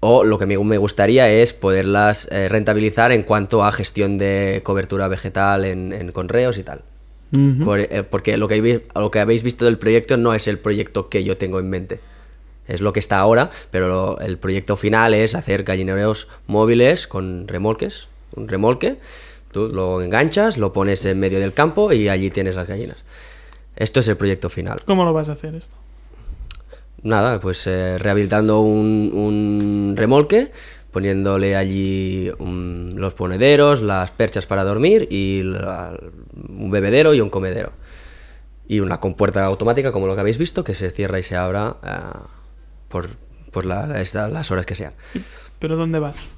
O 0.00 0.24
lo 0.24 0.38
que 0.38 0.46
me, 0.46 0.58
me 0.58 0.78
gustaría 0.78 1.28
es 1.30 1.52
poderlas 1.52 2.28
eh, 2.30 2.48
rentabilizar 2.48 3.12
en 3.12 3.22
cuanto 3.22 3.64
a 3.64 3.72
gestión 3.72 4.18
de 4.18 4.60
cobertura 4.62 5.08
vegetal 5.08 5.64
en, 5.64 5.92
en 5.92 6.12
conreos 6.12 6.58
y 6.58 6.62
tal. 6.62 6.82
Por- 7.64 7.80
eh, 7.80 8.02
porque 8.08 8.36
lo 8.36 8.46
que, 8.46 8.54
habéis, 8.56 8.80
lo 8.94 9.10
que 9.10 9.18
habéis 9.20 9.42
visto 9.42 9.64
del 9.64 9.78
proyecto 9.78 10.16
no 10.16 10.34
es 10.34 10.46
el 10.46 10.58
proyecto 10.58 11.08
que 11.08 11.24
yo 11.24 11.36
tengo 11.36 11.58
en 11.58 11.68
mente. 11.70 11.98
Es 12.68 12.80
lo 12.80 12.92
que 12.92 13.00
está 13.00 13.18
ahora, 13.18 13.50
pero 13.70 13.88
lo- 13.88 14.20
el 14.20 14.38
proyecto 14.38 14.76
final 14.76 15.14
es 15.14 15.34
hacer 15.34 15.62
gallineros 15.64 16.28
móviles 16.46 17.06
con 17.06 17.48
remolques. 17.48 18.08
Un 18.34 18.48
remolque, 18.48 18.96
tú 19.52 19.68
lo 19.68 20.02
enganchas, 20.02 20.58
lo 20.58 20.72
pones 20.72 21.04
en 21.04 21.18
medio 21.18 21.40
del 21.40 21.52
campo 21.54 21.92
y 21.92 22.08
allí 22.08 22.30
tienes 22.30 22.54
las 22.54 22.68
gallinas. 22.68 22.98
Esto 23.76 24.00
es 24.00 24.08
el 24.08 24.16
proyecto 24.16 24.50
final. 24.50 24.78
¿Cómo 24.84 25.04
lo 25.04 25.12
vas 25.12 25.28
a 25.28 25.32
hacer 25.32 25.54
esto? 25.54 25.74
Nada, 27.06 27.38
pues 27.40 27.66
eh, 27.66 27.98
rehabilitando 27.98 28.60
un, 28.60 29.12
un 29.14 29.94
remolque, 29.96 30.50
poniéndole 30.90 31.54
allí 31.56 32.30
un- 32.38 32.94
los 32.96 33.14
ponederos, 33.14 33.80
las 33.80 34.10
perchas 34.10 34.46
para 34.46 34.64
dormir 34.64 35.06
y 35.10 35.42
la- 35.44 35.96
un 36.48 36.70
bebedero 36.70 37.14
y 37.14 37.20
un 37.20 37.30
comedero. 37.30 37.70
Y 38.68 38.80
una 38.80 38.98
compuerta 38.98 39.44
automática, 39.44 39.92
como 39.92 40.08
lo 40.08 40.14
que 40.14 40.20
habéis 40.22 40.38
visto, 40.38 40.64
que 40.64 40.74
se 40.74 40.90
cierra 40.90 41.18
y 41.20 41.22
se 41.22 41.36
abra 41.36 41.76
ah, 41.82 42.26
por, 42.88 43.10
por 43.52 43.64
la- 43.66 44.00
esta- 44.00 44.28
las 44.28 44.50
horas 44.50 44.66
que 44.66 44.74
sean. 44.74 44.92
¿Pero 45.60 45.76
dónde 45.76 46.00
vas? 46.00 46.32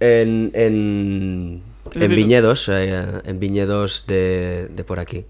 En, 0.00 0.50
en, 0.54 1.62
Es 1.90 1.96
en 1.96 2.00
decir- 2.02 2.16
viñedos, 2.16 2.68
eh, 2.70 3.04
en 3.24 3.40
viñedos 3.40 4.04
de, 4.06 4.68
de 4.70 4.84
por 4.84 4.98
aquí. 4.98 5.24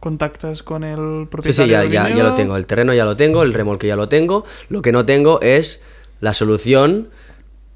¿Contactas 0.00 0.62
con 0.62 0.82
el 0.82 0.96
Sí, 0.96 1.22
sí, 1.24 1.28
propietario 1.30 1.72
ya, 1.72 1.80
del 1.82 1.92
ya, 1.92 2.08
ya 2.08 2.22
lo 2.24 2.34
tengo. 2.34 2.56
El 2.56 2.66
terreno 2.66 2.92
ya 2.94 3.04
lo 3.04 3.16
tengo, 3.16 3.42
el 3.42 3.52
remolque 3.54 3.86
ya 3.86 3.96
lo 3.96 4.08
tengo. 4.08 4.44
Lo 4.70 4.80
que 4.82 4.92
no 4.92 5.04
tengo 5.04 5.40
es 5.42 5.82
la 6.20 6.32
solución 6.34 7.10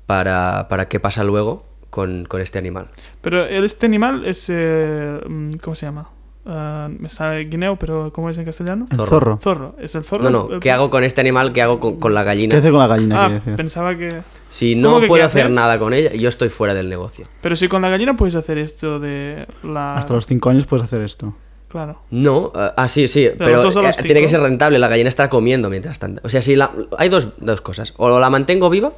para, 0.07 0.67
para 0.69 0.89
qué 0.89 1.01
pasa 1.01 1.23
luego 1.25 1.65
con, 1.91 2.25
con 2.25 2.41
este 2.41 2.59
animal. 2.59 2.89
Pero 3.21 3.45
este 3.45 3.87
animal 3.87 4.25
es... 4.25 4.47
eh, 4.49 5.21
mm, 5.29 5.51
¿Cómo 5.63 5.75
se 5.75 5.87
llama? 5.87 6.09
Ah, 6.47 6.89
me 6.91 7.09
sale 7.09 7.45
guineo, 7.45 7.77
pero 7.79 8.13
¿cómo 8.13 8.29
es 8.29 8.37
en 8.37 8.45
castellano? 8.45 8.87
El 8.91 8.99
Zorro. 8.99 9.39
zorro. 9.41 9.77
¿Es 9.79 9.95
el 9.95 10.05
zorro? 10.05 10.25
No, 10.25 10.31
no, 10.31 10.49
el- 10.55 10.61
¿qué 10.61 10.71
hago 10.71 10.91
con 10.91 11.03
este 11.05 11.23
animal? 11.23 11.53
¿Qué 11.55 11.63
hago 11.63 11.81
con, 11.81 11.97
con 11.99 12.13
la 12.13 12.21
¿Qué 12.23 12.27
gallina? 12.27 12.59
hace 12.59 12.71
con 12.71 12.81
la 12.81 12.87
gallina? 12.87 13.27
Ah, 13.27 13.41
pensaba 13.57 13.95
que... 13.95 14.11
Si 14.51 14.75
¿Cómo 14.81 14.97
no 14.97 15.01
que 15.01 15.07
puedo 15.09 15.23
qué 15.23 15.27
hacer 15.27 15.45
haces? 15.45 15.57
nada 15.57 15.79
con 15.79 15.95
ella, 15.95 16.13
yo 16.13 16.29
estoy 16.29 16.51
fuera 16.51 16.75
del 16.75 16.89
negocio. 16.91 17.27
Pero 17.41 17.57
si 17.57 17.69
con 17.69 17.81
la 17.81 17.89
gallina 17.89 18.15
puedes 18.17 18.35
hacer 18.35 18.59
esto 18.59 18.99
de 19.01 19.47
la... 19.63 19.97
Hasta 19.97 20.13
los 20.13 20.27
5 20.27 20.51
años 20.51 20.67
puedes 20.67 20.85
hacer 20.85 21.01
esto. 21.01 21.35
Claro. 21.75 21.99
No, 22.09 22.53
eh, 22.55 22.71
ah, 22.77 22.87
sí, 22.87 23.09
sí, 23.09 23.31
pero 23.37 23.69
eh, 23.69 23.93
tiene 24.05 24.21
que 24.21 24.29
ser 24.29 24.41
rentable. 24.41 24.79
La 24.79 24.87
gallina 24.87 25.09
está 25.09 25.29
comiendo 25.29 25.69
mientras 25.69 25.99
tanto. 25.99 26.21
O 26.23 26.29
sea, 26.29 26.41
si 26.41 26.55
la, 26.55 26.71
hay 26.97 27.09
dos, 27.09 27.31
dos 27.39 27.63
cosas. 27.63 27.95
O 27.97 28.21
la 28.21 28.31
mantengo 28.31 28.71
viva 28.71 28.93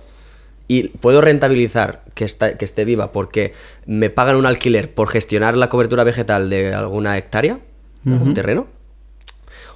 y 0.68 0.88
puedo 0.88 1.22
rentabilizar 1.22 2.04
que, 2.12 2.26
está, 2.26 2.58
que 2.58 2.66
esté 2.66 2.84
viva 2.84 3.12
porque 3.12 3.54
me 3.86 4.10
pagan 4.10 4.36
un 4.36 4.44
alquiler 4.44 4.92
por 4.92 5.08
gestionar 5.08 5.56
la 5.56 5.70
cobertura 5.70 6.04
vegetal 6.04 6.50
de 6.50 6.74
alguna 6.74 7.16
hectárea, 7.16 7.60
un 8.04 8.34
terreno. 8.34 8.66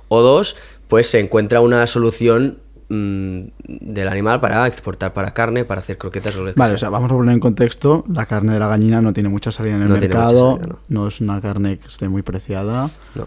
O 0.08 0.20
dos, 0.20 0.56
pues 0.86 1.08
se 1.08 1.20
encuentra 1.20 1.62
una 1.62 1.86
solución 1.86 2.58
mm, 2.90 3.44
del 3.66 4.08
animal 4.08 4.40
para 4.40 4.66
exportar 4.66 5.12
para 5.14 5.32
carne, 5.32 5.64
para 5.64 5.80
hacer 5.80 5.96
croquetas 5.96 6.36
o 6.36 6.44
lo 6.44 6.52
que 6.52 6.58
Vale, 6.58 6.74
o 6.74 6.78
sea, 6.78 6.90
vamos 6.90 7.10
a 7.10 7.14
poner 7.14 7.32
en 7.32 7.40
contexto. 7.40 8.04
La 8.12 8.26
carne 8.26 8.52
de 8.52 8.58
la 8.58 8.68
gallina 8.68 9.00
no 9.00 9.12
tiene 9.12 9.28
mucha 9.30 9.50
salida 9.50 9.76
en 9.76 9.82
el 9.82 9.88
No 9.88 9.96
mercado. 9.96 10.56
salida, 10.58 10.78
no. 10.88 11.06
es 11.08 11.20
una 11.20 11.40
carne 11.40 11.78
que 11.78 11.88
esté 11.88 12.08
muy 12.08 12.22
preciada. 12.22 12.90
No. 13.14 13.26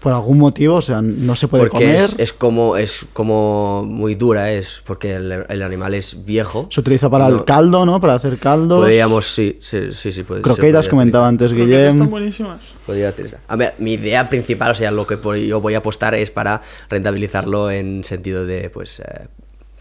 Por 0.00 0.12
algún 0.14 0.38
motivo, 0.38 0.76
o 0.76 0.82
sea, 0.82 1.02
no 1.02 1.36
se 1.36 1.46
puede 1.46 1.64
Porque 1.64 1.84
comer. 1.84 1.94
es, 1.96 2.16
es 2.18 2.32
como 2.32 2.76
es 2.78 3.04
como 3.12 3.84
muy 3.86 4.14
dura, 4.14 4.50
es 4.50 4.82
porque 4.86 5.14
el, 5.16 5.44
el 5.46 5.62
animal 5.62 5.92
es 5.92 6.24
viejo. 6.24 6.68
Se 6.70 6.80
utiliza 6.80 7.10
para 7.10 7.28
No. 7.28 7.36
el 7.40 7.44
caldo, 7.44 7.84
¿no? 7.84 8.00
Para 8.00 8.14
hacer 8.14 8.38
caldos. 8.38 8.80
Podríamos, 8.80 9.32
sí, 9.34 9.58
sí, 9.60 9.92
sí, 9.92 10.10
sí. 10.10 10.22
puede- 10.22 10.40
Croquetas, 10.40 10.88
comentaba 10.88 11.28
antes 11.28 11.52
Creo 11.52 11.66
que 11.66 11.74
están 11.80 11.92
Guillem. 11.98 12.10
buenísimas. 12.10 12.74
Podría 12.86 13.10
utilizar. 13.10 13.40
A 13.46 13.56
ver, 13.56 13.74
mi 13.78 13.92
idea 13.92 14.28
principal, 14.30 14.70
o 14.70 14.74
sea, 14.74 14.90
lo 14.90 15.06
que 15.06 15.18
yo 15.46 15.60
voy 15.60 15.74
a 15.74 15.78
apostar 15.78 16.14
es 16.14 16.30
para 16.30 16.62
rentabilizarlo 16.88 17.70
en 17.70 18.02
sentido 18.04 18.46
de, 18.46 18.70
pues, 18.70 19.00
eh, 19.00 19.28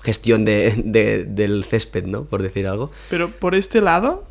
gestión 0.01 0.43
de, 0.43 0.81
de- 0.85 1.23
del 1.23 1.63
césped, 1.63 2.05
¿no? 2.05 2.23
Por 2.25 2.41
decir 2.43 2.67
algo. 2.67 2.91
Pero 3.09 3.29
por 3.29 3.55
este 3.55 3.79
lado, 3.79 4.25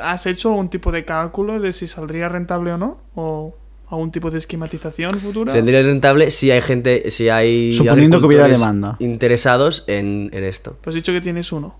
¿has 0.00 0.26
hecho 0.26 0.50
algún 0.50 0.68
tipo 0.68 0.92
de 0.92 1.04
cálculo 1.04 1.58
de 1.60 1.72
si 1.72 1.86
saldría 1.88 2.28
rentable 2.28 2.72
o 2.72 2.78
no? 2.78 2.98
¿O 3.16 3.54
algún 3.92 4.10
tipo 4.10 4.30
de 4.30 4.38
esquematización 4.38 5.10
futura? 5.20 5.52
Sería 5.52 5.82
rentable 5.82 6.30
si 6.30 6.50
hay 6.50 6.60
gente, 6.60 7.10
si 7.10 7.28
hay 7.28 7.72
Suponiendo 7.72 8.20
que 8.20 8.26
hubiera 8.26 8.48
demanda. 8.48 8.96
interesados 8.98 9.84
en, 9.86 10.30
en 10.32 10.44
esto. 10.44 10.76
Pues 10.80 10.94
has 10.94 11.02
dicho 11.02 11.12
que 11.12 11.20
tienes 11.20 11.52
uno. 11.52 11.76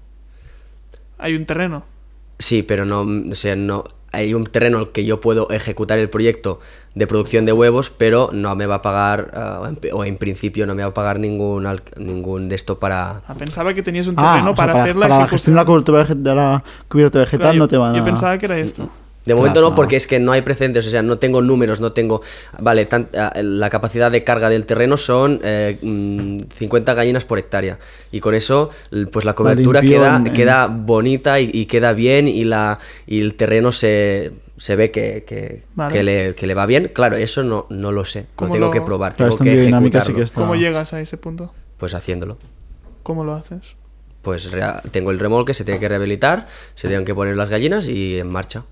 Hay 1.19 1.35
un 1.35 1.47
terreno. 1.47 1.85
Sí, 2.39 2.63
pero 2.63 2.85
no, 2.85 3.03
o 3.31 3.35
sea, 3.35 3.55
no 3.57 3.85
hay 4.15 4.35
un 4.35 4.45
terreno 4.45 4.79
en 4.79 4.85
el 4.85 4.91
que 4.93 5.05
yo 5.07 5.21
puedo 5.21 5.49
ejecutar 5.51 5.99
el 5.99 6.11
proyecto 6.11 6.61
de 6.95 7.07
producción 7.07 7.47
de 7.47 7.53
huevos, 7.53 7.89
pero 7.97 8.29
no 8.33 8.55
me 8.57 8.67
va 8.67 8.77
a 8.77 8.83
pagar, 8.83 9.31
ah, 9.33 9.61
o 9.63 9.67
en- 9.67 9.79
o 9.93 10.05
en 10.05 10.17
principio 10.19 10.67
no 10.67 10.75
me 10.75 10.83
va 10.83 10.91
a 10.91 10.95
pagar 10.95 11.19
ningún, 11.19 11.65
al- 11.65 11.83
ningún 11.97 12.49
de 12.51 12.55
esto 12.57 12.79
para... 12.79 13.23
Ah, 13.27 13.35
pensaba 13.39 13.73
que 13.73 13.83
tenías 13.83 14.09
un 14.09 14.15
Ah, 14.19 14.33
terreno 14.35 14.51
o 14.51 14.55
sea, 14.55 14.57
para, 14.57 14.73
para, 14.73 14.85
hacer 14.85 14.97
la 14.97 15.09
para 15.09 15.15
ejecución. 15.25 15.31
gestión 15.39 15.55
de 15.55 15.93
la 15.93 16.05
vege- 16.05 16.23
de 16.23 16.35
la 16.35 16.65
cubierta 16.89 17.19
vegetal 17.21 17.39
Claro, 17.41 17.55
yo- 17.55 17.59
no 17.61 17.69
te 17.69 17.77
van 17.79 17.93
a... 17.93 17.99
Yo 17.99 18.05
pensaba 18.05 18.37
que 18.37 18.47
era 18.47 18.59
esto. 18.59 18.91
De 19.25 19.35
momento 19.35 19.61
no, 19.61 19.75
porque 19.75 19.95
es 19.97 20.07
que 20.09 20.19
no 20.19 20.33
hay 20.33 20.43
precedentes, 20.43 20.87
o 20.87 20.91
sea, 20.91 21.03
no 21.03 21.19
tengo 21.19 21.43
números, 21.43 21.81
no 21.81 21.93
tengo... 21.93 22.23
Vale, 22.59 22.87
tan- 22.87 23.09
ah, 23.17 23.33
la 23.41 23.71
capacidad 23.71 24.11
de 24.11 24.25
carga 24.25 24.49
del 24.49 24.67
terreno 24.67 24.97
son 24.97 25.41
eh, 25.45 25.79
mm, 25.81 26.39
50 26.57 26.95
gallinas 26.95 27.25
por 27.25 27.39
hectárea. 27.39 27.79
Y 28.11 28.19
con 28.21 28.35
eso, 28.35 28.71
pues 29.13 29.25
la 29.25 29.35
cobertura 29.35 29.81
queda, 29.81 30.17
en- 30.17 30.33
queda 30.33 30.67
bonita 30.67 31.39
y, 31.39 31.51
y 31.53 31.67
queda 31.67 31.93
bien 31.93 32.27
y, 32.27 32.43
la, 32.45 32.81
y 33.07 33.21
el 33.21 33.35
terreno 33.35 33.71
se, 33.71 34.33
se 34.57 34.75
ve 34.75 34.91
que, 34.91 35.23
que, 35.25 35.63
Vale. 35.77 35.93
que 35.95 36.03
le, 36.03 36.35
que 36.35 36.47
le 36.49 36.55
va 36.55 36.67
bien. 36.67 36.91
Claro, 36.93 37.17
eso 37.17 37.45
no, 37.45 37.67
no 37.71 37.93
lo 37.93 38.05
sé, 38.05 38.21
lo 38.23 38.27
¿Cómo 38.35 38.53
tengo 38.53 38.67
lo- 38.67 38.73
que 38.73 38.81
probar, 38.81 39.15
tengo 39.15 39.37
que 39.39 39.55
ejecutarlo. 39.69 40.15
que 40.17 40.23
está... 40.23 40.41
¿Cómo 40.41 40.57
llegas 40.57 40.93
a 40.95 41.01
ese 41.01 41.17
punto? 41.17 41.53
Pues 41.79 41.95
haciéndolo. 41.95 42.39
¿Cómo 43.05 43.23
lo 43.25 43.35
haces? 43.35 43.77
Pues 44.23 44.51
tengo 44.93 45.11
el 45.11 45.19
remolque, 45.19 45.55
se 45.55 45.65
tiene 45.65 45.81
que 45.81 45.89
rehabilitar, 45.89 46.47
se 46.77 46.87
tienen 46.89 47.05
que 47.05 47.15
poner 47.15 47.37
las 47.37 47.49
gallinas 47.49 47.89
y 47.89 48.19
en 48.19 48.29
marcha. 48.33 48.63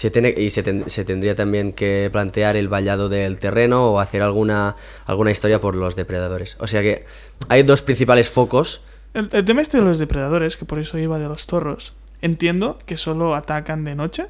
Se 0.00 0.10
tiene, 0.10 0.32
y 0.34 0.48
se, 0.48 0.62
ten- 0.62 0.88
se 0.88 1.04
tendría 1.04 1.34
también 1.34 1.74
que 1.74 2.08
plantear 2.10 2.56
el 2.56 2.68
vallado 2.68 3.10
del 3.10 3.38
terreno 3.38 3.90
o 3.92 4.00
hacer 4.00 4.22
alguna, 4.22 4.76
alguna 5.04 5.30
historia 5.30 5.60
por 5.60 5.76
los 5.76 5.94
depredadores. 5.94 6.56
O 6.58 6.66
sea 6.66 6.80
que 6.80 7.04
hay 7.50 7.64
dos 7.64 7.82
principales 7.82 8.30
focos. 8.30 8.80
El, 9.12 9.28
el 9.30 9.44
tema 9.44 9.60
este 9.60 9.76
de 9.76 9.82
los 9.84 9.98
depredadores, 9.98 10.56
que 10.56 10.64
por 10.64 10.78
eso 10.78 10.96
iba 10.96 11.18
de 11.18 11.28
los 11.28 11.44
zorros, 11.44 11.92
entiendo 12.22 12.78
que 12.86 12.96
solo 12.96 13.34
atacan 13.34 13.84
de 13.84 13.94
noche. 13.94 14.24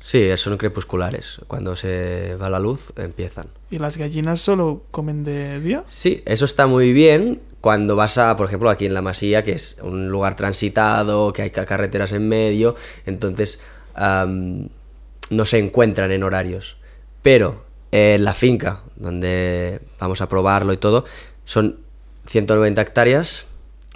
Sí, 0.00 0.30
son 0.38 0.56
crepusculares. 0.56 1.42
Cuando 1.48 1.76
se 1.76 2.34
va 2.40 2.48
la 2.48 2.58
luz, 2.58 2.94
empiezan. 2.96 3.48
¿Y 3.70 3.78
las 3.78 3.98
gallinas 3.98 4.40
solo 4.40 4.84
comen 4.90 5.22
de 5.22 5.60
día? 5.60 5.84
Sí, 5.86 6.22
eso 6.24 6.46
está 6.46 6.66
muy 6.66 6.94
bien 6.94 7.42
cuando 7.60 7.94
vas 7.94 8.16
a, 8.16 8.36
por 8.38 8.46
ejemplo, 8.46 8.70
aquí 8.70 8.86
en 8.86 8.94
la 8.94 9.02
Masía, 9.02 9.44
que 9.44 9.52
es 9.52 9.76
un 9.82 10.08
lugar 10.08 10.34
transitado, 10.34 11.32
que 11.34 11.42
hay 11.42 11.50
ca- 11.50 11.66
carreteras 11.66 12.12
en 12.12 12.26
medio, 12.26 12.74
entonces 13.06 13.60
no 13.96 15.44
se 15.44 15.58
encuentran 15.58 16.10
en 16.12 16.22
horarios. 16.22 16.76
Pero 17.22 17.64
en 17.92 18.24
la 18.24 18.34
finca, 18.34 18.80
donde 18.96 19.80
vamos 20.00 20.20
a 20.20 20.28
probarlo 20.28 20.72
y 20.72 20.78
todo, 20.78 21.04
son 21.44 21.78
190 22.26 22.80
hectáreas, 22.80 23.46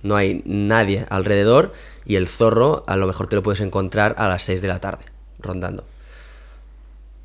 no 0.02 0.16
hay 0.16 0.42
nadie 0.44 1.06
alrededor 1.08 1.72
y 2.04 2.16
el 2.16 2.28
zorro 2.28 2.84
a 2.86 2.96
lo 2.96 3.06
mejor 3.06 3.26
te 3.26 3.36
lo 3.36 3.42
puedes 3.42 3.60
encontrar 3.60 4.14
a 4.18 4.28
las 4.28 4.42
6 4.44 4.62
de 4.62 4.68
la 4.68 4.80
tarde, 4.80 5.04
rondando. 5.40 5.84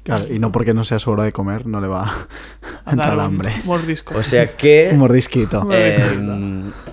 Claro, 0.03 0.25
y 0.33 0.39
no 0.39 0.51
porque 0.51 0.73
no 0.73 0.83
sea 0.83 0.97
su 0.97 1.11
hora 1.11 1.23
de 1.23 1.31
comer, 1.31 1.67
no 1.67 1.79
le 1.79 1.87
va 1.87 2.03
a 2.85 2.89
A 2.89 2.91
entrar 2.91 3.15
un 3.15 3.21
hambre. 3.21 3.53
Mordisco. 3.65 4.17
O 4.17 4.23
sea 4.23 4.55
que... 4.55 4.89
Un 4.93 4.97
mordisquito. 4.97 5.67
Eh, 5.71 6.17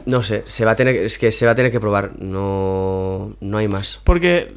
no 0.04 0.22
sé, 0.22 0.42
se 0.46 0.64
va 0.66 0.72
a 0.72 0.76
tener, 0.76 0.96
es 0.96 1.16
que 1.18 1.32
se 1.32 1.46
va 1.46 1.52
a 1.52 1.54
tener 1.54 1.72
que 1.72 1.80
probar, 1.80 2.20
no, 2.20 3.34
no 3.40 3.58
hay 3.58 3.68
más. 3.68 4.00
Porque 4.04 4.54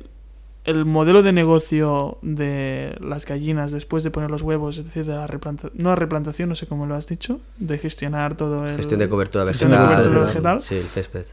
el 0.64 0.86
modelo 0.86 1.24
de 1.24 1.34
negocio 1.34 2.18
de 2.22 2.96
las 3.02 3.26
gallinas 3.26 3.72
después 3.72 4.04
de 4.04 4.12
poner 4.12 4.30
los 4.30 4.42
huevos, 4.44 4.78
es 4.78 4.86
decir, 4.86 5.06
de 5.06 5.14
la 5.16 5.26
replantación, 5.28 5.74
no 5.82 5.90
la 5.90 5.96
replantación, 5.96 6.50
no 6.50 6.56
sé 6.56 6.68
cómo 6.68 6.86
lo 6.86 6.96
has 6.96 7.08
dicho, 7.08 7.40
de 7.58 7.78
gestionar 7.78 8.36
todo 8.38 8.68
el... 8.68 8.76
Gestión 8.76 9.00
de 9.00 9.10
cobertura 9.10 9.46
gestión 9.46 9.72
de 9.72 9.78
vegetal. 9.78 9.96
cobertura 9.96 10.20
tal, 10.20 10.28
vegetal. 10.28 10.64
Sí, 10.64 10.76
el 10.76 10.86
césped. 10.88 11.26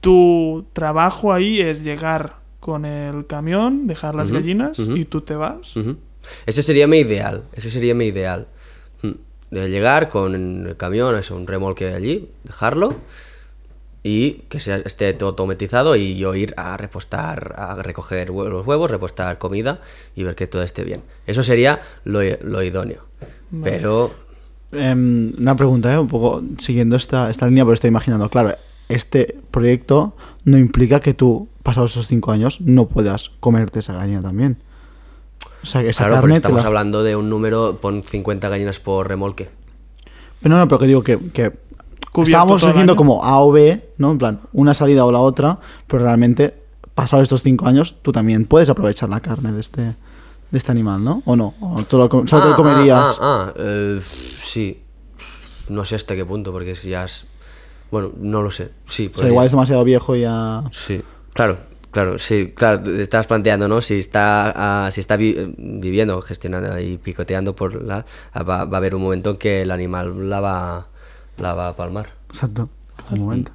Tu 0.00 0.64
trabajo 0.72 1.32
ahí 1.32 1.60
es 1.60 1.84
llegar 1.84 2.36
con 2.58 2.84
el 2.84 3.26
camión, 3.26 3.86
dejar 3.86 4.14
las 4.16 4.30
Ujú, 4.30 4.38
gallinas 4.40 4.78
ujú. 4.80 4.96
y 4.96 5.04
tú 5.04 5.20
te 5.20 5.34
vas. 5.36 5.76
Ujú. 5.76 5.96
Ese 6.46 6.62
sería 6.62 6.86
mi 6.86 6.98
ideal, 6.98 7.44
ese 7.52 7.70
sería 7.70 7.94
mi 7.94 8.06
ideal. 8.06 8.46
Mm. 9.02 9.10
De 9.52 9.68
llegar 9.68 10.08
con 10.08 10.34
el 10.66 10.76
camión, 10.76 11.16
eso, 11.16 11.36
un 11.36 11.46
remolque 11.46 11.92
allí, 11.94 12.28
dejarlo 12.44 12.96
y 14.02 14.32
que 14.48 14.58
sea, 14.60 14.76
esté 14.78 15.12
todo 15.14 15.30
automatizado 15.30 15.94
y 15.96 16.16
yo 16.16 16.34
ir 16.34 16.54
a 16.56 16.76
repostar, 16.76 17.54
a 17.56 17.74
recoger 17.82 18.30
los 18.30 18.66
huevos, 18.66 18.90
repostar 18.90 19.38
comida 19.38 19.80
y 20.16 20.24
ver 20.24 20.34
que 20.34 20.46
todo 20.46 20.62
esté 20.62 20.84
bien. 20.84 21.02
Eso 21.26 21.42
sería 21.42 21.80
lo, 22.04 22.22
idóneo. 22.22 23.04
Vale. 23.50 23.72
Pero 23.78 24.10
Em, 24.72 25.34
una 25.38 25.54
pregunta, 25.54 25.92
¿eh? 25.92 25.98
un 25.98 26.08
poco 26.08 26.42
siguiendo 26.56 26.96
esta, 26.96 27.30
esta 27.30 27.46
línea, 27.46 27.62
pero 27.64 27.74
estoy 27.74 27.88
imaginando, 27.88 28.30
claro, 28.30 28.56
este 28.88 29.36
proyecto 29.50 30.16
no 30.44 30.56
implica 30.56 30.98
que 31.00 31.12
tú, 31.12 31.48
pasados 31.62 31.90
esos 31.92 32.08
cinco 32.08 32.32
años, 32.32 32.58
no 32.62 32.88
puedas 32.88 33.30
comerte 33.40 33.80
esa 33.80 33.92
gallina 33.92 34.22
también. 34.22 34.56
O 35.62 35.66
sea, 35.66 35.82
que 35.82 35.90
esa 35.90 36.04
claro, 36.06 36.22
carne 36.22 36.36
estamos 36.36 36.62
la- 36.62 36.68
hablando 36.68 37.02
de 37.02 37.16
un 37.16 37.28
número, 37.28 37.78
pon 37.82 38.02
50 38.02 38.48
gallinas 38.48 38.80
por 38.80 39.06
remolque. 39.08 39.50
Pero 40.40 40.54
no, 40.54 40.58
no, 40.60 40.68
pero 40.68 40.78
que 40.78 40.86
digo 40.86 41.02
que, 41.04 41.52
estábamos 42.22 42.62
diciendo 42.64 42.96
como 42.96 43.24
A 43.24 43.40
o 43.40 43.50
B, 43.52 43.90
¿no? 43.98 44.10
En 44.12 44.18
plan, 44.18 44.40
una 44.52 44.74
salida 44.74 45.04
o 45.04 45.12
la 45.12 45.20
otra, 45.20 45.58
pero 45.86 46.02
realmente, 46.04 46.54
pasados 46.94 47.22
estos 47.24 47.42
cinco 47.42 47.66
años, 47.66 47.96
tú 48.02 48.12
también 48.12 48.44
puedes 48.46 48.68
aprovechar 48.70 49.08
la 49.08 49.20
carne 49.20 49.52
de 49.52 49.60
este, 49.60 49.82
de 49.82 50.58
este 50.58 50.70
animal, 50.70 51.02
¿no? 51.02 51.22
¿O 51.24 51.36
no? 51.36 51.54
¿O 51.60 51.82
tú 51.84 51.96
lo 51.98 52.08
com- 52.08 52.26
solo 52.26 52.42
te 52.42 52.48
lo 52.48 52.54
Ah, 52.54 52.56
comerías? 52.56 52.98
Ah, 52.98 53.14
ah, 53.20 53.46
ah, 53.48 53.52
eh, 53.56 54.00
sí. 54.40 54.82
No 55.68 55.84
sé 55.84 55.94
hasta 55.94 56.14
qué 56.14 56.24
punto, 56.24 56.52
porque 56.52 56.74
si 56.74 56.90
ya 56.90 57.04
es... 57.04 57.24
Bueno, 57.90 58.10
no 58.18 58.42
lo 58.42 58.50
sé. 58.50 58.70
Sí, 58.86 59.10
o 59.14 59.16
sea, 59.18 59.28
igual 59.28 59.46
es 59.46 59.52
demasiado 59.52 59.84
viejo 59.84 60.16
y 60.16 60.22
ya... 60.22 60.64
Sí, 60.72 61.02
claro, 61.34 61.58
claro, 61.90 62.18
sí, 62.18 62.52
claro, 62.54 62.82
te 62.82 63.02
estás 63.02 63.26
planteando, 63.26 63.68
¿no? 63.68 63.80
Si 63.80 63.94
está, 63.98 64.52
ah, 64.86 64.90
si 64.90 65.00
está 65.00 65.16
vi- 65.16 65.54
viviendo, 65.56 66.20
gestionando 66.20 66.78
y 66.80 66.98
picoteando 66.98 67.54
por 67.56 67.82
la... 67.82 68.04
ah, 68.32 68.42
Va, 68.42 68.64
va 68.64 68.76
a 68.76 68.78
haber 68.78 68.94
un 68.94 69.02
momento 69.02 69.30
en 69.30 69.36
que 69.36 69.62
el 69.62 69.70
animal 69.70 70.28
la 70.28 70.40
va, 70.40 70.88
la 71.38 71.54
va 71.54 71.68
a 71.68 71.76
palmar. 71.76 72.10
Exacto. 72.28 72.68
Un 73.10 73.20
momento. 73.20 73.52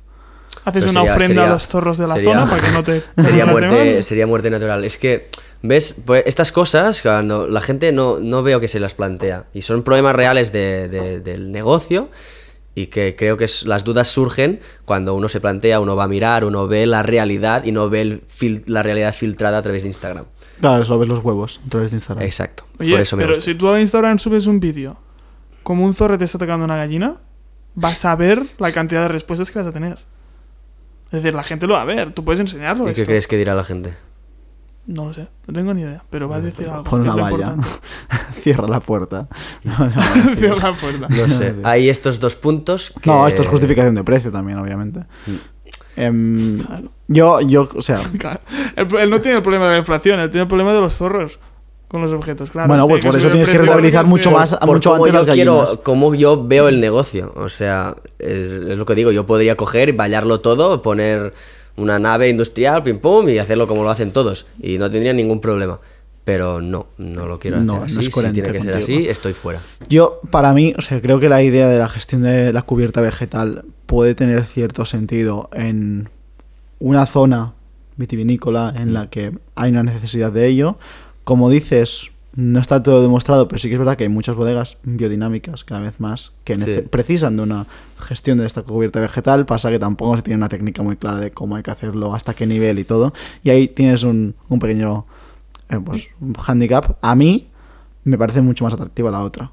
Haces 0.66 0.84
Pero 0.86 0.92
una 0.92 1.00
sería- 1.02 1.14
ofrenda 1.14 1.28
sería- 1.28 1.44
a 1.46 1.54
los 1.54 1.68
zorros 1.68 1.98
de 1.98 2.08
la 2.08 2.14
sería- 2.16 2.34
zona 2.34 2.46
para 2.50 2.62
que 2.62 2.72
no 2.72 2.84
te... 2.84 3.04
Sería 3.22 3.46
muerte, 3.46 4.04
sería 4.04 4.28
muerte 4.28 4.50
natural. 4.50 4.84
Es 4.84 4.98
que, 4.98 5.30
¿ves? 5.62 5.96
Pues 6.06 6.24
estas 6.26 6.52
cosas, 6.52 7.02
cuando 7.02 7.48
la 7.48 7.62
gente 7.62 7.92
no, 7.94 8.20
no 8.20 8.44
veo 8.44 8.60
que 8.60 8.68
se 8.68 8.80
las 8.80 8.94
plantea. 8.94 9.46
Y 9.54 9.62
son 9.62 9.84
problemas 9.84 10.16
reales 10.16 10.52
de- 10.52 10.90
de- 10.90 11.20
del 11.22 11.52
negocio. 11.52 12.10
Y 12.76 12.88
que 12.88 13.16
creo 13.16 13.38
que 13.38 13.48
las 13.66 13.84
dudas 13.84 14.08
surgen 14.08 14.60
cuando 14.86 15.16
uno 15.16 15.30
se 15.30 15.40
plantea, 15.42 15.80
uno 15.80 15.96
va 15.96 16.04
a 16.04 16.08
mirar, 16.08 16.46
uno 16.46 16.68
ve 16.68 16.86
la 16.86 17.02
realidad 17.02 17.64
y 17.64 17.72
no 17.72 17.90
ve 17.90 18.02
el 18.02 18.22
fil- 18.28 18.62
la 18.68 18.84
realidad 18.84 19.16
filtrada 19.16 19.58
a 19.58 19.64
través 19.64 19.82
de 19.82 19.90
Instagram. 19.90 20.26
Claro, 20.62 20.84
solo 20.84 21.00
ves 21.00 21.10
los 21.10 21.24
huevos 21.24 21.60
a 21.66 21.70
través 21.70 21.90
de 21.90 21.98
Instagram. 21.98 22.24
Exacto. 22.24 22.66
Oye, 22.80 22.92
Por 22.92 23.00
eso 23.02 23.16
me 23.16 23.24
pero 23.24 23.34
gusta. 23.36 23.46
si 23.52 23.56
tú 23.58 23.70
a 23.72 23.80
Instagram 23.82 24.20
subes 24.20 24.46
un 24.46 24.60
vídeo 24.60 24.96
como 25.64 25.86
un 25.86 25.96
zorro 25.96 26.20
te 26.20 26.26
está 26.26 26.38
atacando 26.38 26.66
una 26.66 26.76
gallina, 26.78 27.16
vas 27.78 28.06
a 28.06 28.16
ver 28.16 28.44
la 28.58 28.72
cantidad 28.72 29.04
de 29.04 29.08
respuestas 29.08 29.52
que 29.52 29.60
vas 29.60 29.68
a 29.68 29.72
tener. 29.72 30.00
Es 31.06 31.24
decir, 31.24 31.34
la 31.36 31.44
gente 31.44 31.68
lo 31.68 31.76
va 31.76 31.84
a 31.84 31.86
ver. 31.86 32.12
Tú 32.12 32.26
puedes 32.26 32.40
enseñarlo 32.42 32.90
¿Y 32.90 32.94
qué 32.94 33.06
crees 33.06 33.28
que 33.28 33.38
dirá 33.38 33.54
la 33.56 33.64
gente? 33.64 33.94
No 34.88 35.06
lo 35.06 35.14
sé. 35.14 35.28
No 35.46 35.54
tengo 35.54 35.74
ni 35.74 35.84
idea. 35.84 36.04
Pero 36.10 36.28
va 36.28 36.38
a 36.38 36.42
decir 36.42 36.68
algo. 36.68 36.84
Pon 36.84 37.04
que 37.04 37.10
una 37.10 37.22
valla. 37.22 37.56
Cierra 38.34 38.68
la 38.68 38.80
puerta. 38.80 39.28
Cierra 40.38 40.72
la 40.72 40.74
puerta. 40.74 41.08
No 41.08 41.28
sé. 41.28 41.56
Hay 41.64 41.90
estos 41.90 42.20
dos 42.20 42.36
puntos 42.36 42.94
que... 43.00 43.10
No, 43.10 43.28
esto 43.28 43.44
es 43.44 43.48
justificación 43.48 43.94
de 43.94 44.04
precio 44.04 44.32
también, 44.32 44.58
obviamente. 44.58 45.02
Mm. 45.28 45.36
Em, 45.98 46.60
Claro. 46.60 46.92
yo, 47.08 47.42
yo, 47.42 47.70
o 47.76 47.82
sea, 47.82 48.00
Claro. 48.18 48.40
Él, 48.76 48.88
él 49.00 49.10
no 49.10 49.22
tiene 49.22 49.38
el 49.38 49.44
problema 49.44 49.66
de 49.68 49.74
la 49.74 49.78
inflación, 49.78 50.20
él 50.20 50.30
tiene 50.32 50.44
el 50.44 50.48
problema 50.48 50.74
de 50.74 50.82
los 50.82 50.96
zorros 50.96 51.40
con 51.88 52.02
los 52.02 52.12
objetos, 52.12 52.52
claro. 52.52 52.68
Bueno, 52.68 52.88
pues 52.88 53.06
por 53.06 53.16
eso 53.16 53.30
tienes 53.30 53.50
que 53.50 53.58
rentabilizar 53.58 54.06
mucho 54.08 54.30
más- 54.32 54.54
a 54.54 54.60
por 54.60 54.76
mucho 54.76 54.94
antes 54.96 55.14
yo 55.14 55.18
las 55.20 55.26
quiero, 55.34 55.58
gallinas. 55.60 55.80
cómo 55.84 56.14
yo 56.16 56.46
veo 56.46 56.68
el 56.68 56.80
negocio. 56.82 57.32
O 57.36 57.48
sea, 57.50 57.96
es, 58.20 58.48
es 58.48 58.78
lo 58.78 58.86
que 58.86 58.94
digo. 58.96 59.12
Yo 59.12 59.26
podría 59.26 59.56
coger, 59.56 59.94
vallarlo 59.94 60.42
todo, 60.42 60.82
poner 60.82 61.34
una 61.78 61.98
nave 62.00 62.28
industrial, 62.30 62.84
pim 62.84 62.98
pum, 62.98 63.30
y 63.30 63.38
hacerlo 63.38 63.68
como 63.68 63.84
lo 63.84 63.90
hacen 63.90 64.12
todos. 64.12 64.46
Y 64.60 64.78
no 64.78 64.92
tendría 64.92 65.14
ningún 65.14 65.40
problema. 65.40 65.80
Pero 66.26 66.60
no, 66.60 66.88
no 66.98 67.26
lo 67.26 67.40
quiero 67.40 67.62
No, 67.62 67.76
hacer 67.78 67.94
no 67.94 68.00
así. 68.02 68.10
es 68.10 68.14
si 68.14 68.32
tiene 68.34 68.52
que 68.52 68.60
ser 68.60 68.72
contigo. 68.74 68.98
así, 69.00 69.08
estoy 69.08 69.32
fuera. 69.32 69.62
yo, 69.88 70.20
para 70.30 70.54
mí, 70.54 70.74
o 70.78 70.82
sea, 70.82 71.00
creo 71.02 71.22
que 71.22 71.30
la 71.30 71.42
idea 71.42 71.70
de 71.70 71.80
la 71.80 71.88
gestión 71.88 72.24
de 72.24 72.52
la 72.52 72.64
cubierta 72.64 73.00
vegetal 73.00 73.64
puede 73.86 74.14
tener 74.14 74.44
cierto 74.46 74.84
sentido 74.84 75.50
en 75.54 76.10
una 76.80 77.06
zona 77.06 77.54
vitivinícola 77.96 78.74
en 78.76 78.94
la 78.94 79.10
que 79.10 79.32
hay 79.56 79.72
una 79.72 79.84
necesidad 79.84 80.32
de 80.34 80.48
ello. 80.48 80.78
Como 81.28 81.50
dices, 81.50 82.12
no 82.38 82.58
está 82.62 82.82
todo 82.82 83.02
demostrado, 83.02 83.50
pero 83.50 83.60
sí 83.60 83.68
que 83.68 83.74
es 83.74 83.80
verdad 83.80 83.98
que 83.98 84.04
hay 84.06 84.10
muchas 84.10 84.36
bodegas 84.38 84.78
biodinámicas 84.84 85.66
cada 85.66 85.82
vez 85.82 86.00
más 86.00 86.32
que 86.46 86.58
Sí. 86.58 86.82
precisan 86.90 87.36
de 87.36 87.44
una 87.44 87.66
gestión 88.00 88.38
de 88.38 88.46
esta 88.46 88.62
cubierta 88.62 89.02
vegetal. 89.02 89.46
Pasa 89.46 89.70
que 89.70 89.78
tampoco 89.78 90.16
se 90.16 90.22
tiene 90.22 90.38
una 90.38 90.48
técnica 90.48 90.84
muy 90.84 90.96
clara 90.96 91.20
de 91.20 91.32
cómo 91.32 91.58
hay 91.58 91.64
que 91.64 91.72
hacerlo, 91.72 92.16
hasta 92.16 92.34
qué 92.34 92.48
nivel 92.48 92.80
y 92.80 92.86
todo. 92.86 93.12
Y 93.44 93.50
ahí 93.50 93.68
tienes 93.68 94.04
un, 94.04 94.36
un 94.48 94.60
pequeño 94.60 95.06
eh, 95.70 95.80
pues, 95.84 96.08
un 96.22 96.34
handicap. 96.48 96.98
A 97.02 97.14
mí 97.16 97.50
me 98.06 98.18
parece 98.18 98.42
mucho 98.42 98.64
más 98.64 98.74
atractiva 98.74 99.12
la 99.12 99.22
otra, 99.22 99.52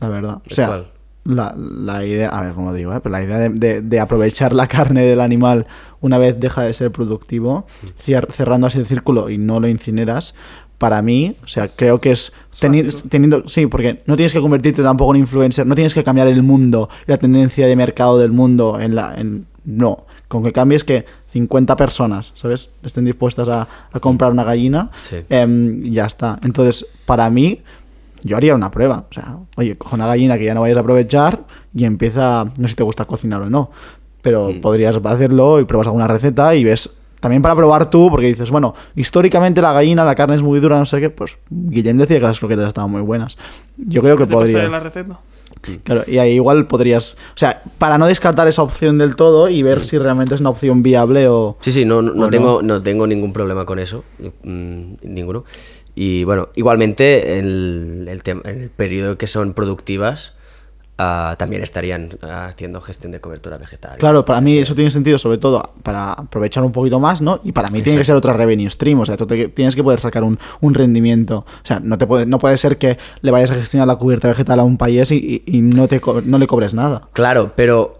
la 0.00 0.08
verdad. 0.08 0.40
O 0.50 0.54
sea, 0.54 0.86
la, 1.24 1.54
la 1.54 2.02
idea, 2.06 2.30
a 2.30 2.40
ver 2.44 2.54
cómo 2.54 2.72
digo, 2.72 2.94
¿eh? 2.94 3.00
pero 3.02 3.12
la 3.12 3.22
idea 3.22 3.38
de, 3.38 3.50
de- 3.50 3.82
de 3.82 4.00
aprovechar 4.00 4.54
la 4.54 4.66
carne 4.68 5.02
del 5.02 5.20
animal 5.20 5.66
una 6.00 6.16
vez 6.16 6.40
deja 6.40 6.62
de 6.62 6.72
ser 6.72 6.90
productivo, 6.92 7.66
cier- 8.02 8.30
cerrando 8.30 8.68
así 8.68 8.78
el 8.78 8.86
círculo 8.86 9.28
y 9.28 9.36
no 9.36 9.60
lo 9.60 9.68
incineras, 9.68 10.34
para 10.80 11.02
mí, 11.02 11.36
o 11.44 11.46
sea, 11.46 11.68
creo 11.68 12.00
que 12.00 12.10
es 12.10 12.32
teni- 12.58 12.90
teniendo, 13.10 13.46
sí, 13.48 13.66
porque 13.66 14.00
no 14.06 14.16
tienes 14.16 14.32
que 14.32 14.40
convertirte 14.40 14.82
tampoco 14.82 15.14
en 15.14 15.20
influencer, 15.20 15.66
no 15.66 15.74
tienes 15.74 15.92
que 15.92 16.02
cambiar 16.02 16.26
el 16.26 16.42
mundo, 16.42 16.88
la 17.06 17.18
tendencia 17.18 17.66
de 17.66 17.76
mercado 17.76 18.18
del 18.18 18.32
mundo 18.32 18.80
en 18.80 18.94
la, 18.94 19.14
en, 19.14 19.44
no, 19.66 20.06
con 20.26 20.42
que 20.42 20.52
cambies 20.52 20.82
que 20.84 21.04
50 21.28 21.76
personas, 21.76 22.32
¿sabes? 22.34 22.70
Estén 22.82 23.04
dispuestas 23.04 23.48
a, 23.50 23.68
a 23.92 24.00
comprar 24.00 24.32
una 24.32 24.42
gallina, 24.42 24.90
Sí. 25.08 25.16
em, 25.28 25.84
y 25.84 25.90
ya 25.90 26.06
está. 26.06 26.38
Entonces, 26.44 26.86
para 27.04 27.28
mí, 27.28 27.60
yo 28.22 28.36
haría 28.38 28.54
una 28.54 28.70
prueba. 28.70 29.06
O 29.10 29.12
sea, 29.14 29.36
oye, 29.56 29.74
coge 29.76 29.96
una 29.96 30.06
gallina 30.06 30.38
que 30.38 30.44
ya 30.46 30.54
no 30.54 30.62
vayas 30.62 30.78
a 30.78 30.80
aprovechar 30.80 31.44
y 31.74 31.84
empieza, 31.84 32.44
no 32.56 32.62
sé 32.64 32.70
si 32.70 32.74
te 32.76 32.82
gusta 32.84 33.04
cocinar 33.04 33.42
o 33.42 33.50
no, 33.50 33.70
pero 34.22 34.48
Mm. 34.50 34.60
podrías 34.62 34.96
hacerlo 34.96 35.60
y 35.60 35.64
pruebas 35.66 35.88
alguna 35.88 36.06
receta 36.08 36.54
y 36.54 36.64
ves, 36.64 36.88
también 37.20 37.42
para 37.42 37.54
probar 37.54 37.90
tú, 37.90 38.08
porque 38.10 38.26
dices, 38.26 38.50
bueno, 38.50 38.74
históricamente 38.96 39.60
la 39.62 39.72
gallina, 39.72 40.04
la 40.04 40.14
carne 40.14 40.36
es 40.36 40.42
muy 40.42 40.58
dura, 40.60 40.78
no 40.78 40.86
sé 40.86 41.00
qué, 41.00 41.10
pues 41.10 41.36
Guillem 41.50 41.98
decía 41.98 42.18
que 42.18 42.24
las 42.24 42.40
croquetas 42.40 42.68
estaban 42.68 42.90
muy 42.90 43.02
buenas. 43.02 43.36
Yo 43.76 44.00
creo 44.02 44.16
que 44.16 44.26
¿Te 44.26 44.32
podría. 44.32 44.68
la 44.68 44.80
receta? 44.80 45.20
Claro, 45.84 46.04
y 46.06 46.16
ahí 46.18 46.32
igual 46.34 46.66
podrías, 46.66 47.14
o 47.34 47.36
sea, 47.36 47.62
para 47.78 47.98
no 47.98 48.06
descartar 48.06 48.48
esa 48.48 48.62
opción 48.62 48.96
del 48.98 49.16
todo 49.16 49.48
y 49.50 49.62
ver 49.62 49.82
si 49.84 49.98
realmente 49.98 50.34
es 50.34 50.40
una 50.40 50.50
opción 50.50 50.82
viable 50.82 51.28
o... 51.28 51.58
Sí, 51.60 51.72
sí, 51.72 51.84
no, 51.84 52.00
no, 52.00 52.30
tengo, 52.30 52.62
no 52.62 52.82
tengo 52.82 53.06
ningún 53.06 53.32
problema 53.32 53.66
con 53.66 53.78
eso. 53.78 54.04
mm, 54.42 54.92
ninguno. 55.02 55.44
Y 55.94 56.24
bueno, 56.24 56.48
igualmente 56.54 57.38
en 57.38 57.44
el, 57.44 58.06
el 58.08 58.22
tema- 58.22 58.42
en 58.46 58.62
el 58.62 58.70
periodo 58.70 59.18
que 59.18 59.26
son 59.26 59.52
productivas, 59.52 60.34
ah, 61.02 61.34
también 61.38 61.62
estarían 61.62 62.08
ah, 62.22 62.46
haciendo 62.46 62.80
gestión 62.80 63.12
de 63.12 63.20
cobertura 63.20 63.56
vegetal. 63.58 63.98
Claro, 63.98 64.24
para 64.24 64.40
mí 64.40 64.58
eso 64.58 64.74
tiene 64.74 64.90
sentido, 64.90 65.18
sobre 65.18 65.38
todo 65.38 65.62
para 65.82 66.12
aprovechar 66.12 66.62
un 66.64 66.72
poquito 66.72 67.00
más, 67.00 67.22
¿no? 67.22 67.40
Y 67.44 67.52
para 67.52 67.68
mí 67.70 67.82
tiene 67.82 67.98
que 67.98 68.04
ser 68.04 68.16
otra 68.16 68.32
revenue 68.34 68.68
stream, 68.70 69.00
o 69.00 69.06
sea, 69.06 69.16
tú 69.16 69.26
te- 69.26 69.48
tienes 69.48 69.74
que 69.74 69.82
poder 69.82 69.98
sacar 70.00 70.22
un, 70.24 70.38
un 70.60 70.74
rendimiento. 70.74 71.38
O 71.38 71.64
sea, 71.66 71.80
no, 71.80 71.96
te 71.98 72.06
puede, 72.06 72.26
no 72.26 72.38
puede 72.38 72.58
ser 72.58 72.78
que 72.78 72.98
le 73.22 73.30
vayas 73.30 73.50
a 73.50 73.54
gestionar 73.54 73.88
la 73.88 73.96
cubierta 73.96 74.28
vegetal 74.28 74.60
a 74.60 74.64
un 74.64 74.76
país 74.76 75.10
y, 75.10 75.42
y- 75.46 75.56
y 75.58 75.62
no, 75.62 75.88
te 75.88 76.00
no 76.24 76.38
le 76.38 76.46
cobres 76.46 76.74
nada. 76.74 77.02
Claro, 77.12 77.52
pero 77.56 77.99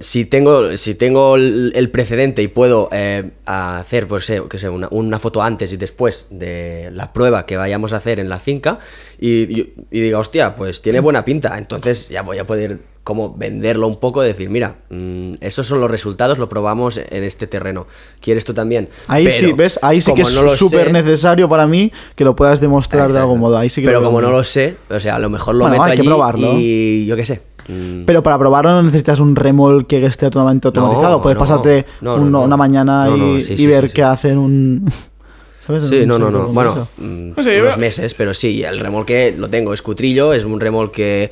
si 0.00 0.24
tengo 0.24 0.76
si 0.76 0.94
tengo 0.94 1.36
el, 1.36 1.88
precedente 1.92 2.42
y 2.42 2.48
puedo 2.48 2.88
eh, 2.92 3.30
hacer 3.46 4.06
pues, 4.08 4.28
eh, 4.30 4.42
que 4.48 4.58
sé, 4.58 4.68
una, 4.68 4.88
una 4.90 5.18
foto 5.18 5.42
antes 5.42 5.72
y 5.72 5.76
después 5.76 6.26
de 6.30 6.90
la 6.92 7.12
prueba 7.12 7.46
que 7.46 7.56
vayamos 7.56 7.92
a 7.92 7.96
hacer 7.98 8.20
en 8.20 8.28
la 8.28 8.40
finca 8.40 8.78
y, 9.18 9.42
y- 9.60 9.74
y 9.90 10.00
diga, 10.00 10.18
hostia, 10.18 10.54
pues 10.56 10.82
tiene 10.82 11.00
buena 11.00 11.24
pinta, 11.24 11.56
entonces 11.58 12.08
ya 12.08 12.22
voy 12.22 12.38
a 12.38 12.46
poder 12.46 12.78
como 13.02 13.34
venderlo 13.34 13.86
un 13.88 13.96
poco, 13.98 14.20
decir, 14.20 14.50
mira, 14.50 14.76
mm, 14.90 15.34
esos 15.40 15.66
son 15.66 15.80
los 15.80 15.90
resultados, 15.90 16.36
lo 16.38 16.48
probamos 16.50 16.98
en 16.98 17.24
este 17.24 17.46
terreno. 17.46 17.86
¿Quieres 18.20 18.44
tú 18.44 18.52
también? 18.52 18.88
Ahí 19.08 19.24
Pero, 19.24 19.36
sí, 19.36 19.52
¿ves? 19.54 19.78
Ahí 19.82 20.00
sí 20.02 20.12
que 20.14 20.22
es 20.22 20.34
no 20.40 20.46
súper 20.48 20.88
sé- 20.88 20.92
necesario 20.92 21.48
para 21.48 21.66
mí 21.66 21.90
que 22.14 22.24
lo 22.24 22.36
puedas 22.36 22.60
demostrar 22.60 23.10
de 23.10 23.18
algún 23.18 23.40
modo. 23.40 23.56
Ahí 23.56 23.70
sí 23.70 23.80
que 23.80 23.86
Pero 23.86 24.00
lo 24.00 24.06
como 24.06 24.20
no 24.20 24.30
lo 24.30 24.44
sé, 24.44 24.76
o 24.90 25.00
sea, 25.00 25.16
a 25.16 25.18
lo 25.18 25.30
mejor 25.30 25.54
lo 25.54 25.64
Bueno, 25.64 25.76
meto 25.82 25.90
hay 25.90 25.96
que 25.96 26.04
probarlo. 26.04 26.52
y 26.58 27.06
yo 27.06 27.16
qué 27.16 27.24
sé. 27.24 27.40
Mm, 27.68 28.04
Pero 28.04 28.22
para 28.22 28.38
probarlo 28.38 28.70
no 28.72 28.82
necesitas 28.82 29.20
un 29.20 29.36
remolque 29.36 30.00
que 30.00 30.06
esté 30.06 30.30
totalmente 30.30 30.68
automatizado. 30.68 31.20
Puedes 31.22 31.36
no, 31.36 31.40
pasarte 31.40 31.86
no, 32.00 32.16
no, 32.16 32.22
un- 32.22 32.32
no. 32.32 32.42
una 32.42 32.56
mañana 32.56 33.06
No, 33.06 33.16
no, 33.16 33.38
y, 33.38 33.42
sí, 33.42 33.52
y 33.54 33.56
sí, 33.58 33.66
ver 33.66 33.88
sí, 33.88 33.94
qué 33.94 34.02
hacen 34.02 34.38
un... 34.38 34.90
¿Sabes? 35.66 35.88
Sí, 35.88 36.00
Un 36.00 36.08
no, 36.08 36.18
no, 36.18 36.30
no. 36.30 36.48
Bueno, 36.48 36.88
mm, 36.98 37.32
O 37.38 37.42
sea, 37.42 37.54
yo 37.54 37.62
unos 37.62 37.78
meses, 37.78 38.14
pero 38.14 38.34
sí, 38.34 38.62
el 38.64 38.80
remolque 38.80 39.34
lo 39.36 39.48
tengo, 39.48 39.72
es 39.74 39.82
cutrillo, 39.82 40.32
es 40.32 40.44
un 40.44 40.58
remolque 40.58 41.30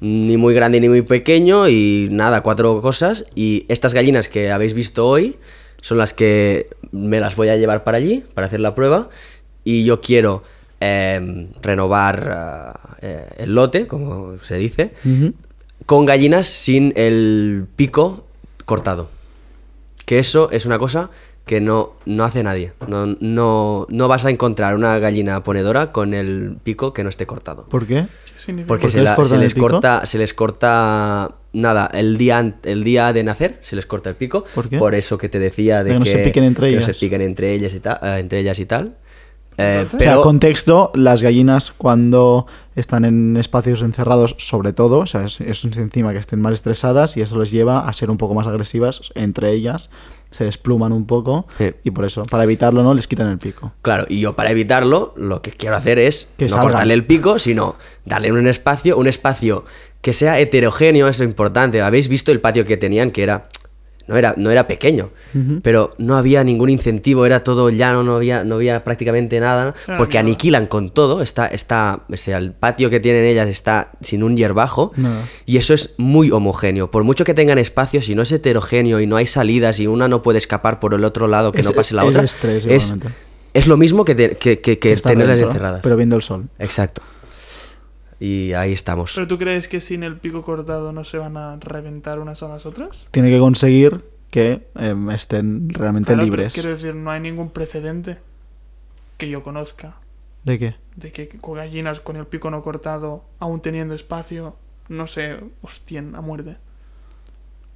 ni 0.00 0.36
muy 0.36 0.52
grande 0.54 0.80
ni 0.80 0.88
muy 0.88 1.02
pequeño 1.02 1.68
y 1.68 2.08
nada, 2.10 2.42
cuatro 2.42 2.80
cosas. 2.80 3.24
Y 3.34 3.64
estas 3.68 3.94
gallinas 3.94 4.28
que 4.28 4.50
habéis 4.52 4.74
visto 4.74 5.06
hoy 5.06 5.36
son 5.80 5.98
las 5.98 6.12
que 6.12 6.68
me 6.92 7.20
las 7.20 7.36
voy 7.36 7.48
a 7.48 7.56
llevar 7.56 7.84
para 7.84 7.98
allí, 7.98 8.24
para 8.34 8.46
hacer 8.48 8.60
la 8.60 8.74
prueba. 8.74 9.08
Y 9.64 9.84
yo 9.84 10.00
quiero 10.00 10.42
em, 10.80 11.48
renovar 11.62 12.30
ah, 12.32 12.96
eh, 13.00 13.26
el 13.38 13.54
lote, 13.54 13.86
como 13.86 14.34
se 14.42 14.56
dice, 14.56 14.92
Ujú. 15.04 15.32
Con 15.86 16.04
gallinas 16.04 16.46
sin 16.46 16.92
el 16.96 17.66
pico 17.76 18.24
cortado. 18.64 19.08
Que 20.04 20.18
eso 20.18 20.50
es 20.50 20.64
una 20.66 20.78
cosa 20.78 21.10
que 21.46 21.60
no, 21.62 21.92
no 22.04 22.24
hace 22.24 22.42
nadie. 22.42 22.72
No, 22.86 23.06
no, 23.20 23.86
no 23.88 24.08
vas 24.08 24.24
a 24.26 24.30
encontrar 24.30 24.74
una 24.74 24.98
gallina 24.98 25.42
ponedora 25.42 25.92
con 25.92 26.12
el 26.12 26.56
pico 26.62 26.92
que 26.92 27.02
no 27.02 27.08
esté 27.08 27.26
cortado. 27.26 27.64
¿Por 27.64 27.86
qué? 27.86 28.04
Porque 28.66 28.82
¿Por 28.82 28.90
se, 28.90 28.98
qué 28.98 29.02
la- 29.04 29.16
se 29.24 29.38
les 29.38 29.54
corta, 29.54 30.04
se 30.06 30.18
les 30.18 30.32
corta 30.34 31.32
nada, 31.54 31.90
el 31.92 32.18
día, 32.18 32.54
el 32.64 32.84
día 32.84 33.12
de 33.12 33.24
nacer 33.24 33.58
se 33.62 33.76
les 33.76 33.86
corta 33.86 34.10
el 34.10 34.16
pico. 34.16 34.44
¿Por 34.54 34.68
qué? 34.68 34.78
eso 34.98 35.16
que 35.18 35.28
te 35.28 35.38
decía 35.38 35.82
de 35.84 35.92
Que 35.94 35.98
no 35.98 36.04
se 36.04 36.18
piquen 36.18 36.44
entre 36.44 36.68
que 36.70 36.76
no 36.76 36.82
ellas. 36.82 36.96
se 36.96 37.04
piquen 37.06 37.20
entre 37.22 37.52
ellas 37.54 37.72
y 37.72 37.80
tal, 37.80 37.98
eh, 38.02 38.18
entre 38.20 38.40
ellas 38.40 38.58
y 38.58 38.66
tal. 38.66 38.92
Eh, 39.58 39.86
O 39.92 39.98
sea, 39.98 40.16
contexto, 40.16 40.92
las 40.94 41.22
gallinas 41.22 41.72
cuando 41.76 42.46
están 42.76 43.04
en 43.04 43.36
espacios 43.36 43.82
encerrados, 43.82 44.34
sobre 44.38 44.72
todo, 44.72 44.98
o 45.00 45.06
sea, 45.06 45.24
es, 45.24 45.40
es 45.40 45.64
encima 45.64 46.12
que 46.12 46.18
estén 46.18 46.40
más 46.40 46.54
estresadas 46.54 47.16
y 47.16 47.22
eso 47.22 47.38
les 47.40 47.50
lleva 47.50 47.80
a 47.80 47.92
ser 47.92 48.08
un 48.10 48.16
poco 48.18 48.34
más 48.34 48.46
agresivas 48.46 49.10
entre 49.16 49.50
ellas, 49.52 49.90
se 50.30 50.44
despluman 50.44 50.92
un 50.92 51.06
poco 51.06 51.46
Sí. 51.58 51.72
y 51.84 51.90
por 51.90 52.04
eso, 52.04 52.22
para 52.24 52.44
evitarlo, 52.44 52.82
¿no? 52.82 52.94
Les 52.94 53.08
quitan 53.08 53.28
el 53.28 53.38
pico. 53.38 53.72
Claro, 53.82 54.06
y 54.08 54.20
yo 54.20 54.36
para 54.36 54.50
evitarlo, 54.50 55.12
lo 55.16 55.42
que 55.42 55.50
quiero 55.50 55.74
hacer 55.74 55.98
es 55.98 56.30
Que 56.36 56.44
no 56.44 56.50
salgan. 56.50 56.68
cortarle 56.68 56.94
el 56.94 57.04
pico, 57.04 57.38
sino 57.38 57.76
darle 58.04 58.30
un 58.30 58.46
espacio, 58.46 58.96
un 58.96 59.08
espacio 59.08 59.64
que 60.02 60.12
sea 60.12 60.38
heterogéneo, 60.38 61.08
es 61.08 61.18
lo 61.18 61.24
importante. 61.24 61.82
Habéis 61.82 62.06
visto 62.08 62.30
el 62.30 62.40
patio 62.40 62.64
que 62.64 62.76
tenían, 62.76 63.10
que 63.10 63.24
era. 63.24 63.48
No 64.08 64.16
era, 64.16 64.34
no 64.38 64.50
era 64.50 64.66
pequeño, 64.66 65.10
pero 65.62 65.90
no 65.98 66.16
había 66.16 66.42
ningún 66.42 66.70
incentivo, 66.70 67.26
era 67.26 67.44
todo 67.44 67.68
llano, 67.70 68.02
no 68.02 68.16
había, 68.16 68.42
no 68.42 68.54
había 68.56 68.82
prácticamente 68.82 69.38
nada, 69.38 69.74
porque 69.98 70.16
aniquilan 70.18 70.64
con 70.66 70.88
todo, 70.90 71.20
está, 71.22 71.46
está, 71.46 72.00
o 72.10 72.16
sea, 72.16 72.38
el 72.38 72.52
patio 72.52 72.88
que 72.90 73.00
tienen 73.00 73.24
ellas 73.24 73.48
está 73.48 73.92
sin 74.00 74.22
un 74.22 74.36
hierbajo, 74.36 74.92
Nada. 74.96 75.22
y 75.44 75.58
eso 75.58 75.74
es 75.74 75.94
muy 75.98 76.30
homogéneo. 76.30 76.90
Por 76.90 77.04
mucho 77.04 77.24
que 77.24 77.34
tengan 77.34 77.58
espacio, 77.58 78.00
si 78.02 78.14
no 78.14 78.22
es 78.22 78.32
heterogéneo 78.32 78.98
y 79.00 79.06
no 79.06 79.16
hay 79.16 79.26
salidas 79.26 79.78
y 79.78 79.86
una 79.86 80.08
no 80.08 80.22
puede 80.22 80.38
escapar 80.38 80.80
por 80.80 80.94
el 80.94 81.04
otro 81.04 81.26
lado 81.28 81.52
que 81.52 81.60
Es- 81.60 81.66
no 81.66 81.72
pase 81.74 81.94
la 81.94 82.02
es 82.04 82.08
otra, 82.08 82.22
estrés, 82.24 82.64
es, 82.66 82.94
es 83.54 83.66
lo 83.66 83.76
mismo 83.76 84.04
que, 84.06 84.14
te- 84.14 84.36
que, 84.36 84.60
que- 84.60 84.78
que 84.78 84.92
Estar 84.94 85.12
tenerlas 85.12 85.38
dentro, 85.38 85.50
encerradas. 85.52 85.80
Pero 85.82 85.96
viendo 85.96 86.16
el 86.16 86.22
sol. 86.22 86.44
Exacto. 86.58 87.02
Y 88.20 88.52
ahí 88.52 88.72
estamos. 88.72 89.12
¿Pero 89.14 89.28
tú 89.28 89.38
crees 89.38 89.68
que 89.68 89.80
sin 89.80 90.02
el 90.02 90.16
pico 90.16 90.42
cortado 90.42 90.92
no 90.92 91.04
se 91.04 91.18
van 91.18 91.36
a 91.36 91.56
reventar 91.56 92.18
unas 92.18 92.42
a 92.42 92.48
las 92.48 92.66
otras? 92.66 93.06
Tiene 93.10 93.30
que 93.30 93.38
conseguir 93.38 94.04
que 94.30 94.66
em, 94.74 95.10
estén 95.10 95.68
realmente 95.70 96.12
Claro, 96.12 96.24
libres. 96.24 96.54
Quiero 96.54 96.70
decir, 96.70 96.94
no 96.94 97.10
hay 97.10 97.20
ningún 97.20 97.50
precedente 97.50 98.18
que 99.16 99.28
yo 99.30 99.42
conozca 99.42 99.94
¿De 100.44 100.58
qué? 100.58 100.74
de 100.96 101.12
que 101.12 101.28
con 101.28 101.54
gallinas 101.56 102.00
con 102.00 102.16
el 102.16 102.26
pico 102.26 102.50
no 102.50 102.62
cortado, 102.62 103.24
aún 103.38 103.60
teniendo 103.60 103.94
espacio, 103.94 104.56
no 104.88 105.06
se 105.06 105.38
hostien 105.62 106.14
a 106.14 106.20
muerte. 106.20 106.56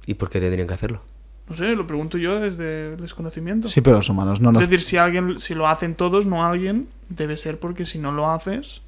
¿Y 0.05 0.15
por 0.15 0.29
qué 0.29 0.39
tendrían 0.41 0.67
que 0.67 0.73
hacerlo? 0.73 1.01
No 1.47 1.55
sé, 1.55 1.75
lo 1.75 1.85
pregunto 1.87 2.17
yo 2.17 2.39
desde 2.39 2.93
el 2.93 2.97
desconocimiento. 2.97 3.67
Sí, 3.67 3.81
pero 3.81 3.97
los 3.97 4.09
humanos 4.09 4.39
no 4.39 4.51
nos... 4.51 4.61
Es 4.61 4.69
decir, 4.69 4.83
si 4.83 4.97
alguien, 4.97 5.39
si 5.39 5.55
lo 5.55 5.67
hacen 5.67 5.95
todos, 5.95 6.25
no 6.25 6.45
alguien, 6.45 6.87
debe 7.09 7.35
ser 7.37 7.59
porque 7.59 7.85
si 7.85 7.99
no 7.99 8.11
lo 8.11 8.31
haces, 8.31 8.81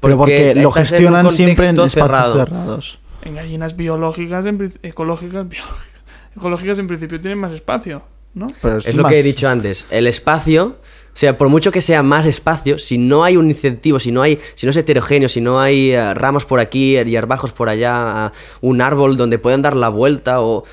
pero 0.00 0.16
porque 0.18 0.54
lo 0.54 0.68
en 0.68 0.72
gestionan 0.72 1.30
siempre 1.30 1.66
en 1.66 1.74
espacios 1.80 1.92
cerrado. 1.92 2.34
cerrados. 2.36 2.98
en 3.22 3.34
gallinas 3.34 3.76
biológicas, 3.76 4.46
en, 4.46 4.72
ecológicas, 4.82 5.48
biológicas, 5.48 6.00
ecológicas 6.36 6.78
en 6.78 6.86
principio 6.86 7.20
tienen 7.20 7.38
más 7.38 7.52
espacio, 7.52 8.02
¿no? 8.34 8.46
Pero 8.62 8.78
Es 8.78 8.94
lo 8.94 9.02
más- 9.02 9.12
que 9.12 9.20
he 9.20 9.22
dicho 9.22 9.48
antes. 9.48 9.86
El 9.90 10.06
espacio, 10.06 10.76
o 11.12 11.16
sea, 11.16 11.36
por 11.36 11.48
mucho 11.50 11.70
que 11.72 11.80
sea 11.82 12.02
más 12.02 12.24
espacio, 12.24 12.78
si 12.78 12.96
no 12.96 13.22
hay 13.24 13.36
un 13.36 13.50
incentivo, 13.50 13.98
si 14.00 14.10
no 14.10 14.22
hay, 14.22 14.38
si 14.54 14.64
no 14.64 14.70
es 14.70 14.76
heterogéneo, 14.76 15.28
si 15.28 15.40
no 15.42 15.60
hay 15.60 15.90
eh, 15.92 16.14
ramas 16.14 16.44
por 16.46 16.60
aquí, 16.60 16.96
hierbajos 17.04 17.52
por 17.52 17.68
allá, 17.68 18.32
eh, 18.34 18.38
un 18.62 18.80
árbol 18.80 19.16
donde 19.18 19.38
puedan 19.38 19.60
dar 19.60 19.76
la 19.76 19.88
vuelta 19.90 20.40
o 20.40 20.64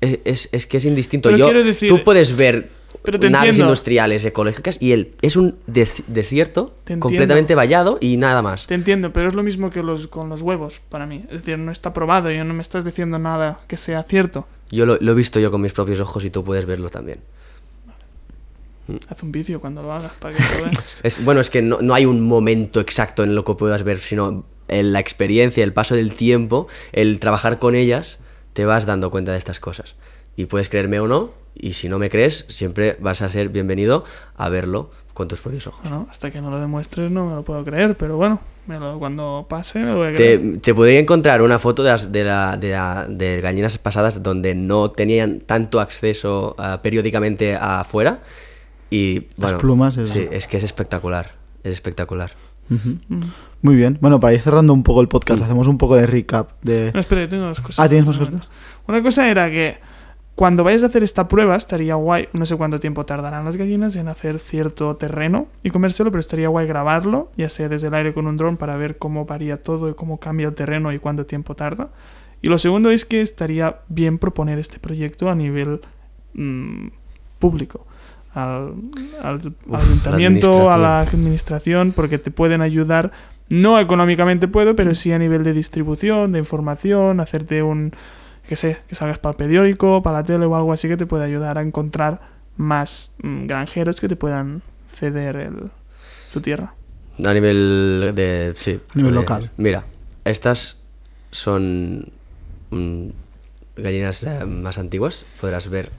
es, 0.00 0.18
es- 0.24 0.48
es 0.52 0.66
que 0.66 0.76
es 0.76 0.84
indistinto. 0.84 1.28
Pero 1.30 1.38
Yo, 1.38 1.44
quiero 1.46 1.64
decir- 1.64 1.88
tú 1.88 2.04
puedes 2.04 2.36
ver 2.36 2.68
Pero 3.04 3.18
te 3.18 3.30
naves 3.30 3.48
entiendo. 3.50 3.64
industriales 3.70 4.24
ecológicas 4.24 4.78
y 4.80 4.92
el 4.92 5.14
es 5.22 5.34
un 5.36 5.56
des- 5.66 6.02
desierto 6.06 6.74
completamente 7.00 7.54
vallado 7.56 7.98
y 8.00 8.16
nada 8.16 8.42
más. 8.42 8.66
Te 8.66 8.74
entiendo, 8.74 9.12
pero 9.12 9.28
es 9.28 9.34
lo 9.34 9.42
mismo 9.42 9.70
que 9.70 9.82
los, 9.82 10.06
con 10.06 10.28
los 10.28 10.40
huevos 10.42 10.80
para 10.88 11.04
mí. 11.06 11.24
Es 11.30 11.40
decir, 11.40 11.58
no 11.58 11.72
está 11.72 11.92
probado 11.92 12.30
y 12.30 12.38
no 12.38 12.54
me 12.54 12.62
estás 12.62 12.84
diciendo 12.84 13.18
nada 13.18 13.60
que 13.66 13.76
sea 13.76 14.02
cierto. 14.04 14.46
Yo 14.70 14.86
lo, 14.86 14.96
lo 15.00 15.12
he 15.12 15.14
visto 15.14 15.40
yo 15.40 15.50
con 15.50 15.60
mis 15.60 15.72
propios 15.72 15.98
ojos 16.00 16.24
y 16.24 16.30
tú 16.30 16.44
puedes 16.44 16.64
verlo 16.64 16.88
también. 16.90 17.18
Haz 19.08 19.22
un 19.22 19.32
vídeo 19.32 19.60
cuando 19.60 19.82
lo 19.82 19.92
hagas 19.92 20.12
para 20.18 20.36
que 20.36 20.42
lo 20.42 20.64
veas. 20.64 20.96
Es, 21.02 21.24
bueno, 21.24 21.40
es 21.40 21.50
que 21.50 21.62
no, 21.62 21.80
no 21.80 21.94
hay 21.94 22.04
un 22.04 22.20
momento 22.20 22.80
exacto 22.80 23.22
en 23.24 23.34
lo 23.34 23.44
que 23.44 23.54
puedas 23.54 23.84
ver, 23.84 23.98
sino 24.00 24.44
en 24.68 24.92
la 24.92 24.98
experiencia, 25.00 25.62
el 25.64 25.72
paso 25.72 25.94
del 25.94 26.14
tiempo, 26.14 26.66
el 26.92 27.18
trabajar 27.20 27.58
con 27.58 27.74
ellas, 27.74 28.18
te 28.52 28.64
vas 28.64 28.86
dando 28.86 29.10
cuenta 29.10 29.32
de 29.32 29.38
estas 29.38 29.60
cosas. 29.60 29.94
Y 30.36 30.46
puedes 30.46 30.68
creerme 30.68 30.98
o 31.00 31.06
no, 31.08 31.30
y 31.54 31.74
si 31.74 31.88
no 31.88 31.98
me 31.98 32.08
crees, 32.10 32.46
siempre 32.48 32.96
vas 33.00 33.22
a 33.22 33.28
ser 33.28 33.48
bienvenido 33.50 34.04
a 34.36 34.48
verlo 34.48 34.90
con 35.14 35.28
tus 35.28 35.40
propios 35.42 35.66
ojos. 35.66 35.80
Bueno, 35.82 36.06
hasta 36.10 36.30
que 36.30 36.40
no 36.40 36.50
lo 36.50 36.58
demuestres 36.58 37.10
no 37.10 37.26
me 37.26 37.34
lo 37.34 37.42
puedo 37.42 37.62
creer, 37.64 37.94
pero 37.96 38.16
bueno, 38.16 38.40
me 38.66 38.78
lo- 38.78 38.98
cuando 38.98 39.44
pase 39.46 39.78
me 39.80 39.86
lo 39.86 39.96
voy 39.96 40.06
a 40.08 40.10
Te, 40.12 40.16
creer. 40.16 40.60
te 40.62 40.74
podría 40.74 40.98
encontrar 41.00 41.42
una 41.42 41.58
foto 41.58 41.82
de, 41.82 41.90
las, 41.90 42.10
de, 42.12 42.24
la, 42.24 42.56
de, 42.56 42.70
la- 42.70 43.06
de 43.08 43.40
gallinas 43.42 43.76
pasadas 43.76 44.22
donde 44.22 44.54
no 44.54 44.90
tenían 44.90 45.40
tanto 45.40 45.80
acceso 45.80 46.54
ah, 46.58 46.80
periódicamente 46.82 47.54
afuera. 47.54 48.20
Y 48.88 49.26
bueno, 49.36 49.58
plumas, 49.58 49.98
es- 49.98 50.08
sí, 50.08 50.26
es 50.30 50.46
que 50.48 50.56
es 50.56 50.62
espectacular. 50.62 51.32
Es 51.62 51.72
espectacular. 51.72 52.32
Mm. 52.70 53.20
Muy 53.60 53.76
bien. 53.76 53.98
Bueno, 54.00 54.18
para 54.18 54.32
ir 54.32 54.40
cerrando 54.40 54.72
un 54.72 54.82
poco 54.82 55.02
el 55.02 55.08
podcast, 55.08 55.42
hacemos 55.42 55.66
un 55.66 55.76
poco 55.76 55.94
de 55.96 56.06
recap 56.06 56.52
de... 56.62 56.90
No, 56.94 57.00
espera, 57.00 57.22
yo 57.22 57.28
tengo 57.28 57.44
dos 57.44 57.60
cosas. 57.60 57.84
Ah, 57.84 57.88
¿tienes 57.88 58.06
dos 58.06 58.16
cosas? 58.16 58.48
Una 58.88 59.02
cosa 59.02 59.28
era 59.30 59.50
que 59.50 59.76
cuando 60.34 60.64
vayas 60.64 60.82
a 60.82 60.86
hacer 60.86 61.04
esta 61.04 61.28
prueba 61.28 61.56
estaría 61.56 61.94
guay, 61.94 62.28
no 62.32 62.46
sé 62.46 62.56
cuánto 62.56 62.80
tiempo 62.80 63.04
tardarán 63.04 63.44
las 63.44 63.56
gallinas 63.56 63.96
en 63.96 64.08
hacer 64.08 64.38
cierto 64.38 64.96
terreno 64.96 65.46
y 65.62 65.70
comérselo, 65.70 66.10
pero 66.10 66.20
estaría 66.20 66.48
guay 66.48 66.66
grabarlo, 66.66 67.30
ya 67.36 67.50
sea 67.50 67.68
desde 67.68 67.88
el 67.88 67.94
aire 67.94 68.14
con 68.14 68.26
un 68.26 68.38
dron 68.38 68.56
para 68.56 68.76
ver 68.76 68.96
cómo 68.96 69.26
varía 69.26 69.62
todo 69.62 69.90
y 69.90 69.94
cómo 69.94 70.18
cambia 70.18 70.48
el 70.48 70.54
terreno 70.54 70.92
y 70.92 70.98
cuánto 70.98 71.26
tiempo 71.26 71.54
tarda. 71.54 71.90
Y 72.40 72.48
lo 72.48 72.58
segundo 72.58 72.90
es 72.90 73.04
que 73.04 73.20
estaría 73.20 73.76
bien 73.88 74.18
proponer 74.18 74.58
este 74.58 74.78
proyecto 74.78 75.30
a 75.30 75.34
nivel 75.34 75.80
mm, 76.34 76.88
público. 77.38 77.86
Al, 78.34 78.72
ayuntamiento, 79.70 80.70
a 80.70 80.78
la 80.78 81.00
administración. 81.00 81.20
administración, 81.20 81.92
porque 81.92 82.16
te 82.16 82.30
pueden 82.30 82.62
ayudar, 82.62 83.12
no 83.50 83.78
económicamente 83.78 84.48
puedo, 84.48 84.74
pero 84.74 84.94
sí 84.94 85.12
a 85.12 85.18
nivel 85.18 85.44
de 85.44 85.52
distribución, 85.52 86.32
de 86.32 86.38
información, 86.38 87.20
hacerte 87.20 87.62
un, 87.62 87.92
que 88.48 88.56
sé, 88.56 88.78
que 88.88 88.94
salgas 88.94 89.18
para 89.18 89.32
el 89.32 89.36
periódico, 89.36 90.02
para 90.02 90.18
la 90.18 90.24
tele 90.24 90.44
o 90.46 90.54
algo 90.56 90.72
así 90.72 90.88
que 90.88 90.96
te 90.96 91.06
puede 91.06 91.24
ayudar 91.24 91.58
a 91.58 91.62
encontrar 91.62 92.20
más 92.56 93.10
mm, 93.22 93.46
granjeros 93.46 94.00
que 94.00 94.08
te 94.08 94.16
puedan 94.16 94.62
ceder 94.90 95.36
el, 95.36 95.70
su 96.32 96.40
tierra. 96.40 96.74
A 97.24 97.32
nivel 97.34 98.12
de. 98.14 98.52
Sí. 98.56 98.80
A 98.94 98.96
nivel 98.96 99.12
de- 99.14 99.20
local. 99.20 99.50
Mira, 99.56 99.84
estas 100.24 100.78
son 101.30 102.06
mm, 102.70 103.06
gallinas 103.76 104.22
eh, 104.22 104.44
más 104.44 104.78
antiguas. 104.78 105.24
Podrás 105.40 105.68
ver 105.68 105.90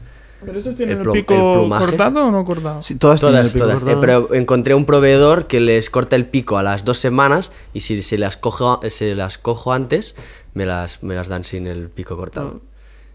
¿Pero 0.45 0.57
estos 0.57 0.75
tienen 0.75 0.99
El 0.99 1.11
pico 1.11 1.63
el 1.63 1.69
cortado 1.69 2.27
o 2.27 2.31
no 2.31 2.43
cortado? 2.45 2.81
Sí, 2.81 2.95
todas, 2.95 3.19
tienen 3.21 3.39
el 3.39 3.43
Todas, 3.43 3.53
pico 3.53 3.65
todas. 3.65 3.81
Eh, 3.81 3.85
cortado. 3.85 4.27
pero 4.27 4.33
encontré 4.35 4.75
un 4.75 4.85
proveedor 4.85 5.47
que 5.47 5.59
les 5.59 5.89
corta 5.89 6.15
el 6.15 6.25
pico 6.25 6.57
a 6.57 6.63
las 6.63 6.83
dos 6.85 6.97
semanas 6.99 7.51
y 7.73 7.79
si 7.81 8.01
se 8.01 8.17
las 8.17 8.37
cojo, 8.37 8.79
se 8.89 9.15
las 9.15 9.37
cojo 9.37 9.73
antes, 9.73 10.15
me 10.53 10.65
las, 10.65 11.01
me 11.03 11.15
las 11.15 11.27
dan 11.27 11.43
sin 11.43 11.67
el 11.67 11.89
pico 11.89 12.15
cortado. 12.17 12.61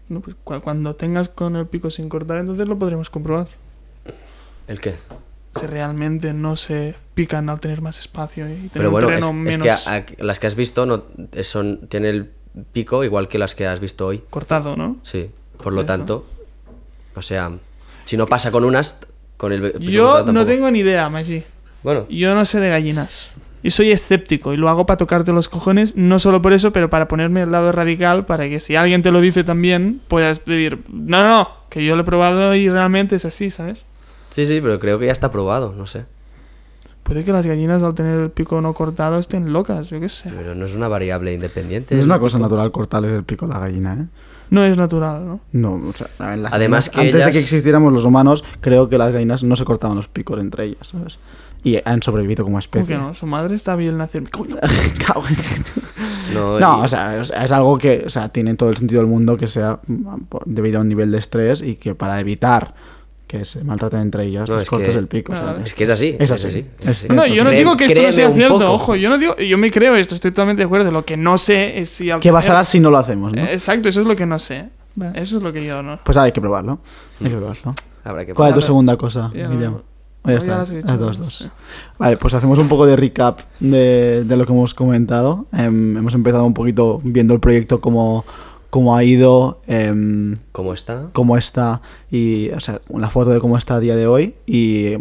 No, 0.09 0.21
pues, 0.21 0.35
cu- 0.43 0.59
cuando 0.61 0.95
tengas 0.95 1.29
con 1.29 1.55
el 1.55 1.67
pico 1.67 1.89
sin 1.89 2.09
cortar, 2.09 2.37
entonces 2.39 2.67
lo 2.67 2.77
podremos 2.79 3.09
comprobar. 3.09 3.47
¿El 4.67 4.79
qué? 4.79 4.95
Si 5.59 5.65
realmente 5.65 6.33
no 6.33 6.55
se 6.55 6.95
pican 7.15 7.49
al 7.49 7.59
tener 7.59 7.81
más 7.81 7.97
espacio 7.99 8.45
y 8.47 8.53
tener 8.53 8.69
Pero 8.73 8.91
bueno, 8.91 9.09
es, 9.09 9.15
terreno 9.19 9.49
es 9.49 9.57
menos 9.59 9.63
que 9.65 9.71
a- 9.71 9.95
a- 9.97 10.05
las 10.23 10.39
que 10.39 10.47
has 10.47 10.55
visto 10.55 10.85
no 10.85 11.03
son 11.43 11.87
tienen 11.89 12.15
el 12.15 12.29
pico 12.73 13.03
igual 13.03 13.27
que 13.27 13.37
las 13.37 13.55
que 13.55 13.67
has 13.67 13.79
visto 13.79 14.07
hoy. 14.07 14.23
cortado, 14.29 14.75
¿no? 14.75 14.97
Sí, 15.03 15.29
por 15.61 15.73
lo 15.73 15.81
Eso. 15.81 15.87
tanto, 15.87 16.25
o 17.19 17.21
sea, 17.21 17.51
si 18.05 18.17
no 18.17 18.25
pasa 18.25 18.51
con 18.51 18.63
unas, 18.63 18.97
con 19.37 19.53
el 19.53 19.71
pico 19.73 19.79
Yo 19.79 20.07
cortado 20.07 20.33
no 20.33 20.45
tengo 20.45 20.71
ni 20.71 20.79
idea, 20.79 21.09
Maggi. 21.09 21.43
Bueno, 21.83 22.07
Yo 22.09 22.33
no 22.33 22.45
sé 22.45 22.59
de 22.59 22.69
gallinas. 22.69 23.31
Y 23.61 23.71
soy 23.71 23.91
escéptico 23.91 24.53
y 24.53 24.57
lo 24.57 24.69
hago 24.69 24.85
para 24.85 24.97
tocarte 24.97 25.33
los 25.33 25.49
cojones, 25.49 25.97
no 25.97 26.17
solo 26.17 26.41
por 26.41 26.53
eso, 26.53 26.71
pero 26.71 26.89
para 26.89 27.09
ponerme 27.09 27.41
al 27.41 27.51
lado 27.51 27.73
radical, 27.73 28.25
para 28.25 28.47
que 28.47 28.61
si 28.61 28.77
alguien 28.77 29.01
te 29.01 29.11
lo 29.11 29.19
dice 29.19 29.43
también, 29.43 30.01
puedas 30.07 30.39
pedir, 30.39 30.79
no, 30.89 31.21
no, 31.21 31.27
no, 31.27 31.49
que 31.69 31.83
yo 31.83 31.97
lo 31.97 32.03
he 32.03 32.05
probado 32.05 32.55
y 32.55 32.69
realmente 32.69 33.17
es 33.17 33.25
así, 33.25 33.49
¿sabes? 33.49 33.85
sí, 34.29 34.45
sí, 34.45 34.61
pero 34.61 34.79
creo 34.79 34.97
que 34.97 35.07
ya 35.07 35.11
está 35.11 35.29
probado, 35.29 35.73
no 35.77 35.85
sé. 35.87 36.05
Puede 37.03 37.25
que 37.25 37.31
las 37.31 37.45
gallinas 37.45 37.81
al 37.81 37.95
tener 37.95 38.19
el 38.19 38.29
pico 38.29 38.61
no 38.61 38.73
cortado 38.73 39.17
estén 39.19 39.51
locas, 39.51 39.89
yo 39.89 39.99
qué 39.99 40.09
sé. 40.09 40.29
Pero 40.29 40.53
no 40.53 40.65
es 40.65 40.73
una 40.73 40.87
variable 40.87 41.33
independiente. 41.33 41.95
No 41.95 41.99
es 41.99 42.05
una 42.05 42.19
cosa 42.19 42.37
pico. 42.37 42.47
natural 42.47 42.71
cortarles 42.71 43.11
el 43.11 43.23
pico 43.23 43.45
a 43.45 43.49
la 43.49 43.59
gallina, 43.59 43.93
¿eh? 43.95 44.05
No 44.49 44.63
es 44.63 44.77
natural, 44.77 45.25
¿no? 45.25 45.39
No, 45.51 45.89
o 45.89 45.93
sea, 45.93 46.07
ver, 46.19 46.39
las 46.39 46.53
Además 46.53 46.87
gallinas, 46.87 46.89
que 46.89 46.99
antes 47.01 47.13
de 47.13 47.19
ellas- 47.19 47.31
que 47.31 47.39
existiéramos 47.39 47.93
los 47.93 48.05
humanos, 48.05 48.43
creo 48.61 48.89
que 48.89 48.97
las 48.97 49.11
gallinas 49.11 49.43
no 49.43 49.55
se 49.55 49.65
cortaban 49.65 49.95
los 49.95 50.07
picos 50.07 50.39
entre 50.39 50.65
ellas, 50.65 50.87
¿sabes? 50.87 51.19
Y 51.63 51.77
han 51.83 52.01
sobrevivido 52.01 52.43
como 52.45 52.53
¿Cómo 52.53 52.59
especie. 52.59 52.97
no? 52.97 53.13
Su 53.13 53.25
madre 53.25 53.55
está 53.55 53.75
bien 53.75 53.97
nacer. 53.97 54.23
En- 54.33 54.49
No, 56.33 56.59
No, 56.59 56.79
y- 56.79 56.85
o 56.85 56.87
sea, 56.87 57.19
es, 57.19 57.51
algo 57.51 57.77
que 57.77 58.03
o 58.05 58.09
sea, 58.09 58.29
tiene 58.29 58.53
todo 58.55 58.69
el 58.69 58.77
sentido 58.77 59.01
del 59.01 59.09
mundo 59.09 59.37
que 59.37 59.47
sea 59.47 59.79
mm, 59.87 60.07
debido 60.45 60.77
a 60.77 60.81
un 60.81 60.89
nivel 60.89 61.11
de 61.11 61.17
estrés 61.17 61.61
y 61.61 61.75
que 61.75 61.95
para 61.95 62.19
evitar 62.19 62.73
que 63.29 63.45
se 63.45 63.63
maltraten 63.63 63.99
entre 64.01 64.25
ellas, 64.25 64.49
No, 64.49 64.55
les 64.55 64.63
es 64.63 64.69
cortes 64.71 64.93
que- 64.95 64.99
el 64.99 65.07
pico. 65.07 65.33
o 65.33 65.35
sea, 65.35 65.45
Claro. 65.45 65.59
Es 65.63 65.75
que 65.75 65.83
es 65.83 65.89
así. 65.91 66.15
Es 66.17 66.31
así. 66.31 66.65
Es- 66.81 67.07
No, 67.11 67.27
yo 67.27 67.43
no 67.43 67.51
digo 67.51 67.77
que 67.77 67.85
esto 67.85 68.01
no 68.01 68.11
sea 68.11 68.31
cierto, 68.31 68.73
ojo, 68.73 68.95
yo 68.95 69.07
no 69.07 69.19
digo, 69.19 69.35
yo 69.37 69.55
me 69.59 69.69
creo 69.69 69.95
esto, 69.95 70.15
estoy 70.15 70.31
totalmente 70.31 70.61
de 70.61 70.65
acuerdo. 70.65 70.91
Lo 70.91 71.05
que 71.05 71.15
no 71.15 71.37
sé 71.37 71.77
es 71.79 71.89
si 71.89 72.09
al 72.09 72.19
¿Qué 72.19 72.31
pasará 72.31 72.63
si 72.63 72.79
no 72.79 72.89
lo 72.89 72.97
hacemos? 72.97 73.31
¿no? 73.31 73.39
Exacto, 73.43 73.87
eso 73.87 74.01
es 74.01 74.07
lo 74.07 74.15
que 74.15 74.25
no 74.25 74.39
sé. 74.39 74.69
Eso 75.13 75.37
es 75.37 75.43
lo 75.43 75.51
que 75.51 75.63
yo 75.63 75.83
no. 75.83 75.99
Pues 76.03 76.17
hay 76.17 76.31
que 76.31 76.41
probarlo. 76.41 76.79
Hay 77.23 77.29
que 77.29 77.37
probarlo. 77.37 77.75
Habrá 78.03 78.25
que 78.25 78.33
¿Cuál 78.33 78.49
es 78.49 78.55
tu 78.55 78.61
segunda 78.61 78.97
cosa, 78.97 79.31
Ya, 79.35 79.47
no, 79.47 79.53
está. 80.25 80.65
ya 80.65 80.95
las 80.97 81.17
dos. 81.19 81.51
Vale, 81.99 82.17
pues 82.17 82.33
hacemos 82.33 82.57
un 82.57 82.67
poco 82.67 82.87
de 82.87 82.95
recap 82.95 83.41
de, 83.59 84.23
de 84.25 84.37
lo 84.37 84.45
que 84.47 84.51
hemos 84.53 84.73
comentado. 84.73 85.45
Em, 85.53 85.95
hemos 85.97 86.15
empezado 86.15 86.45
un 86.45 86.55
poquito 86.55 86.99
viendo 87.03 87.35
el 87.35 87.39
proyecto, 87.39 87.79
cómo, 87.79 88.25
cómo 88.69 88.95
ha 88.95 89.03
ido, 89.03 89.61
em, 89.67 90.35
¿Cómo 90.51 90.73
está? 90.73 91.09
cómo 91.13 91.37
está, 91.37 91.81
y, 92.11 92.49
o 92.51 92.59
sea, 92.59 92.81
una 92.89 93.09
foto 93.09 93.31
de 93.31 93.39
cómo 93.39 93.57
está 93.57 93.75
a 93.75 93.79
día 93.79 93.95
de 93.95 94.07
hoy. 94.07 94.35
Y 94.45 94.93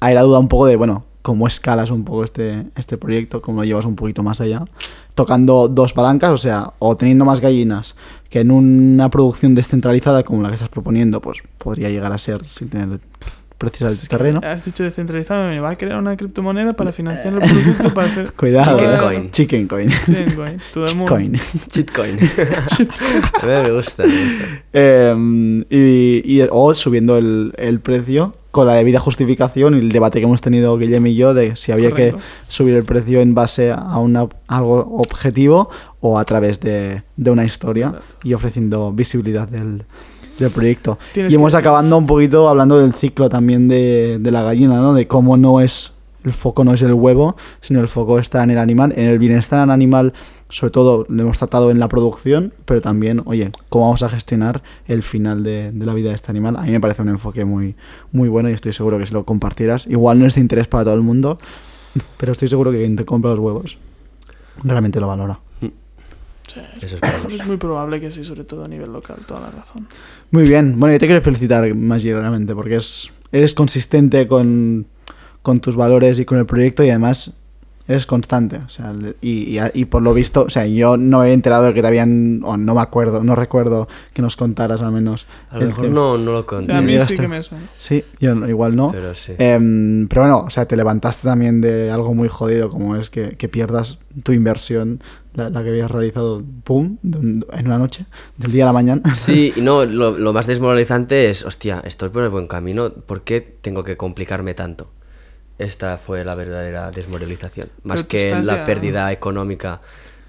hay 0.00 0.14
la 0.14 0.22
duda 0.22 0.38
un 0.38 0.48
poco 0.48 0.66
de, 0.66 0.76
bueno, 0.76 1.04
cómo 1.22 1.46
escalas 1.46 1.90
un 1.90 2.04
poco 2.04 2.24
este, 2.24 2.66
este 2.76 2.96
proyecto, 2.96 3.42
cómo 3.42 3.60
lo 3.60 3.64
llevas 3.64 3.84
un 3.84 3.96
poquito 3.96 4.22
más 4.22 4.40
allá. 4.40 4.64
Tocando 5.14 5.68
dos 5.68 5.92
palancas, 5.92 6.30
o 6.30 6.38
sea, 6.38 6.72
o 6.78 6.96
teniendo 6.96 7.24
más 7.24 7.40
gallinas 7.40 7.96
que 8.30 8.40
en 8.40 8.50
una 8.50 9.10
producción 9.10 9.54
descentralizada 9.54 10.22
como 10.22 10.42
la 10.42 10.48
que 10.48 10.54
estás 10.54 10.68
proponiendo, 10.68 11.20
pues 11.20 11.42
podría 11.58 11.90
llegar 11.90 12.12
a 12.12 12.18
ser 12.18 12.46
sin 12.46 12.68
tener 12.68 13.00
precisar 13.58 13.90
el 13.90 14.08
terreno. 14.08 14.40
Has 14.44 14.64
dicho 14.64 14.84
descentralizado, 14.84 15.48
me 15.48 15.58
va 15.60 15.70
a 15.70 15.76
crear 15.76 15.98
una 15.98 16.16
criptomoneda 16.16 16.72
para 16.74 16.92
financiar 16.92 17.34
el 17.34 17.38
producto 17.40 17.92
para 17.94 18.06
hacer. 18.06 18.32
Cuidado. 18.36 18.78
Chicken 18.78 18.86
Joder. 18.86 19.00
coin. 19.00 19.30
Chicken 19.32 19.68
coin. 19.68 19.88
Chicken 20.06 20.34
coin. 20.36 20.58
Todo 20.72 20.86
el 20.86 20.94
mundo. 20.94 21.12
Coin. 21.12 21.32
Chitcoin. 21.68 22.18
a 22.18 23.46
mí 23.46 23.52
me 23.64 23.70
gusta, 23.72 24.02
me 24.04 24.08
gusta. 24.24 24.44
Em, 24.72 25.60
y, 25.70 26.22
y- 26.40 26.46
o 26.50 26.74
subiendo 26.74 27.18
el, 27.18 27.52
el 27.58 27.80
precio 27.80 28.34
con 28.50 28.66
la 28.66 28.74
debida 28.74 28.98
justificación 28.98 29.74
y 29.74 29.78
el 29.80 29.90
debate 29.90 30.20
que 30.20 30.24
hemos 30.24 30.40
tenido 30.40 30.76
Guillem 30.78 31.06
y 31.06 31.14
yo 31.14 31.34
de 31.34 31.54
si 31.54 31.70
había 31.70 31.90
Correcto. 31.90 32.16
que 32.16 32.22
subir 32.48 32.74
el 32.74 32.84
precio 32.84 33.20
en 33.20 33.34
base 33.34 33.72
a 33.72 33.98
una, 33.98 34.26
algo 34.46 34.78
objetivo 34.98 35.68
o 36.00 36.18
a 36.18 36.24
través 36.24 36.58
de, 36.60 37.02
de 37.16 37.30
una 37.30 37.44
historia 37.44 37.92
y 38.24 38.32
ofreciendo 38.34 38.90
visibilidad 38.92 39.46
del, 39.48 39.84
del 40.38 40.50
proyecto. 40.50 40.98
Tienes 41.12 41.32
y 41.32 41.36
hemos 41.36 41.52
que- 41.52 41.58
acabando 41.58 41.96
un 41.98 42.06
poquito 42.06 42.48
hablando 42.48 42.78
del 42.78 42.92
ciclo 42.94 43.28
también 43.28 43.68
de, 43.68 44.18
de 44.20 44.30
la 44.30 44.42
gallina, 44.42 44.76
¿no? 44.80 44.94
De 44.94 45.06
cómo 45.06 45.36
no 45.36 45.60
es 45.60 45.92
el 46.24 46.32
foco 46.32 46.64
no 46.64 46.74
es 46.74 46.82
el 46.82 46.92
huevo, 46.92 47.36
sino 47.60 47.80
el 47.80 47.88
foco 47.88 48.18
está 48.18 48.42
en 48.42 48.50
el 48.50 48.58
animal, 48.58 48.92
en 48.96 49.06
el 49.06 49.18
bienestar 49.18 49.70
animal, 49.70 50.12
sobre 50.50 50.72
todo 50.72 51.06
lo 51.08 51.22
hemos 51.22 51.38
tratado 51.38 51.70
en 51.70 51.78
la 51.78 51.88
producción, 51.88 52.52
pero 52.66 52.80
también, 52.82 53.22
oye, 53.24 53.50
cómo 53.68 53.84
vamos 53.86 54.02
a 54.02 54.08
gestionar 54.10 54.62
el 54.88 55.02
final 55.02 55.42
de, 55.42 55.70
de 55.72 55.86
la 55.86 55.94
vida 55.94 56.08
de 56.10 56.16
este 56.16 56.30
animal. 56.30 56.56
A 56.56 56.62
mí 56.62 56.70
me 56.72 56.80
parece 56.80 57.00
un 57.02 57.08
enfoque 57.08 57.44
muy, 57.46 57.76
muy 58.12 58.28
bueno 58.28 58.50
y 58.50 58.52
estoy 58.52 58.72
seguro 58.72 58.98
que 58.98 59.06
si 59.06 59.14
lo 59.14 59.24
compartieras, 59.24 59.86
igual 59.86 60.18
no 60.18 60.26
es 60.26 60.34
de 60.34 60.40
interés 60.42 60.66
para 60.66 60.84
todo 60.84 60.94
el 60.94 61.02
mundo, 61.02 61.38
pero 62.18 62.32
estoy 62.32 62.48
seguro 62.48 62.72
que 62.72 62.78
quien 62.78 62.96
te 62.96 63.04
compra 63.06 63.30
los 63.30 63.38
huevos 63.40 63.78
realmente 64.64 65.00
lo 65.00 65.06
valora. 65.06 65.38
Eso 66.80 66.94
esperamos. 66.96 67.32
Es 67.32 67.46
muy 67.46 67.56
probable 67.56 68.00
que 68.00 68.10
sí, 68.10 68.24
sobre 68.24 68.44
todo 68.44 68.64
a 68.64 68.68
nivel 68.68 68.92
local, 68.92 69.18
toda 69.26 69.40
la 69.40 69.50
razón. 69.50 69.86
Muy 70.30 70.48
bien, 70.48 70.78
bueno, 70.78 70.94
yo 70.94 70.98
te 70.98 71.06
quiero 71.06 71.20
felicitar, 71.20 71.74
Maggi, 71.74 72.12
realmente, 72.12 72.54
porque 72.54 72.76
es, 72.76 73.12
eres 73.32 73.54
consistente 73.54 74.26
con, 74.26 74.86
con 75.42 75.60
tus 75.60 75.76
valores 75.76 76.18
y 76.18 76.24
con 76.24 76.38
el 76.38 76.46
proyecto 76.46 76.84
y 76.84 76.90
además 76.90 77.34
eres 77.88 78.06
constante. 78.06 78.60
O 78.64 78.68
sea, 78.68 78.92
y, 79.22 79.58
y, 79.58 79.60
y 79.74 79.84
por 79.86 80.02
lo 80.02 80.14
visto, 80.14 80.42
o 80.44 80.50
sea, 80.50 80.66
yo 80.66 80.96
no 80.96 81.18
me 81.18 81.22
había 81.24 81.34
enterado 81.34 81.64
de 81.64 81.74
que 81.74 81.80
te 81.82 81.88
habían, 81.88 82.42
o 82.44 82.56
no 82.56 82.74
me 82.74 82.80
acuerdo, 82.82 83.24
no 83.24 83.34
recuerdo 83.34 83.88
que 84.12 84.22
nos 84.22 84.36
contaras 84.36 84.82
al 84.82 84.92
menos. 84.92 85.26
A 85.50 85.58
lo 85.58 85.66
mejor 85.66 85.88
no, 85.88 86.18
no 86.18 86.32
lo 86.32 86.40
O 86.40 86.46
conté. 86.46 86.66
sea, 86.66 86.78
a 86.78 86.80
mí 86.80 86.86
sí 86.88 86.92
llegaste. 86.92 87.16
que 87.16 87.28
me 87.28 87.42
suena. 87.42 87.64
Sí, 87.76 88.04
yo 88.20 88.34
no- 88.34 88.48
igual 88.48 88.76
no. 88.76 88.92
Pero 88.92 89.14
sí. 89.14 89.32
Em, 89.38 90.06
pero 90.06 90.22
bueno, 90.22 90.38
o 90.46 90.50
sea, 90.50 90.66
te 90.66 90.76
levantaste 90.76 91.26
también 91.26 91.60
de 91.60 91.90
algo 91.90 92.14
muy 92.14 92.28
jodido 92.28 92.68
como 92.70 92.94
es 92.96 93.10
que, 93.10 93.30
que 93.30 93.48
pierdas 93.48 93.98
tu 94.22 94.32
inversión, 94.32 95.00
la, 95.34 95.48
la 95.50 95.62
que 95.62 95.70
habías 95.70 95.90
realizado, 95.90 96.42
pum, 96.64 96.98
en 97.02 97.44
una 97.66 97.78
noche, 97.78 98.04
del 98.36 98.52
día 98.52 98.64
a 98.64 98.66
la 98.66 98.72
mañana. 98.72 99.02
Sí, 99.18 99.52
y 99.56 99.60
no, 99.60 99.84
lo, 99.84 100.18
lo 100.18 100.32
más 100.32 100.46
desmoralizante 100.46 101.30
es, 101.30 101.44
hostia, 101.44 101.80
estoy 101.86 102.08
por 102.10 102.22
el 102.24 102.28
buen 102.30 102.46
camino, 102.48 102.90
¿por 102.90 103.22
qué 103.22 103.40
tengo 103.40 103.82
que 103.84 103.96
complicarme 103.96 104.54
tanto? 104.54 104.90
Esta 105.58 105.98
fue 105.98 106.24
la 106.24 106.34
verdadera 106.34 106.90
desmoralización. 106.90 107.68
Más 107.82 108.04
que 108.04 108.30
la 108.30 108.42
ya- 108.58 108.64
pérdida 108.64 109.10
económica. 109.12 109.80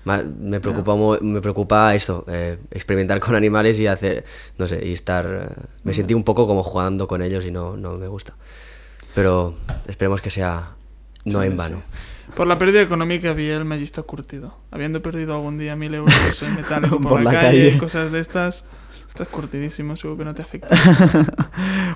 Ma- 0.06 0.24
Me 0.24 0.60
preocupa, 0.60 0.96
mo- 0.96 1.20
me 1.22 1.40
preocupa 1.42 1.94
eso, 1.94 2.26
eh, 2.28 2.58
experimentar 2.72 3.20
con 3.20 3.36
animales 3.36 3.80
y 3.80 3.86
hacer, 3.88 4.24
no 4.58 4.68
sé, 4.68 4.84
y 4.86 4.94
estar... 4.94 5.26
eh, 5.52 5.64
me 5.84 5.94
sentí 5.94 6.14
un 6.16 6.24
poco 6.24 6.48
como 6.48 6.64
jugando 6.64 7.08
con 7.08 7.22
ellos 7.22 7.46
y 7.46 7.52
no, 7.52 7.78
no 7.78 7.98
me 7.98 8.08
gusta. 8.08 8.34
Pero 9.14 9.56
esperemos 9.88 10.22
que 10.22 10.30
sea 10.30 10.70
no 11.26 11.42
Sí, 11.42 11.46
en 11.48 11.52
sí. 11.52 11.58
vano. 11.58 11.82
Por 12.36 12.48
la 12.48 12.58
pérdida 12.58 12.82
económica 12.82 13.32
había 13.32 13.58
el 13.58 13.66
magista 13.66 14.02
curtido. 14.04 14.56
Habiendo 14.72 15.02
perdido 15.02 15.36
algún 15.36 15.58
día 15.58 15.76
mil 15.76 15.94
euros 15.94 16.42
en 16.44 16.56
metálico 16.62 17.00
por, 17.02 17.10
Por 17.12 17.22
la, 17.22 17.34
la 17.34 17.42
calle, 17.42 17.68
calle. 17.70 17.78
cosas 17.80 18.12
de 18.12 18.20
estas, 18.20 18.64
estás 19.10 19.28
curtidísimo, 19.28 19.96
seguro 19.96 20.18
que 20.20 20.26
no 20.26 20.34
te 20.34 20.42
afecta. 20.42 20.70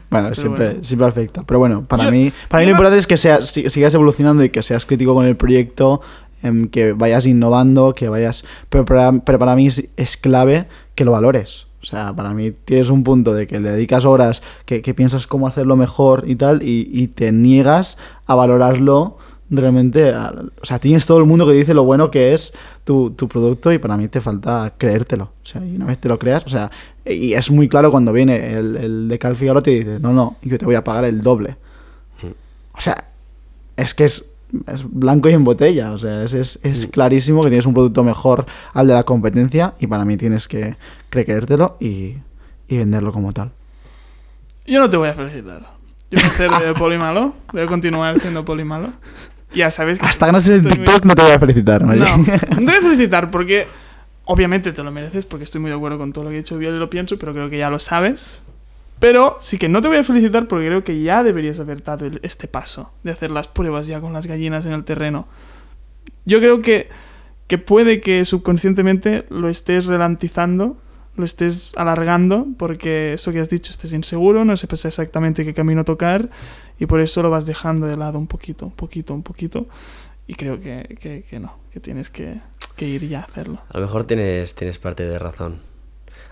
Bueno, 0.09 0.27
Pero 0.29 0.35
siempre, 0.35 0.65
bueno. 0.67 0.83
siempre 0.83 1.07
afecta. 1.07 1.43
Pero 1.43 1.59
bueno, 1.59 1.85
para 1.85 2.05
Yo- 2.05 2.11
mí, 2.11 2.31
para 2.49 2.59
mí 2.61 2.65
lo 2.65 2.71
importante 2.71 2.99
es 2.99 3.07
que 3.07 3.17
sea, 3.17 3.41
si- 3.45 3.69
sigas 3.69 3.93
evolucionando 3.95 4.43
y 4.43 4.49
que 4.49 4.61
seas 4.61 4.85
crítico 4.85 5.15
con 5.15 5.25
el 5.25 5.35
proyecto, 5.35 6.01
em, 6.43 6.67
que 6.67 6.93
vayas 6.93 7.25
innovando, 7.25 7.93
que 7.93 8.09
vayas. 8.09 8.43
Pero 8.69 8.85
para, 8.85 9.11
pero 9.11 9.39
para 9.39 9.55
mí 9.55 9.67
es, 9.67 9.85
es 9.97 10.17
clave 10.17 10.67
que 10.95 11.05
lo 11.05 11.11
valores. 11.13 11.65
O 11.81 11.85
sea, 11.85 12.13
para 12.15 12.33
mí 12.33 12.51
tienes 12.51 12.89
un 12.89 13.03
punto 13.03 13.33
de 13.33 13.47
que 13.47 13.59
le 13.59 13.71
dedicas 13.71 14.05
horas, 14.05 14.43
que, 14.65 14.81
que 14.81 14.93
piensas 14.93 15.25
cómo 15.27 15.47
hacerlo 15.47 15.75
mejor 15.75 16.25
y 16.27 16.35
tal, 16.35 16.61
y, 16.61 16.87
y 16.93 17.07
te 17.07 17.31
niegas 17.31 17.97
a 18.27 18.35
valorarlo 18.35 19.17
realmente. 19.55 20.13
o 20.13 20.65
sea, 20.65 20.79
tienes 20.79 21.05
todo 21.05 21.19
el 21.19 21.25
mundo 21.25 21.45
que 21.45 21.53
dice 21.53 21.73
lo 21.73 21.83
bueno 21.83 22.11
que 22.11 22.33
es 22.33 22.53
tu, 22.83 23.11
tu 23.11 23.27
producto 23.27 23.71
y 23.71 23.77
para 23.77 23.97
mí 23.97 24.07
te 24.07 24.21
falta 24.21 24.73
creértelo. 24.77 25.25
O 25.25 25.45
sea, 25.45 25.65
y 25.65 25.75
una 25.75 25.85
vez 25.85 25.97
te 25.97 26.07
lo 26.07 26.19
creas, 26.19 26.43
o 26.45 26.49
sea, 26.49 26.71
y 27.05 27.33
es 27.33 27.51
muy 27.51 27.67
claro 27.67 27.91
cuando 27.91 28.13
viene 28.13 28.53
el, 28.53 28.75
el 28.77 29.07
de 29.07 29.19
Cal 29.19 29.35
Figaro 29.35 29.61
te 29.61 29.71
dice, 29.71 29.99
no, 29.99 30.13
no, 30.13 30.37
yo 30.41 30.57
te 30.57 30.65
voy 30.65 30.75
a 30.75 30.83
pagar 30.83 31.05
el 31.05 31.21
doble. 31.21 31.57
O 32.75 32.81
sea, 32.81 33.09
es 33.77 33.93
que 33.93 34.05
es, 34.05 34.25
es 34.67 34.83
blanco 34.89 35.29
y 35.29 35.33
en 35.33 35.43
botella. 35.43 35.91
O 35.91 35.99
sea, 35.99 36.23
es, 36.23 36.33
es, 36.33 36.59
es 36.63 36.87
clarísimo 36.87 37.41
que 37.41 37.49
tienes 37.49 37.65
un 37.65 37.73
producto 37.73 38.03
mejor 38.03 38.45
al 38.73 38.87
de 38.87 38.93
la 38.93 39.03
competencia 39.03 39.75
y 39.79 39.87
para 39.87 40.05
mí 40.05 40.17
tienes 40.17 40.47
que 40.47 40.75
creértelo 41.09 41.77
y, 41.79 42.15
y 42.67 42.77
venderlo 42.77 43.11
como 43.11 43.31
tal. 43.31 43.51
Yo 44.65 44.79
no 44.79 44.89
te 44.89 44.97
voy 44.97 45.09
a 45.09 45.13
felicitar. 45.13 45.67
Yo 46.09 46.19
voy 46.19 46.23
a 46.23 46.27
hacer 46.27 46.51
de 46.51 46.73
polimalo, 46.79 47.33
voy 47.51 47.61
a 47.61 47.65
continuar 47.67 48.19
siendo 48.19 48.45
polimalo. 48.45 48.93
Ya 49.53 49.69
sabes 49.71 49.99
que 49.99 50.05
Hasta 50.05 50.25
ganas 50.25 50.49
el 50.49 50.61
muy- 50.61 50.71
TikTok 50.71 51.05
no 51.05 51.15
te 51.15 51.21
voy 51.21 51.31
a 51.31 51.39
felicitar. 51.39 51.83
No, 51.83 51.93
no 51.95 52.23
te 52.25 52.61
voy 52.61 52.75
a 52.75 52.81
felicitar 52.81 53.29
porque 53.31 53.67
obviamente 54.25 54.71
te 54.71 54.83
lo 54.83 54.91
mereces 54.91 55.25
porque 55.25 55.43
estoy 55.43 55.61
muy 55.61 55.69
de 55.69 55.75
acuerdo 55.77 55.97
con 55.97 56.11
todo 56.13 56.23
lo 56.23 56.29
que 56.31 56.37
ha 56.37 56.39
dicho 56.39 56.57
Biel 56.57 56.75
y 56.75 56.79
lo 56.79 56.89
pienso, 56.89 57.17
pero 57.19 57.33
creo 57.33 57.49
que 57.49 57.57
ya 57.57 57.69
lo 57.69 57.79
sabes. 57.79 58.41
Pero 58.99 59.37
sí 59.41 59.57
que 59.57 59.67
no 59.69 59.81
te 59.81 59.89
voy 59.89 59.97
a 59.97 60.03
felicitar 60.03 60.47
porque 60.47 60.67
creo 60.67 60.83
que 60.83 61.01
ya 61.01 61.23
deberías 61.23 61.59
haber 61.59 61.83
dado 61.83 62.07
este 62.21 62.47
paso 62.47 62.93
de 63.03 63.11
hacer 63.11 63.31
las 63.31 63.47
pruebas 63.47 63.87
ya 63.87 63.99
con 63.99 64.13
las 64.13 64.27
gallinas 64.27 64.65
en 64.65 64.73
el 64.73 64.83
terreno. 64.85 65.27
Yo 66.25 66.39
creo 66.39 66.61
que, 66.61 66.89
que 67.47 67.57
puede 67.57 67.99
que 67.99 68.23
subconscientemente 68.23 69.25
lo 69.29 69.49
estés 69.49 69.87
ralentizando, 69.87 70.77
lo 71.15 71.25
estés 71.25 71.71
alargando, 71.75 72.47
porque 72.57 73.13
eso 73.13 73.31
que 73.31 73.39
has 73.39 73.49
dicho, 73.49 73.71
estés 73.71 73.93
inseguro, 73.93 74.45
no 74.45 74.57
sepas 74.57 74.85
exactamente 74.85 75.43
qué 75.45 75.53
camino 75.53 75.83
tocar 75.85 76.29
y 76.79 76.85
por 76.87 76.99
eso 77.01 77.21
lo 77.21 77.29
vas 77.29 77.45
dejando 77.45 77.85
de 77.87 77.95
lado 77.97 78.17
un 78.17 78.27
poquito, 78.27 78.65
un 78.65 78.71
poquito, 78.71 79.13
un 79.13 79.23
poquito. 79.23 79.67
Y 80.25 80.35
creo 80.35 80.59
que, 80.59 80.97
que- 80.99 81.23
que 81.23 81.39
no, 81.39 81.57
que 81.71 81.79
tienes 81.79 82.09
que, 82.09 82.39
que 82.75 82.87
ir 82.87 83.07
ya 83.07 83.19
a 83.19 83.23
hacerlo. 83.23 83.59
A 83.73 83.77
lo 83.77 83.85
mejor 83.85 84.05
tienes, 84.05 84.55
tienes 84.55 84.79
parte 84.79 85.03
de 85.07 85.19
razón. 85.19 85.59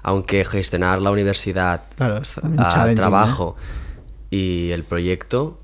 Aunque 0.03 0.43
gestionar 0.45 0.99
la 1.01 1.11
universidad, 1.11 1.83
Claro, 1.95 2.17
es 2.17 2.33
también 2.33 2.61
a 2.63 2.67
challenging, 2.69 2.93
¿eh? 2.97 3.01
trabajo 3.01 3.55
y 4.31 4.71
el 4.71 4.83
proyecto 4.83 5.59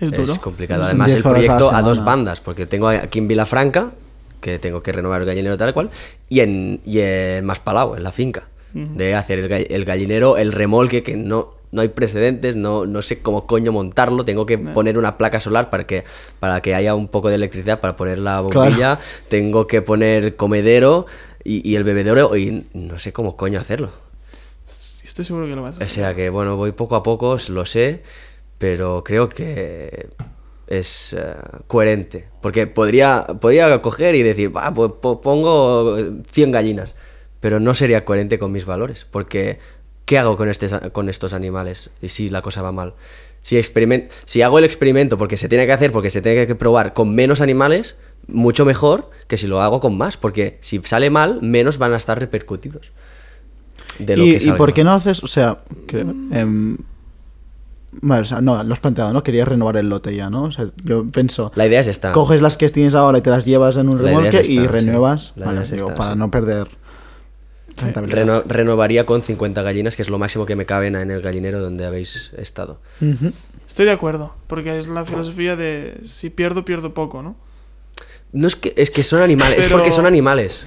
Es 0.00 0.10
duro. 0.10 0.24
es 0.32 0.38
complicado. 0.38 0.82
Además, 0.84 1.08
el 1.10 1.14
10 1.16 1.26
horas 1.26 1.38
a 1.44 1.46
la 1.46 1.56
proyecto 1.58 1.76
a, 1.76 1.82
dos 1.82 2.04
bandas, 2.04 2.40
porque 2.40 2.66
tengo 2.66 2.88
aquí 2.88 3.18
en 3.20 3.28
Vilafranca, 3.28 3.92
que 4.42 4.58
tengo 4.58 4.82
que 4.82 4.92
renovar 4.92 5.22
el 5.22 5.26
gallinero 5.26 5.56
tal 5.56 5.72
cual, 5.72 5.88
y 6.28 6.40
en, 6.40 6.80
y 6.84 6.98
en 7.00 7.46
en 7.96 8.02
la 8.02 8.12
finca. 8.12 8.42
De 8.74 9.14
hacer 9.14 9.38
el, 9.38 9.48
gall- 9.50 9.66
el 9.70 9.84
gallinero, 9.84 10.36
el 10.38 10.50
remolque, 10.52 11.02
que 11.02 11.14
no, 11.14 11.54
no 11.72 11.82
hay 11.82 11.88
precedentes, 11.88 12.56
no, 12.56 12.86
no 12.86 13.02
sé 13.02 13.20
cómo 13.20 13.46
coño 13.46 13.70
montarlo. 13.70 14.24
Tengo 14.24 14.46
que 14.46 14.56
No. 14.56 14.72
poner 14.72 14.96
una 14.96 15.18
placa 15.18 15.40
solar 15.40 15.68
para 15.68 15.86
que, 15.86 16.04
para 16.40 16.62
que 16.62 16.74
haya 16.74 16.94
un 16.94 17.08
poco 17.08 17.28
de 17.28 17.34
electricidad 17.34 17.80
para 17.80 17.96
poner 17.96 18.18
la 18.18 18.40
bombilla. 18.40 18.98
Tengo 19.28 19.66
que 19.66 19.82
poner 19.82 20.36
comedero 20.36 21.04
y, 21.44 21.68
y 21.70 21.76
el 21.76 21.84
bebedero, 21.84 22.34
y 22.34 22.66
no 22.72 22.98
sé 22.98 23.12
cómo 23.12 23.36
coño 23.36 23.60
hacerlo. 23.60 23.90
Estoy 25.04 25.24
seguro 25.26 25.46
que 25.46 25.54
lo 25.54 25.60
vas 25.62 25.76
a 25.76 25.80
O 25.80 25.82
hacer. 25.82 25.94
sea 25.94 26.14
que, 26.14 26.30
bueno, 26.30 26.56
voy 26.56 26.72
poco 26.72 26.96
a 26.96 27.02
poco, 27.02 27.36
lo 27.50 27.66
sé, 27.66 28.02
pero 28.56 29.04
creo 29.04 29.28
que 29.28 30.08
es 30.78 31.12
eh, 31.12 31.34
coherente. 31.66 32.26
Porque 32.40 32.66
podría, 32.66 33.24
podría 33.40 33.80
coger 33.82 34.14
y 34.14 34.22
decir, 34.22 34.50
pues 34.74 34.92
po- 35.00 35.20
pongo 35.20 35.96
100 36.30 36.50
gallinas, 36.50 36.94
pero 37.40 37.60
no 37.60 37.74
sería 37.74 38.04
coherente 38.04 38.38
con 38.38 38.52
mis 38.52 38.64
valores. 38.64 39.06
Porque, 39.10 39.58
¿qué 40.06 40.18
hago 40.18 40.36
con, 40.36 40.48
este, 40.48 40.68
con 40.92 41.08
estos 41.08 41.32
animales? 41.32 41.90
Y 42.00 42.08
si 42.08 42.30
la 42.30 42.40
cosa 42.42 42.62
va 42.62 42.72
mal. 42.72 42.94
Si, 43.42 43.60
si 44.24 44.42
hago 44.42 44.58
el 44.58 44.64
experimento 44.64 45.18
porque 45.18 45.36
se 45.36 45.48
tiene 45.48 45.66
que 45.66 45.72
hacer, 45.72 45.92
porque 45.92 46.10
se 46.10 46.22
tiene 46.22 46.46
que 46.46 46.54
probar 46.54 46.92
con 46.94 47.14
menos 47.14 47.40
animales, 47.40 47.96
mucho 48.28 48.64
mejor 48.64 49.10
que 49.26 49.36
si 49.36 49.46
lo 49.48 49.60
hago 49.60 49.80
con 49.80 49.98
más. 49.98 50.16
Porque 50.16 50.56
si 50.60 50.80
sale 50.84 51.10
mal, 51.10 51.40
menos 51.42 51.76
van 51.78 51.92
a 51.92 51.96
estar 51.96 52.18
repercutidos. 52.18 52.92
De 53.98 54.16
lo 54.16 54.24
¿Y, 54.24 54.38
que 54.38 54.44
¿Y 54.48 54.52
por 54.52 54.72
qué 54.72 54.84
no 54.84 54.92
haces, 54.92 55.22
o 55.22 55.26
sea, 55.26 55.58
creo, 55.86 56.14
em, 56.32 56.78
bueno, 58.00 58.22
o 58.22 58.24
sea, 58.24 58.40
no, 58.40 58.62
lo 58.64 58.72
has 58.72 58.80
planteado, 58.80 59.12
¿no? 59.12 59.22
Querías 59.22 59.46
renovar 59.46 59.76
el 59.76 59.88
lote 59.88 60.14
ya, 60.16 60.30
¿no? 60.30 60.44
O 60.44 60.50
sea, 60.52 60.66
yo 60.82 61.06
pienso, 61.06 61.52
La 61.54 61.66
idea 61.66 61.80
es 61.80 61.86
esta. 61.86 62.12
coges 62.12 62.40
las 62.42 62.56
que 62.56 62.68
tienes 62.70 62.94
ahora 62.94 63.18
y 63.18 63.20
te 63.20 63.30
las 63.30 63.44
llevas 63.44 63.76
en 63.76 63.88
un 63.88 63.96
es 63.98 64.02
remolque 64.02 64.40
y 64.40 64.44
sí. 64.44 64.66
renuevas, 64.66 65.32
La 65.36 65.46
vale, 65.46 65.56
idea 65.58 65.64
es 65.66 65.70
digo, 65.72 65.88
esta, 65.88 65.98
para 65.98 66.12
sí. 66.14 66.18
no 66.18 66.30
perder 66.30 66.68
rentabilidad. 67.76 68.18
Reno- 68.18 68.42
renovaría 68.46 69.06
con 69.06 69.22
50 69.22 69.62
gallinas, 69.62 69.96
que 69.96 70.02
es 70.02 70.10
lo 70.10 70.18
máximo 70.18 70.46
que 70.46 70.56
me 70.56 70.66
caben 70.66 70.96
en 70.96 71.10
el 71.10 71.22
gallinero 71.22 71.60
donde 71.60 71.86
habéis 71.86 72.32
estado. 72.36 72.80
Estoy 73.66 73.86
de 73.86 73.92
acuerdo, 73.92 74.34
porque 74.46 74.78
es 74.78 74.88
la 74.88 75.04
filosofía 75.04 75.56
de 75.56 75.98
si 76.04 76.30
pierdo, 76.30 76.64
pierdo 76.64 76.92
poco, 76.94 77.22
¿no? 77.22 77.36
No 78.32 78.46
es 78.46 78.56
que, 78.56 78.72
es 78.76 78.90
que 78.90 79.04
son 79.04 79.20
animales, 79.20 79.58
es 79.58 79.68
porque 79.68 79.92
son 79.92 80.06
animales. 80.06 80.66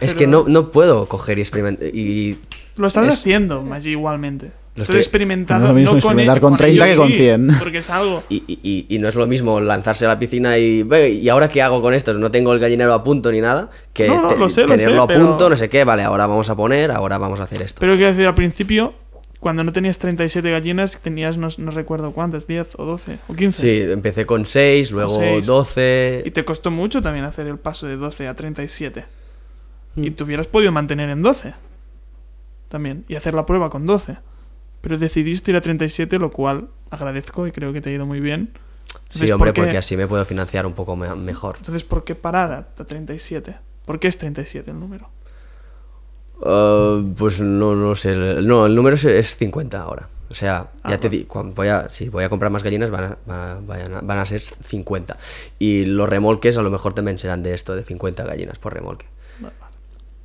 Es 0.00 0.14
que 0.14 0.26
no, 0.26 0.44
no 0.48 0.70
puedo 0.70 1.06
coger 1.06 1.38
y 1.38 1.42
experimentar. 1.42 1.88
Y 1.88 2.38
Lo 2.76 2.86
estás 2.86 3.06
Es- 3.08 3.14
haciendo, 3.14 3.62
Maggi, 3.62 3.90
igualmente. 3.90 4.52
Lo 4.76 4.82
Estoy 4.82 4.94
estoy- 4.94 4.98
experimentando. 5.00 5.66
No 5.66 5.66
es 5.66 5.70
lo 5.70 5.74
mismo 5.80 5.92
no 5.92 5.98
experimentar 5.98 6.40
con, 6.40 6.50
con 6.50 6.58
30 6.58 6.84
sí 6.84 6.90
que 6.92 6.96
con 6.96 7.08
sí, 7.08 7.14
100. 7.14 7.48
Porque 7.58 7.78
es 7.78 7.90
algo. 7.90 8.22
Y, 8.28 8.36
y- 8.46 8.86
y- 8.88 8.98
no 9.00 9.08
es 9.08 9.14
lo 9.16 9.26
mismo 9.26 9.60
lanzarse 9.60 10.04
a 10.04 10.08
la 10.08 10.18
piscina 10.18 10.58
y, 10.58 10.84
"Ve, 10.84 11.10
¿y 11.10 11.28
ahora 11.28 11.48
qué 11.48 11.60
hago 11.60 11.82
con 11.82 11.92
esto? 11.92 12.12
No 12.14 12.30
tengo 12.30 12.52
el 12.52 12.60
gallinero 12.60 12.94
a 12.94 13.02
punto 13.02 13.32
ni 13.32 13.40
nada. 13.40 13.68
Que 13.92 14.06
No, 14.08 14.22
no, 14.22 14.28
te- 14.28 14.36
lo 14.38 14.48
sé, 14.48 14.62
lo 14.62 14.68
sé, 14.68 14.76
tenerlo 14.84 15.02
a 15.02 15.06
pero- 15.08 15.26
punto, 15.26 15.50
no 15.50 15.56
sé 15.56 15.68
qué, 15.68 15.82
vale, 15.84 16.04
ahora 16.04 16.26
vamos 16.26 16.48
a 16.50 16.54
poner, 16.56 16.92
ahora 16.92 17.18
vamos 17.18 17.40
a 17.40 17.44
hacer 17.44 17.62
esto. 17.62 17.80
Pero 17.80 17.94
quiero 17.96 18.10
decir, 18.10 18.26
al 18.28 18.34
principio, 18.36 18.94
cuando 19.40 19.64
no 19.64 19.72
tenías 19.72 19.98
37 19.98 20.50
gallinas, 20.52 20.98
tenías 21.02 21.36
no, 21.36 21.48
no 21.58 21.70
recuerdo 21.72 22.12
cuántas, 22.12 22.46
10 22.46 22.74
o 22.78 22.84
12 22.84 23.18
o 23.26 23.34
15. 23.34 23.60
Sí, 23.62 23.90
empecé 23.90 24.24
con 24.24 24.44
6, 24.44 24.92
luego 24.92 25.16
seis. 25.16 25.46
12. 25.46 26.22
Y 26.26 26.30
te 26.30 26.44
costó 26.44 26.70
mucho 26.70 27.02
también 27.02 27.24
hacer 27.24 27.48
el 27.48 27.58
paso 27.58 27.86
de 27.88 27.96
12 27.96 28.28
a 28.28 28.34
37. 28.34 29.04
Mm. 29.96 30.04
Y 30.04 30.10
te 30.12 30.22
hubieras 30.22 30.46
podido 30.46 30.70
mantener 30.70 31.10
en 31.10 31.22
12. 31.22 31.54
También. 32.68 33.04
Y 33.08 33.16
hacer 33.16 33.34
la 33.34 33.44
prueba 33.46 33.68
con 33.70 33.84
12. 33.84 34.18
Pero 34.80 34.96
decidiste 34.98 35.50
ir 35.50 35.56
a 35.56 35.60
37, 35.60 36.18
lo 36.18 36.30
cual 36.30 36.68
agradezco 36.90 37.46
y 37.46 37.52
creo 37.52 37.72
que 37.72 37.80
te 37.80 37.90
ha 37.90 37.92
ido 37.92 38.06
muy 38.06 38.20
bien. 38.20 38.52
Sí, 39.10 39.30
hombre, 39.30 39.50
¿por 39.50 39.54
qué- 39.54 39.60
porque 39.62 39.78
así 39.78 39.96
me 39.96 40.06
puedo 40.06 40.24
financiar 40.24 40.66
un 40.66 40.72
poco 40.72 40.96
me- 40.96 41.14
mejor. 41.14 41.56
Entonces, 41.58 41.84
¿por 41.84 42.04
qué 42.04 42.14
parar 42.14 42.52
a 42.52 42.82
a 42.82 42.84
37? 42.86 43.56
¿Por 43.84 43.98
qué 44.00 44.08
es 44.08 44.18
37 44.18 44.70
el 44.70 44.80
número? 44.80 45.08
Uh, 46.40 47.12
pues 47.16 47.40
no, 47.40 47.74
no 47.74 47.94
sé. 47.96 48.14
No, 48.14 48.66
el 48.66 48.74
número 48.74 48.96
es, 48.96 49.04
es 49.04 49.36
50 49.36 49.80
ahora. 49.80 50.08
O 50.30 50.34
sea, 50.34 50.68
Ah, 50.84 50.90
ya 50.90 51.00
te 51.00 51.08
di, 51.08 51.24
cuando 51.24 51.54
voy 51.54 51.68
a, 51.68 51.90
si 51.90 52.08
voy 52.08 52.22
a 52.24 52.28
comprar 52.28 52.50
más 52.52 52.62
gallinas 52.62 52.90
van 52.90 53.16
a- 53.28 53.58
van 53.66 54.18
a 54.18 54.24
ser 54.24 54.40
50. 54.40 55.16
Y 55.58 55.84
los 55.84 56.08
remolques 56.08 56.56
a 56.56 56.62
lo 56.62 56.70
mejor 56.70 56.94
también 56.94 57.18
serán 57.18 57.42
de 57.42 57.52
esto, 57.52 57.74
de 57.74 57.82
50 57.84 58.24
gallinas 58.24 58.58
por 58.58 58.72
remolque. 58.72 59.06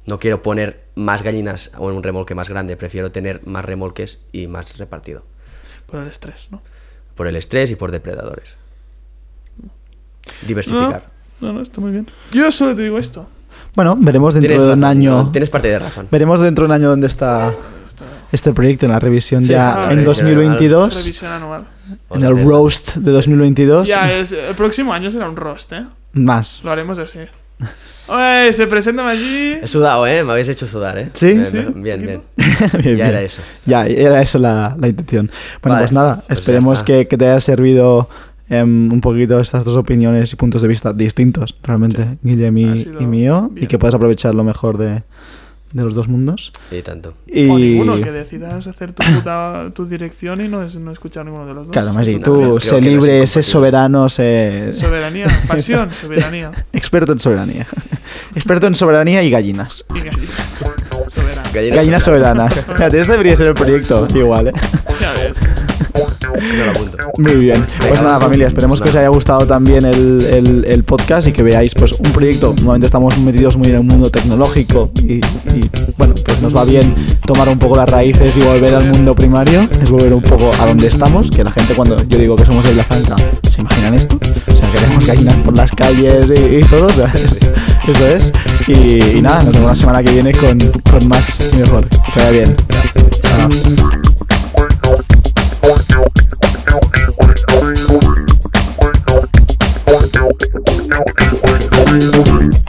No 0.06 0.20
quiero 0.20 0.42
poner 0.42 0.84
más 0.96 1.24
gallinas 1.24 1.72
o 1.78 1.90
en 1.90 1.96
un 1.98 2.04
remolque 2.04 2.36
más 2.36 2.50
grande, 2.50 2.78
prefiero 2.78 3.12
tener 3.12 3.42
más 3.46 3.66
remolques 3.66 4.20
y 4.32 4.48
más 4.48 4.78
repartido. 4.78 5.24
Por 5.88 6.00
el 6.00 6.08
estrés, 6.08 6.48
¿no? 6.52 6.62
Por 7.16 7.28
el 7.28 7.36
estrés 7.36 7.72
y 7.72 7.76
por 7.76 7.92
depredadores. 7.92 8.50
Diversificar. 10.48 11.10
No, 11.42 11.54
no, 11.54 11.62
está 11.62 11.82
muy 11.82 11.92
bien. 11.92 12.08
Yo 12.32 12.52
solo 12.52 12.76
te 12.76 12.84
digo 12.84 12.98
esto. 12.98 13.28
Bueno, 13.76 13.96
veremos 14.00 14.34
dentro 14.34 14.54
de 14.54 14.74
un 14.74 14.82
razón, 14.82 14.84
año. 14.84 15.24
no, 15.24 15.32
Tienes 15.32 15.50
parte 15.50 15.68
de 15.70 15.80
razón. 15.80 16.08
Veremos 16.12 16.40
dentro 16.40 16.64
de 16.64 16.66
un 16.68 16.72
año 16.74 16.90
dónde 16.90 17.08
está 17.08 17.54
este 18.32 18.54
proyecto 18.54 18.86
en 18.86 18.92
la 18.92 19.00
revisión 19.00 19.44
Sí, 19.44 19.50
ya 19.52 19.84
en 19.92 20.00
revisión 20.04 20.26
2022, 20.28 20.96
Revisión 20.96 21.32
anual. 21.32 21.66
en 22.12 22.24
el 22.24 22.44
roast 22.44 22.96
de 22.98 23.12
2022. 23.12 23.88
Ya, 23.88 24.12
es, 24.14 24.32
el 24.32 24.56
próximo 24.56 24.94
año 24.94 25.10
será 25.10 25.30
un 25.30 25.36
roast, 25.36 25.72
¿eh? 25.74 25.86
Más. 26.14 26.62
Lo 26.64 26.72
haremos 26.72 27.00
así. 27.00 27.20
Oye, 28.08 28.54
se 28.54 28.68
presenta 28.68 29.08
allí. 29.08 29.58
He 29.62 29.68
sudado, 29.68 30.06
¿eh? 30.06 30.24
Me 30.24 30.32
habéis 30.32 30.48
hecho 30.50 30.68
sudar, 30.68 30.98
¿eh? 31.00 31.10
¿Sí? 31.14 31.28
Eh, 31.28 31.44
Sí, 31.44 31.58
Bien, 31.76 32.02
bien. 32.02 32.22
Bien, 32.38 32.98
Ya 32.98 33.06
bien. 33.06 33.08
era 33.08 33.22
eso. 33.22 33.42
Ya, 33.66 33.86
era 33.88 34.22
esa 34.22 34.38
la, 34.40 34.76
la 34.80 34.88
intención. 34.88 35.32
Bueno, 35.62 35.76
Vale, 35.76 35.84
pues 35.84 35.92
nada, 35.92 36.24
pues 36.28 36.40
esperemos 36.40 36.84
que, 36.84 37.08
que 37.08 37.18
te 37.18 37.28
haya 37.28 37.42
servido 37.42 38.08
em, 38.50 38.92
un 38.94 39.02
poquito 39.02 39.40
estas 39.40 39.66
dos 39.66 39.76
opiniones 39.76 40.32
y 40.32 40.36
puntos 40.36 40.62
de 40.62 40.68
vista 40.68 40.94
distintos, 40.94 41.56
realmente, 41.64 42.18
Guillem 42.22 42.56
Ha 42.56 42.60
y, 42.76 42.88
y 43.00 43.08
mío, 43.08 43.50
y 43.52 43.56
bien. 43.56 43.68
que 43.68 43.80
puedas 43.80 43.96
aprovechar 43.96 44.36
lo 44.36 44.44
mejor 44.44 44.78
de, 44.78 45.02
de 45.76 45.84
los 45.84 45.94
dos 45.94 46.08
mundos. 46.08 46.54
Y 46.72 46.82
tanto. 46.82 47.16
Y... 47.28 47.50
O 47.50 47.60
ninguno, 47.60 48.00
que 48.00 48.10
decidas 48.10 48.66
hacer 48.66 48.94
tu, 48.94 49.04
puta, 49.04 49.72
tu 49.74 49.86
dirección 49.86 50.40
y 50.40 50.48
no, 50.48 50.64
es, 50.64 50.78
no 50.78 50.90
escuchar 50.90 51.26
ninguno 51.26 51.46
de 51.46 51.54
los 51.54 51.68
dos. 51.68 51.74
Claro, 51.74 51.92
Magi, 51.92 52.18
también. 52.18 52.54
tú 52.54 52.60
sé 52.62 52.80
libre, 52.80 53.28
sé 53.28 53.44
soberano, 53.44 54.08
sé... 54.08 54.72
Soberanía, 54.74 55.28
pasión, 55.48 55.92
soberanía. 55.92 56.52
Experto 56.72 57.12
en 57.12 57.20
soberanía. 57.20 57.68
Experto 58.36 58.68
en 58.68 58.76
soberanía 58.76 59.22
y 59.24 59.30
gallinas. 59.30 59.84
Y 59.94 60.00
gallina. 60.00 60.34
Soberana. 61.10 61.44
Gallinas 61.54 61.76
Gallinas 61.76 62.04
soberanas. 62.04 62.66
Fíjate, 62.66 63.00
este 63.02 63.12
debería 63.12 63.36
ser 63.36 63.48
el 63.48 63.54
proyecto, 63.54 64.08
igual, 64.16 64.48
¿eh? 64.48 64.54
Ya 65.02 65.12
ves. 65.12 65.75
Muy 67.18 67.36
bien. 67.36 67.66
Pues 67.88 68.02
nada, 68.02 68.20
familia, 68.20 68.48
esperemos 68.48 68.82
que 68.82 68.90
os 68.90 68.96
haya 68.96 69.08
gustado 69.10 69.46
también 69.48 69.86
el, 69.86 70.66
el- 70.68 70.84
podcast 70.84 71.28
y 71.28 71.32
que 71.32 71.42
veáis 71.42 71.74
pues 71.74 71.94
un 71.94 72.12
proyecto. 72.12 72.54
Normalmente 72.58 72.86
estamos 72.88 73.18
metidos 73.20 73.58
muy 73.58 73.70
en 73.70 73.76
el 73.78 73.84
mundo 73.84 74.10
tecnológico 74.12 74.92
y, 75.02 75.20
bueno, 75.98 76.14
pues 76.24 76.42
nos 76.42 76.56
va 76.56 76.64
bien 76.64 76.94
tomar 77.26 77.50
un 77.50 77.58
poco 77.58 77.76
las 77.76 77.90
raíces 77.90 78.36
y 78.38 78.40
volver 78.42 78.76
al 78.76 78.86
mundo 78.86 79.16
primario. 79.16 79.68
Es 79.82 79.90
volver 79.90 80.14
un 80.14 80.22
poco 80.22 80.52
a 80.60 80.66
donde 80.68 80.88
estamos, 80.88 81.30
que 81.32 81.44
la 81.44 81.52
gente 81.52 81.74
cuando 81.74 82.04
yo 82.08 82.20
digo 82.20 82.36
que 82.36 82.46
somos 82.46 82.64
de 82.66 82.72
Vilafranca, 82.72 83.16
¿se 83.50 83.62
imaginan 83.62 83.96
esto? 83.96 84.20
O 84.48 84.52
sea, 84.56 84.72
que 84.72 84.78
tenemos 84.80 85.08
gallinas 85.08 85.36
por 85.38 85.56
las 85.58 85.72
calles 85.72 86.30
y, 86.30 86.56
y 86.58 86.62
todo. 86.66 86.86
o 86.86 86.90
sea, 86.90 87.12
eso 87.88 88.08
es. 88.08 88.32
Y, 88.68 89.22
nada, 89.22 89.44
nos 89.44 89.54
vemos 89.54 89.70
la 89.70 89.76
semana 89.76 90.04
que 90.04 90.12
viene 90.12 90.32
con, 90.34 90.58
con 90.60 91.08
más 91.08 91.50
y 91.54 91.56
mejor. 91.58 91.88
Que 91.88 92.20
vaya 92.20 92.32
bien. 92.32 92.56
out 100.96 101.08
and 101.20 101.40
find 101.40 101.62
the 101.72 102.24
real 102.32 102.65